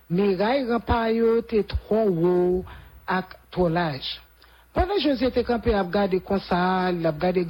Me 0.08 0.38
ray 0.40 0.64
rampa 0.70 1.02
yo 1.12 1.42
te 1.44 1.66
tron 1.68 2.14
wou 2.16 2.64
ak 3.04 3.36
tolaj. 3.52 4.06
Pendant 4.78 5.00
Josué 5.00 5.32
te 5.32 5.40
campé 5.40 5.74
à 5.74 5.82
regarder 5.82 6.20
comme 6.20 6.40
ça, 6.40 6.92
il 6.92 7.04
a 7.04 7.10
regardé 7.10 7.48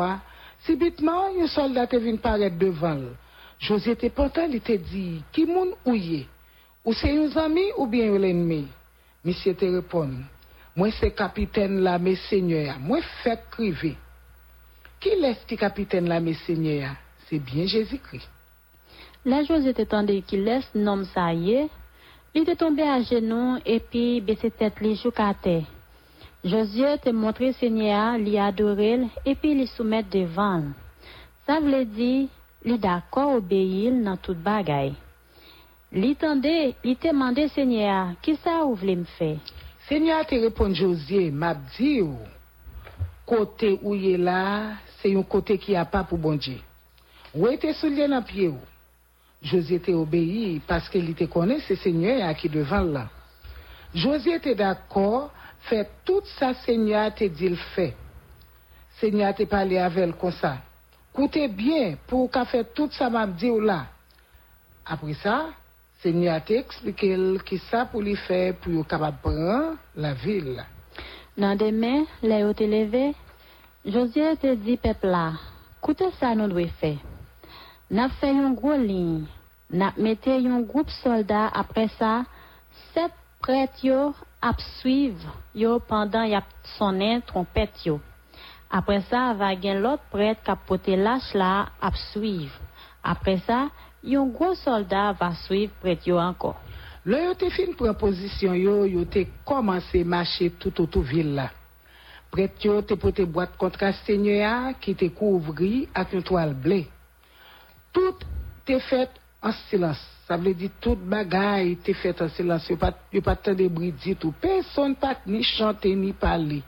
a, 0.00 0.20
subitement 0.64 1.26
un 1.38 1.46
soldat 1.46 1.86
te 1.86 1.96
vient 1.96 2.16
paraître 2.16 2.56
devant. 2.56 2.98
Josué 3.58 3.94
te 3.94 4.06
portant, 4.08 4.48
il 4.50 4.62
te 4.62 4.72
dit, 4.72 5.22
qui 5.30 5.44
moun 5.44 5.74
ou 5.84 5.92
ye? 5.92 6.26
Ou 6.82 6.94
c'est 6.94 7.14
un 7.14 7.30
ami 7.36 7.60
ou 7.76 7.86
bien 7.86 8.10
un 8.10 8.22
ennemi? 8.22 8.68
Monsieur 9.22 9.52
te 9.52 9.66
répond, 9.66 10.08
moi 10.74 10.88
c'est 10.98 11.10
capitaine 11.10 11.80
là, 11.80 11.98
mes 11.98 12.16
seigneurs, 12.16 12.78
moi 12.80 13.00
fait 13.22 13.38
criver. 13.50 13.98
Qui 14.98 15.10
laisse 15.20 15.44
qui 15.46 15.58
capitaine 15.58 16.08
là, 16.08 16.20
mes 16.20 16.32
seigneurs? 16.46 16.94
C'est 17.28 17.38
bien 17.38 17.66
Jésus-Christ. 17.66 18.30
La 19.26 19.44
Josué 19.44 19.74
tendait 19.74 20.22
qu'il 20.22 20.44
laisse 20.44 20.74
nom 20.74 21.04
ça 21.04 21.34
y 21.34 21.52
est, 21.52 21.68
il 22.38 22.42
était 22.42 22.54
tombé 22.54 22.82
à 22.82 23.02
genoux 23.02 23.58
et 23.66 23.80
puis 23.80 24.20
baissé 24.20 24.52
tête 24.52 24.80
les 24.80 24.94
joues 24.94 25.10
à 25.16 25.34
terre. 25.34 25.64
Josué 26.44 26.96
te 26.98 27.10
montré 27.10 27.52
Seigneur, 27.52 28.16
lui 28.16 28.38
adorer 28.38 29.00
et 29.26 29.34
puis 29.34 29.54
lui 29.54 29.66
soumettre 29.66 30.10
devant. 30.10 30.62
Ça 31.44 31.58
veut 31.58 31.84
dire, 31.84 32.28
lui 32.64 32.78
d'accord 32.78 33.34
obéir 33.34 33.92
dans 34.04 34.16
toute 34.16 34.38
bagaille. 34.38 34.94
Lui 35.90 36.14
tendait, 36.14 36.76
te 36.80 37.08
demandé 37.08 37.48
Seigneur, 37.48 38.10
qui 38.22 38.36
ça 38.36 38.62
vous 38.62 38.76
voulez 38.76 38.94
me 38.94 39.04
faire? 39.04 39.38
Seigneur 39.88 40.24
te 40.24 40.36
répond 40.36 40.72
Josué, 40.72 41.32
m'a 41.32 41.56
dit 41.76 42.02
ou, 42.02 42.18
côté 43.26 43.80
où 43.82 43.96
il 43.96 44.10
est 44.10 44.16
là, 44.16 44.74
c'est 45.02 45.16
un 45.16 45.22
côté 45.24 45.58
qui 45.58 45.74
a 45.74 45.84
pas 45.84 46.04
pour 46.04 46.18
bon 46.18 46.36
Dieu. 46.36 46.60
Où 47.34 47.48
était 47.48 47.72
soulié 47.72 48.06
dans 48.06 48.22
pied 48.22 48.46
ou? 48.46 48.58
Josué 49.42 49.78
te 49.78 49.92
obéi 49.92 50.60
parce 50.66 50.88
qu'il 50.88 51.14
te 51.14 51.24
connaît, 51.24 51.60
c'est 51.66 51.76
Seigneur 51.76 52.34
qui 52.36 52.48
devant 52.48 52.82
là. 52.82 53.08
Josué 53.94 54.34
était 54.34 54.54
d'accord, 54.54 55.30
fait 55.60 55.88
tout 56.04 56.22
ça 56.38 56.54
Seigneur 56.54 57.14
te 57.14 57.24
dit 57.24 57.48
le 57.48 57.56
fait. 57.56 57.94
Seigneur 58.98 59.34
te 59.34 59.44
parlé 59.44 59.78
avec 59.78 60.18
comme 60.18 60.32
ça. 60.32 60.58
Écoutez 61.14 61.48
bien 61.48 61.96
pour 62.06 62.30
qu'a 62.30 62.44
fait 62.44 62.74
tout 62.74 62.90
ça 62.90 63.08
m'a 63.08 63.26
dit 63.26 63.50
là. 63.60 63.86
Après 64.84 65.14
ça, 65.14 65.46
Seigneur 66.00 66.44
t'a 66.44 66.54
expliqué 66.54 67.16
qui 67.44 67.58
ça 67.58 67.86
pour 67.86 68.02
lui 68.02 68.16
faire 68.16 68.54
pour 68.54 68.86
capable 68.86 69.18
prendre 69.22 69.76
la 69.96 70.14
ville. 70.14 70.64
Dans 71.36 71.56
demain, 71.56 72.04
les 72.22 72.40
yo 72.40 72.52
te 72.52 72.64
levé, 72.64 73.14
Josué 73.84 74.36
te 74.36 74.54
dit 74.54 74.76
peuple 74.76 75.06
là, 75.06 75.32
ça 76.18 76.34
nous 76.34 76.48
devons 76.48 76.68
faire. 76.80 76.98
N'a 77.90 78.10
fait 78.10 78.32
une 78.32 78.54
grosse 78.54 78.78
ligne, 78.78 79.24
n'a 79.70 79.94
mette 79.96 80.28
un 80.28 80.60
groupe 80.60 80.90
soldat 80.90 81.48
après 81.54 81.88
ça, 81.98 82.24
sept 82.92 83.12
prêtres 83.40 83.82
yo 83.82 84.14
ap 84.42 84.60
suivre 84.80 85.32
yo 85.54 85.78
pendant 85.80 86.24
y 86.24 86.34
a 86.34 86.42
sonné 86.76 87.22
trompette 87.26 87.86
yo. 87.86 87.98
Après 88.70 89.00
ça, 89.08 89.32
va 89.32 89.58
gen 89.58 89.80
l'autre 89.80 90.02
prêtre 90.10 90.50
a 90.50 90.56
porté 90.56 90.96
lâche 90.96 91.32
là 91.32 91.70
ap 91.80 91.96
suivre. 92.12 92.52
Après 93.02 93.38
ça, 93.46 93.70
yon 94.04 94.26
gros 94.26 94.54
soldat 94.54 95.12
va 95.12 95.34
suivre 95.46 95.72
prêtre 95.80 96.12
encore. 96.12 96.60
Là, 97.06 97.24
yo 97.24 97.34
te 97.34 97.48
fin 97.48 97.72
prend 97.72 97.94
position 97.94 98.52
yo, 98.52 98.84
yo 98.84 99.06
te 99.06 99.24
commencé 99.46 100.04
marcher 100.04 100.50
tout 100.50 100.78
autour 100.82 101.04
ville 101.04 101.34
là. 101.34 101.50
Prête 102.30 102.62
yo 102.62 102.82
te 102.82 102.92
pote 102.92 103.22
boîte 103.22 103.56
contre 103.56 103.94
Seigneur 104.04 104.78
qui 104.78 104.94
te 104.94 105.06
couvri 105.06 105.88
avec 105.94 106.12
une 106.12 106.22
toile 106.22 106.52
bleue. 106.52 106.84
tout 107.98 108.24
te 108.68 108.78
fet 108.88 109.18
an 109.42 109.54
silans. 109.66 110.00
Sa 110.28 110.36
vle 110.36 110.52
di 110.56 110.68
tout 110.82 111.00
bagay 111.10 111.74
te 111.84 111.94
fet 111.98 112.20
an 112.22 112.30
silans. 112.36 112.66
Yo 112.70 112.78
pat, 112.80 113.00
yo 113.14 113.22
pat 113.24 113.42
te 113.46 113.56
debri 113.58 113.90
di 114.04 114.14
tout. 114.14 114.36
Person 114.42 114.94
pat 115.00 115.26
ni 115.26 115.42
chante 115.56 115.90
ni 115.96 116.12
pale. 116.12 116.62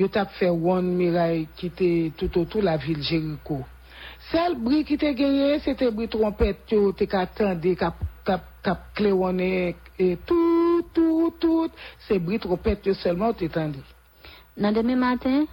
Yo 0.00 0.08
tap 0.12 0.32
fe 0.38 0.48
wan 0.48 0.86
miray 0.96 1.44
ki 1.58 1.72
te 1.76 1.90
tout 2.20 2.40
otou 2.40 2.64
la 2.64 2.78
vil 2.80 3.02
Jericho. 3.04 3.60
Sel 4.30 4.54
bri 4.60 4.82
ki 4.86 4.96
te 5.00 5.10
genye, 5.16 5.58
se 5.64 5.74
te 5.76 5.90
bri 5.92 6.06
trompet 6.12 6.72
yo 6.72 6.92
te 6.96 7.08
katande 7.10 7.74
kap, 7.76 8.00
kap, 8.24 8.46
kap 8.64 8.86
kle 8.96 9.12
wane 9.16 9.50
e 10.00 10.10
tout, 10.28 10.88
tout, 10.94 11.36
tout. 11.40 11.84
Se 12.06 12.20
bri 12.20 12.40
trompet 12.40 12.88
yo 12.88 12.96
selman 13.00 13.36
te 13.36 13.50
tande. 13.52 13.82
Nan 14.60 14.76
demi 14.76 14.96
matin, 14.96 15.46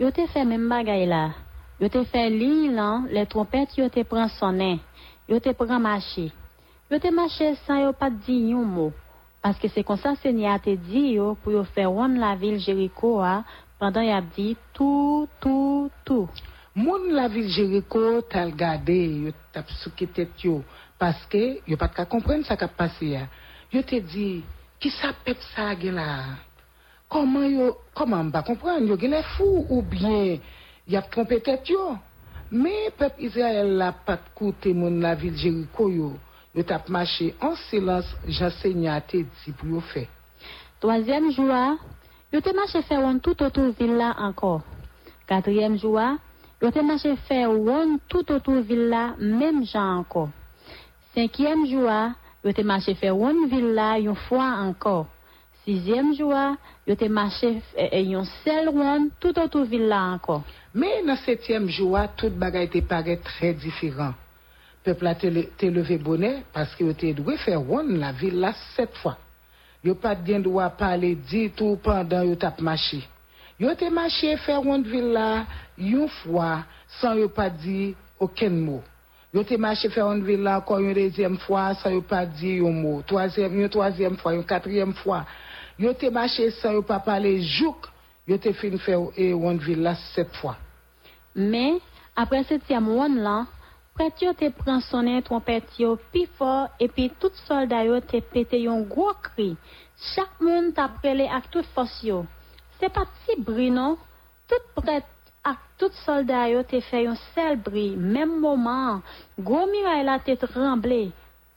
yo 0.00 0.10
te 0.16 0.26
fe 0.32 0.44
men 0.48 0.68
bagay 0.68 1.06
la. 1.08 1.45
Yo 1.78 1.90
te 1.90 2.04
fait 2.04 2.30
ligne 2.30 2.72
là, 2.72 3.02
les 3.10 3.26
trompettes 3.26 3.76
yo 3.76 3.90
te 3.90 4.02
prend 4.02 4.28
sonner. 4.28 4.80
Yo 5.28 5.38
te 5.40 5.52
prend 5.52 5.78
marcher. 5.78 6.32
Yo 6.90 6.98
te 6.98 7.10
marcher 7.10 7.54
sans 7.66 7.82
yo 7.82 7.92
pas 7.92 8.08
dit 8.08 8.54
un 8.54 8.64
mot. 8.64 8.92
Parce 9.42 9.58
que 9.58 9.68
c'est 9.68 9.84
comme 9.84 9.98
ça 9.98 10.14
Seigneur 10.16 10.58
te 10.60 10.74
dit 10.74 11.12
yo 11.12 11.34
pour 11.34 11.52
yo 11.52 11.64
faire 11.64 11.90
rendre 11.90 12.18
la 12.18 12.34
ville 12.34 12.58
Jéricho 12.58 13.20
hein, 13.20 13.44
pendant 13.78 14.00
y 14.00 14.10
a 14.10 14.22
dit 14.22 14.56
tout 14.72 15.28
tout 15.38 15.90
tout. 16.02 16.28
Moun 16.74 17.12
la 17.12 17.28
ville 17.28 17.48
Jéricho 17.48 18.22
t'a 18.22 18.46
regardé, 18.46 19.08
yo 19.08 19.32
t'a 19.52 19.62
souké 19.82 20.06
tête 20.06 20.42
yo 20.42 20.64
parce 20.98 21.26
que 21.26 21.60
yo 21.68 21.76
pas 21.76 21.88
qu'à 21.88 22.06
comprendre 22.06 22.46
ça 22.46 22.56
qui 22.56 22.64
a 22.64 22.68
passé 22.68 23.06
ya. 23.08 23.28
Yo 23.70 23.82
te 23.82 23.96
dit 23.96 24.42
qui 24.80 24.88
ça 24.88 25.08
peuple 25.22 25.42
ça 25.54 25.78
gen 25.78 25.96
là? 25.96 26.24
Comment 27.06 27.42
yo 27.42 27.76
yo 27.94 28.96
gen 28.96 29.10
les 29.10 29.22
fou 29.36 29.66
ou 29.68 29.82
bien 29.82 30.38
y 30.88 30.96
a 30.96 31.02
trompé 31.02 31.40
tête 31.40 31.68
yo. 31.68 31.96
Mais 32.50 32.90
peuple 32.96 33.22
Israël 33.22 33.76
la 33.76 33.92
pas 33.92 34.18
coûté 34.34 34.72
moun 34.72 35.00
la 35.00 35.14
ville 35.14 35.36
Jéricho 35.36 35.88
yo. 35.90 36.12
Yo 36.54 36.62
t'a 36.62 36.82
marché 36.88 37.34
en 37.40 37.54
silence, 37.68 38.16
j'enseigne 38.26 38.88
à 38.88 39.00
te 39.00 39.16
dit 39.16 39.52
pour 39.58 39.68
yo 39.68 39.80
faire. 39.80 40.06
Troisième 40.80 41.32
jour, 41.32 41.52
yo 42.32 42.40
te 42.40 42.54
marché 42.54 42.82
faire 42.82 43.04
one 43.04 43.20
tout 43.20 43.42
autour 43.42 43.72
ville 43.78 44.00
encore. 44.18 44.62
Quatrième 45.26 45.78
jour, 45.78 46.00
yo 46.62 46.70
te 46.70 46.78
marché 46.78 47.16
faire 47.28 47.50
one 47.50 47.98
tout 48.08 48.30
autour 48.30 48.60
ville 48.60 49.14
même 49.18 49.66
gens 49.66 49.98
encore. 49.98 50.30
Cinquième 51.14 51.66
jour, 51.66 51.90
yo 52.44 52.52
te 52.52 52.62
marché 52.62 52.94
faire 52.94 53.18
one 53.18 53.48
ville 53.48 53.78
une 53.78 54.14
fois 54.14 54.58
encore. 54.60 55.06
Sixième 55.64 56.14
jour, 56.14 56.32
yo 56.86 56.94
te 56.94 57.08
marché 57.08 57.62
eh, 57.76 57.88
eh, 57.92 58.02
yon 58.02 58.24
sel 58.44 58.68
ronde 58.68 59.10
tout 59.18 59.36
autour 59.38 59.64
ville 59.64 59.88
là 59.88 60.02
encore. 60.14 60.42
Mais 60.74 61.02
dans 61.06 61.16
septième 61.16 61.68
jour, 61.68 61.98
tout 62.16 62.30
bagay 62.30 62.68
te 62.68 62.78
paraît 62.80 63.16
très 63.16 63.54
différent. 63.54 64.14
Peuple 64.84 65.06
a 65.06 65.14
le- 65.24 65.48
te 65.58 65.66
levé 65.66 66.00
parce 66.52 66.74
que 66.76 67.12
doué 67.12 67.36
faire 67.38 67.60
ronde 67.60 67.96
la 67.96 68.12
ville 68.12 68.48
sept 68.76 68.94
fois. 68.98 69.16
Yo 69.84 69.94
pas 69.94 70.14
bien 70.14 70.38
droit 70.40 70.70
parler 70.70 71.16
dit 71.16 71.50
tout 71.50 71.78
pendant 71.82 72.22
yo 72.22 72.36
tap 72.36 72.60
marché. 72.60 73.02
Yo 73.58 73.74
te 73.74 73.90
marché 73.90 74.36
faire 74.36 74.60
ronde 74.60 74.86
ville 74.86 75.12
là 75.12 75.44
une 75.76 76.08
fois 76.08 76.64
sans 77.00 77.16
dit 77.60 77.96
aucun 78.20 78.50
mot. 78.50 78.82
Yo 79.34 79.42
te 79.42 79.54
marché 79.54 79.88
faire 79.88 80.06
ronde 80.06 80.22
ville 80.24 80.42
là 80.42 80.58
encore 80.58 80.78
une 80.78 80.94
deuxième 80.94 81.38
fois 81.38 81.74
sans 81.74 82.00
pas 82.00 82.26
dit 82.26 82.60
un 82.60 82.70
mot. 82.70 83.02
Une 83.10 83.68
troisième 83.68 84.16
fois, 84.18 84.34
une 84.34 84.44
quatrième 84.44 84.94
fois. 84.94 85.24
Yo 85.78 85.92
te 85.94 86.08
mache 86.10 86.48
san, 86.56 86.72
yo 86.72 86.82
pa 86.88 86.96
pale 87.04 87.34
jouk, 87.44 87.90
yo 88.24 88.38
te 88.40 88.54
fin 88.56 88.78
fè 88.80 88.94
e 89.20 89.26
wan 89.36 89.58
villa 89.60 89.92
set 90.14 90.32
fwa. 90.40 90.54
Men, 91.36 91.82
apre 92.16 92.40
setyam 92.48 92.88
wan 92.96 93.18
lan, 93.20 93.44
pret 93.96 94.22
yo 94.24 94.32
te 94.36 94.48
pran 94.56 94.80
sonen 94.86 95.20
trompet 95.26 95.76
yo 95.80 95.98
pi 96.14 96.24
for, 96.38 96.70
epi 96.80 97.10
tout 97.20 97.36
solda 97.44 97.82
yo 97.84 98.00
te 98.00 98.22
pete 98.24 98.62
yon 98.62 98.86
gwo 98.88 99.12
kri. 99.28 99.50
Chak 100.14 100.40
moun 100.40 100.72
ta 100.76 100.88
prele 100.96 101.28
ak 101.28 101.52
tout 101.52 101.68
fos 101.76 101.92
yo. 102.04 102.22
Se 102.80 102.88
pati 102.92 103.36
bri 103.44 103.68
non, 103.68 104.00
tout 104.48 104.72
pret 104.80 105.04
ak 105.44 105.60
tout 105.76 105.92
solda 106.06 106.46
yo 106.54 106.64
te 106.64 106.80
fè 106.88 107.04
yon 107.04 107.20
sel 107.34 107.60
bri, 107.60 107.90
menm 108.00 108.40
moman, 108.40 109.04
gwo 109.36 109.66
miray 109.68 110.08
la 110.08 110.16
te 110.24 110.40
tremble, 110.40 111.10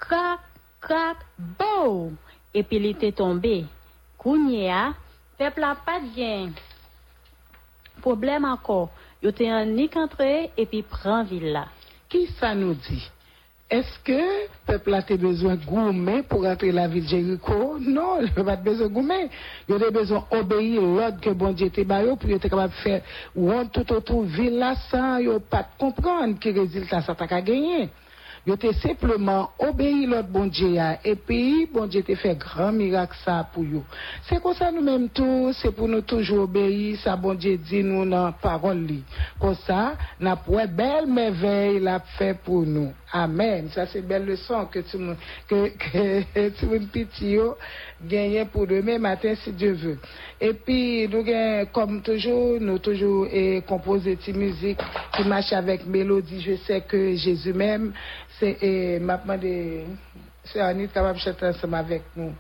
krak, 0.03 0.43
krak, 0.83 1.23
bou, 1.55 2.09
epi 2.51 2.83
li 2.83 2.97
te 2.99 3.15
tombe. 3.15 3.61
Tombé. 4.19 4.39
Kounye 4.39 4.69
a, 4.69 4.93
peuple 5.37 5.63
a 5.63 5.75
pas 5.75 5.99
bien. 5.99 6.51
Problème 8.01 8.45
encore, 8.45 8.89
yo 9.21 9.31
te 9.31 9.43
en 9.43 9.65
nique 9.65 9.97
entré 9.97 10.51
et 10.57 10.65
puis 10.65 10.83
prend 10.83 11.23
ville. 11.23 11.61
Qui 12.07 12.27
ça 12.39 12.55
nous 12.55 12.73
dit? 12.73 13.09
Est-ce 13.69 13.99
que 13.99 14.13
le 14.13 14.47
peuple 14.65 14.93
a 14.95 15.01
besoin 15.01 15.55
de 15.55 15.63
gourmet 15.63 16.23
pour 16.23 16.43
entrer 16.43 16.71
la 16.71 16.87
ville 16.87 17.03
de 17.03 17.09
Jéricho? 17.09 17.77
Non, 17.79 18.19
il 18.19 18.33
n'a 18.37 18.43
pas 18.43 18.55
besoin 18.55 18.87
de 18.87 18.93
gourmet. 18.93 19.29
Il 19.67 19.75
a 19.75 19.91
besoin 19.91 20.25
d'obéir 20.31 20.81
l'ordre 20.81 21.19
que 21.21 21.29
bon 21.29 21.51
Dieu 21.51 21.69
te 21.69 21.81
baillé 21.81 22.15
pour 22.19 22.29
être 22.31 22.49
capable 22.49 22.73
de 22.73 22.79
faire 22.79 23.01
ronde 23.35 23.71
tout 23.71 23.93
autour 23.93 24.23
de 24.23 24.29
la 24.29 24.35
ville 24.37 24.57
là 24.57 24.75
sans 24.89 25.19
pas 25.51 25.67
comprendre 25.77 26.37
quel 26.39 26.59
résultat 26.59 27.01
ça 27.01 27.13
t'a 27.13 27.27
gagner. 27.27 27.89
Yo 28.45 28.55
te 28.55 28.71
simplement 28.73 29.49
obéi 29.59 30.05
l'autre 30.05 30.29
bon 30.29 30.47
Dieu 30.47 30.75
et 31.03 31.15
puis 31.15 31.67
bon 31.71 31.87
Dieu 31.87 32.03
te 32.03 32.15
fait 32.15 32.35
grand 32.35 32.71
miracle 32.71 33.15
ça 33.25 33.47
pour 33.53 33.63
you. 33.63 33.83
C'est 34.27 34.41
comme 34.41 34.53
ça 34.53 34.71
nous 34.71 34.81
mêmes 34.81 35.09
tout, 35.09 35.51
c'est 35.53 35.71
pour 35.71 35.87
nous 35.87 36.01
toujours 36.01 36.43
obéir 36.43 36.97
ça 36.99 37.15
bon 37.15 37.33
Dieu 37.33 37.57
dit 37.57 37.83
nous 37.83 38.09
dans 38.09 38.31
parole 38.31 38.85
li. 38.85 39.03
Comme 39.39 39.55
ça, 39.67 39.95
n'a 40.19 40.37
pas 40.37 40.67
belle 40.67 41.07
merveille 41.07 41.79
l'a 41.79 41.99
fait 42.17 42.37
pour 42.43 42.61
nous. 42.61 42.93
Amen. 43.11 43.69
Ça 43.73 43.87
c'est 43.87 44.01
belle 44.01 44.25
leçon 44.25 44.65
que 44.65 44.79
le 44.79 44.99
monde 44.99 45.17
que 45.47 45.69
que 46.33 46.65
monde 46.65 46.87
petit 46.91 47.31
yo 47.31 47.57
gagner 48.07 48.45
pour 48.45 48.67
demain 48.67 48.99
matin 48.99 49.33
si 49.43 49.51
Dieu 49.51 49.73
veut. 49.73 49.97
Et 50.39 50.53
puis 50.53 51.07
nous 51.09 51.25
comme 51.73 52.01
toujours, 52.01 52.59
nous 52.61 52.79
toujours 52.79 53.27
et 53.31 53.61
composer 53.67 54.15
des 54.15 54.33
musique 54.33 54.79
qui 55.15 55.23
marche 55.23 55.51
avec 55.51 55.85
mélodie. 55.85 56.41
Je 56.41 56.55
sais 56.65 56.81
que 56.81 57.15
Jésus 57.15 57.53
même 57.53 57.91
c'est 58.39 58.99
m'a 59.01 59.17
demandé 59.17 59.85
c'est 60.45 60.61
Annie 60.61 60.87
capable 60.87 61.17
de 61.17 61.23
chanter 61.23 61.47
ensemble 61.47 61.75
avec 61.75 62.03
nous. 62.15 62.33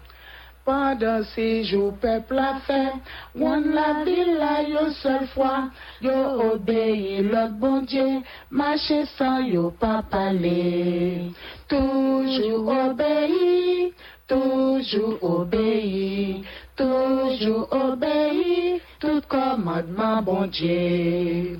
Pendant 0.65 1.23
ces 1.23 1.63
jours, 1.63 1.93
peuple 1.99 2.37
a 2.37 2.59
fait, 2.59 2.91
on 3.39 3.61
la 3.61 4.03
ville 4.03 4.37
yo 4.67 4.91
seule 5.01 5.27
fois, 5.29 5.69
yo 6.01 6.13
obéi 6.53 7.23
l'autre 7.23 7.53
bon 7.53 7.81
Dieu, 7.81 8.21
marcher 8.51 9.05
sans 9.17 9.39
yo 9.39 9.71
pas 9.71 10.03
parler. 10.03 11.31
Toujours 11.67 12.67
obéi, 12.67 13.93
toujours 14.27 15.17
obéi, 15.23 16.43
toujours 16.75 17.67
obéi, 17.71 18.81
tout 18.99 19.21
commandement 19.27 20.21
bon 20.21 20.45
Dieu. 20.45 21.59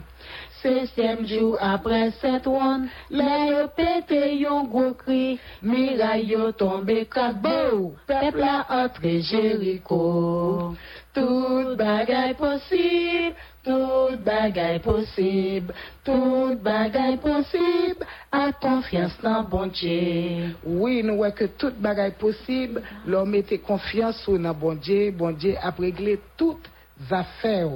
Septième 0.61 1.25
jour 1.25 1.57
après 1.61 2.11
cette 2.19 2.45
ronde, 2.45 2.87
là 3.09 3.45
yo 3.45 3.67
pété 3.77 4.35
yon 4.35 4.65
gros 4.65 4.93
cri, 4.93 5.39
miraille 5.61 6.31
yo 6.31 6.51
tombé 6.51 7.05
kabou, 7.05 7.93
peuple 8.05 8.43
a 8.43 8.83
entré 8.83 9.21
Jéricho. 9.21 10.75
Tout 11.13 11.75
bagay 11.77 12.33
possible, 12.33 13.35
tout 13.63 14.17
bagay 14.23 14.79
possible, 14.79 15.73
tout 16.03 16.55
bagay 16.61 17.17
possible, 17.17 18.05
à 18.29 18.51
confiance 18.51 19.17
dans 19.23 19.43
bon 19.43 19.67
Dieu. 19.67 20.55
Oui, 20.65 21.03
nous 21.03 21.15
voyons 21.15 21.33
que 21.35 21.45
tout 21.45 21.73
bagay 21.79 22.11
possible, 22.11 22.81
l'homme 23.07 23.35
était 23.35 23.59
confiance 23.59 24.29
dans 24.29 24.53
bon 24.53 24.75
Dieu, 24.75 25.11
bon 25.11 25.31
Dieu 25.31 25.55
a 25.61 25.71
réglé 25.71 26.19
toutes 26.35 26.69
affaires. 27.09 27.69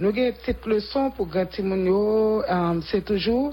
Nous 0.00 0.08
avons 0.08 0.16
une 0.16 0.32
petite 0.32 0.64
leçon 0.64 1.10
pour 1.10 1.26
grand 1.26 1.44
Timounio, 1.44 2.42
euh, 2.42 2.80
c'est 2.90 3.04
toujours 3.04 3.52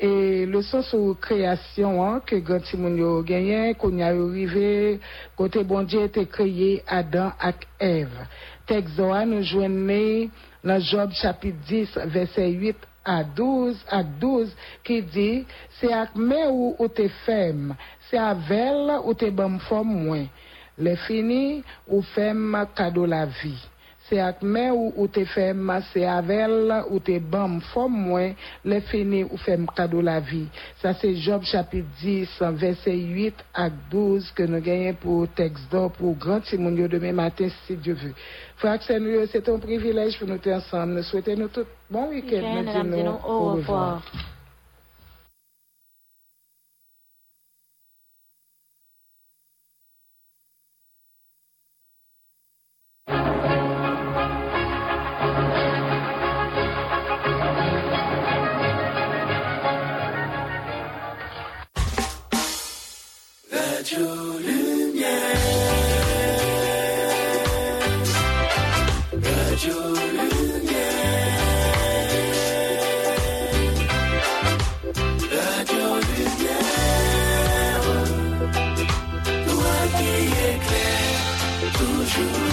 et 0.00 0.46
leçon 0.46 0.80
sur 0.80 1.20
création 1.20 2.02
hein, 2.02 2.22
que 2.24 2.36
grand 2.36 2.60
Timounio 2.60 3.22
gagné, 3.22 3.74
qu'on 3.74 3.94
y 3.94 4.02
a 4.02 4.06
arrivé, 4.06 4.98
côté 5.36 5.62
bon 5.64 5.82
Dieu 5.82 6.04
était 6.04 6.24
créé 6.24 6.82
Adam 6.86 7.30
et 7.78 7.98
Ève. 8.00 8.26
Texte 8.66 8.94
Zoa 8.94 9.26
nous 9.26 9.42
joignons 9.42 10.30
dans 10.64 10.80
Job 10.80 11.10
chapitre 11.12 11.58
10, 11.68 11.98
verset 12.06 12.52
8 12.52 12.76
à 13.04 13.22
12, 13.22 13.78
à 13.90 14.02
12, 14.02 14.56
qui 14.82 15.02
dit, 15.02 15.44
c'est 15.78 15.92
avec 15.92 16.14
main 16.14 16.48
ou, 16.48 16.74
ou 16.78 16.88
te 16.88 17.06
femme, 17.26 17.76
c'est 18.10 18.16
avec 18.16 19.04
ou 19.04 19.12
te 19.12 19.28
bonne 19.28 19.60
forme 19.60 19.92
moins. 19.92 20.26
Le 20.78 20.94
fini 20.96 21.62
ou 21.86 22.00
femme 22.00 22.66
cadeau 22.74 23.04
la 23.04 23.26
vie. 23.26 23.68
C'est 24.08 24.20
avec 24.20 24.42
main 24.42 24.72
ou, 24.72 24.92
ou 24.96 25.08
te 25.08 25.24
femme, 25.24 25.82
c'est 25.92 26.04
avec 26.04 26.48
ou 26.90 27.00
te 27.00 27.18
bonne 27.18 27.60
forme 27.72 27.96
moins. 27.96 28.32
Le 28.64 28.80
fini 28.80 29.24
ou 29.24 29.36
femme 29.36 29.66
cadeau 29.74 30.00
la 30.00 30.20
vie. 30.20 30.46
Ça 30.80 30.94
c'est 30.94 31.14
Job 31.16 31.42
chapitre 31.42 31.88
10, 32.00 32.28
verset 32.52 32.96
8 32.96 33.34
à 33.54 33.68
12 33.68 34.30
que 34.32 34.44
nous 34.44 34.60
gagnons 34.60 34.94
pour 34.94 35.28
texte 35.28 35.70
d'or 35.70 35.90
pour 35.92 36.16
grand 36.16 36.44
Simonio 36.44 36.86
demain 36.86 37.12
matin 37.12 37.48
si 37.66 37.76
Dieu 37.76 37.94
veut. 37.94 38.14
Frère 38.56 38.82
Samuel, 38.82 39.28
c'est 39.30 39.48
un 39.48 39.58
privilège 39.58 40.18
pour 40.18 40.28
nous 40.28 40.34
être 40.34 40.48
ensemble. 40.48 40.94
Nous 40.94 41.02
souhaitons 41.02 41.36
nous 41.36 41.48
tous 41.48 41.66
bon 41.90 42.08
week-end. 42.08 42.60
Week-end, 42.60 43.18
au 43.26 43.52
revoir. 43.54 44.02
True. 82.16 82.45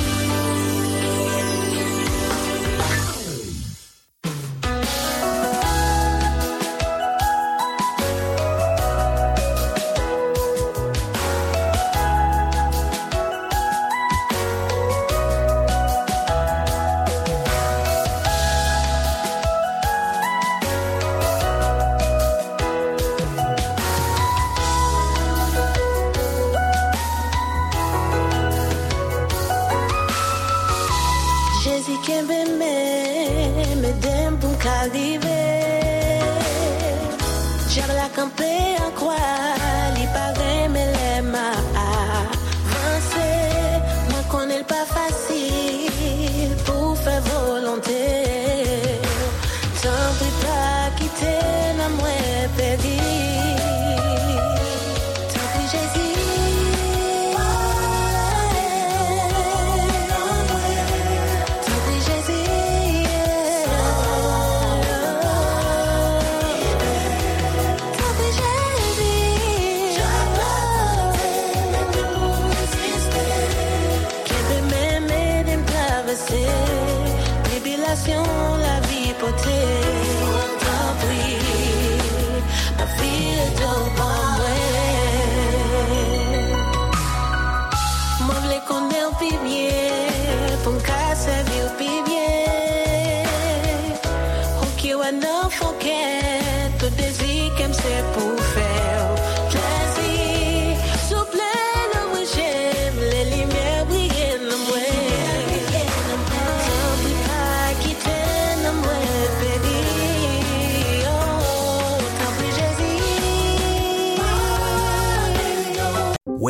Me 32.50 33.92
donne 34.02 34.38
pour 34.40 34.58
qu'arriver. 34.58 35.20
J'avais 37.70 37.96
la 37.96 38.10
campé 38.16 38.76
en 38.86 38.92
croix, 38.92 39.16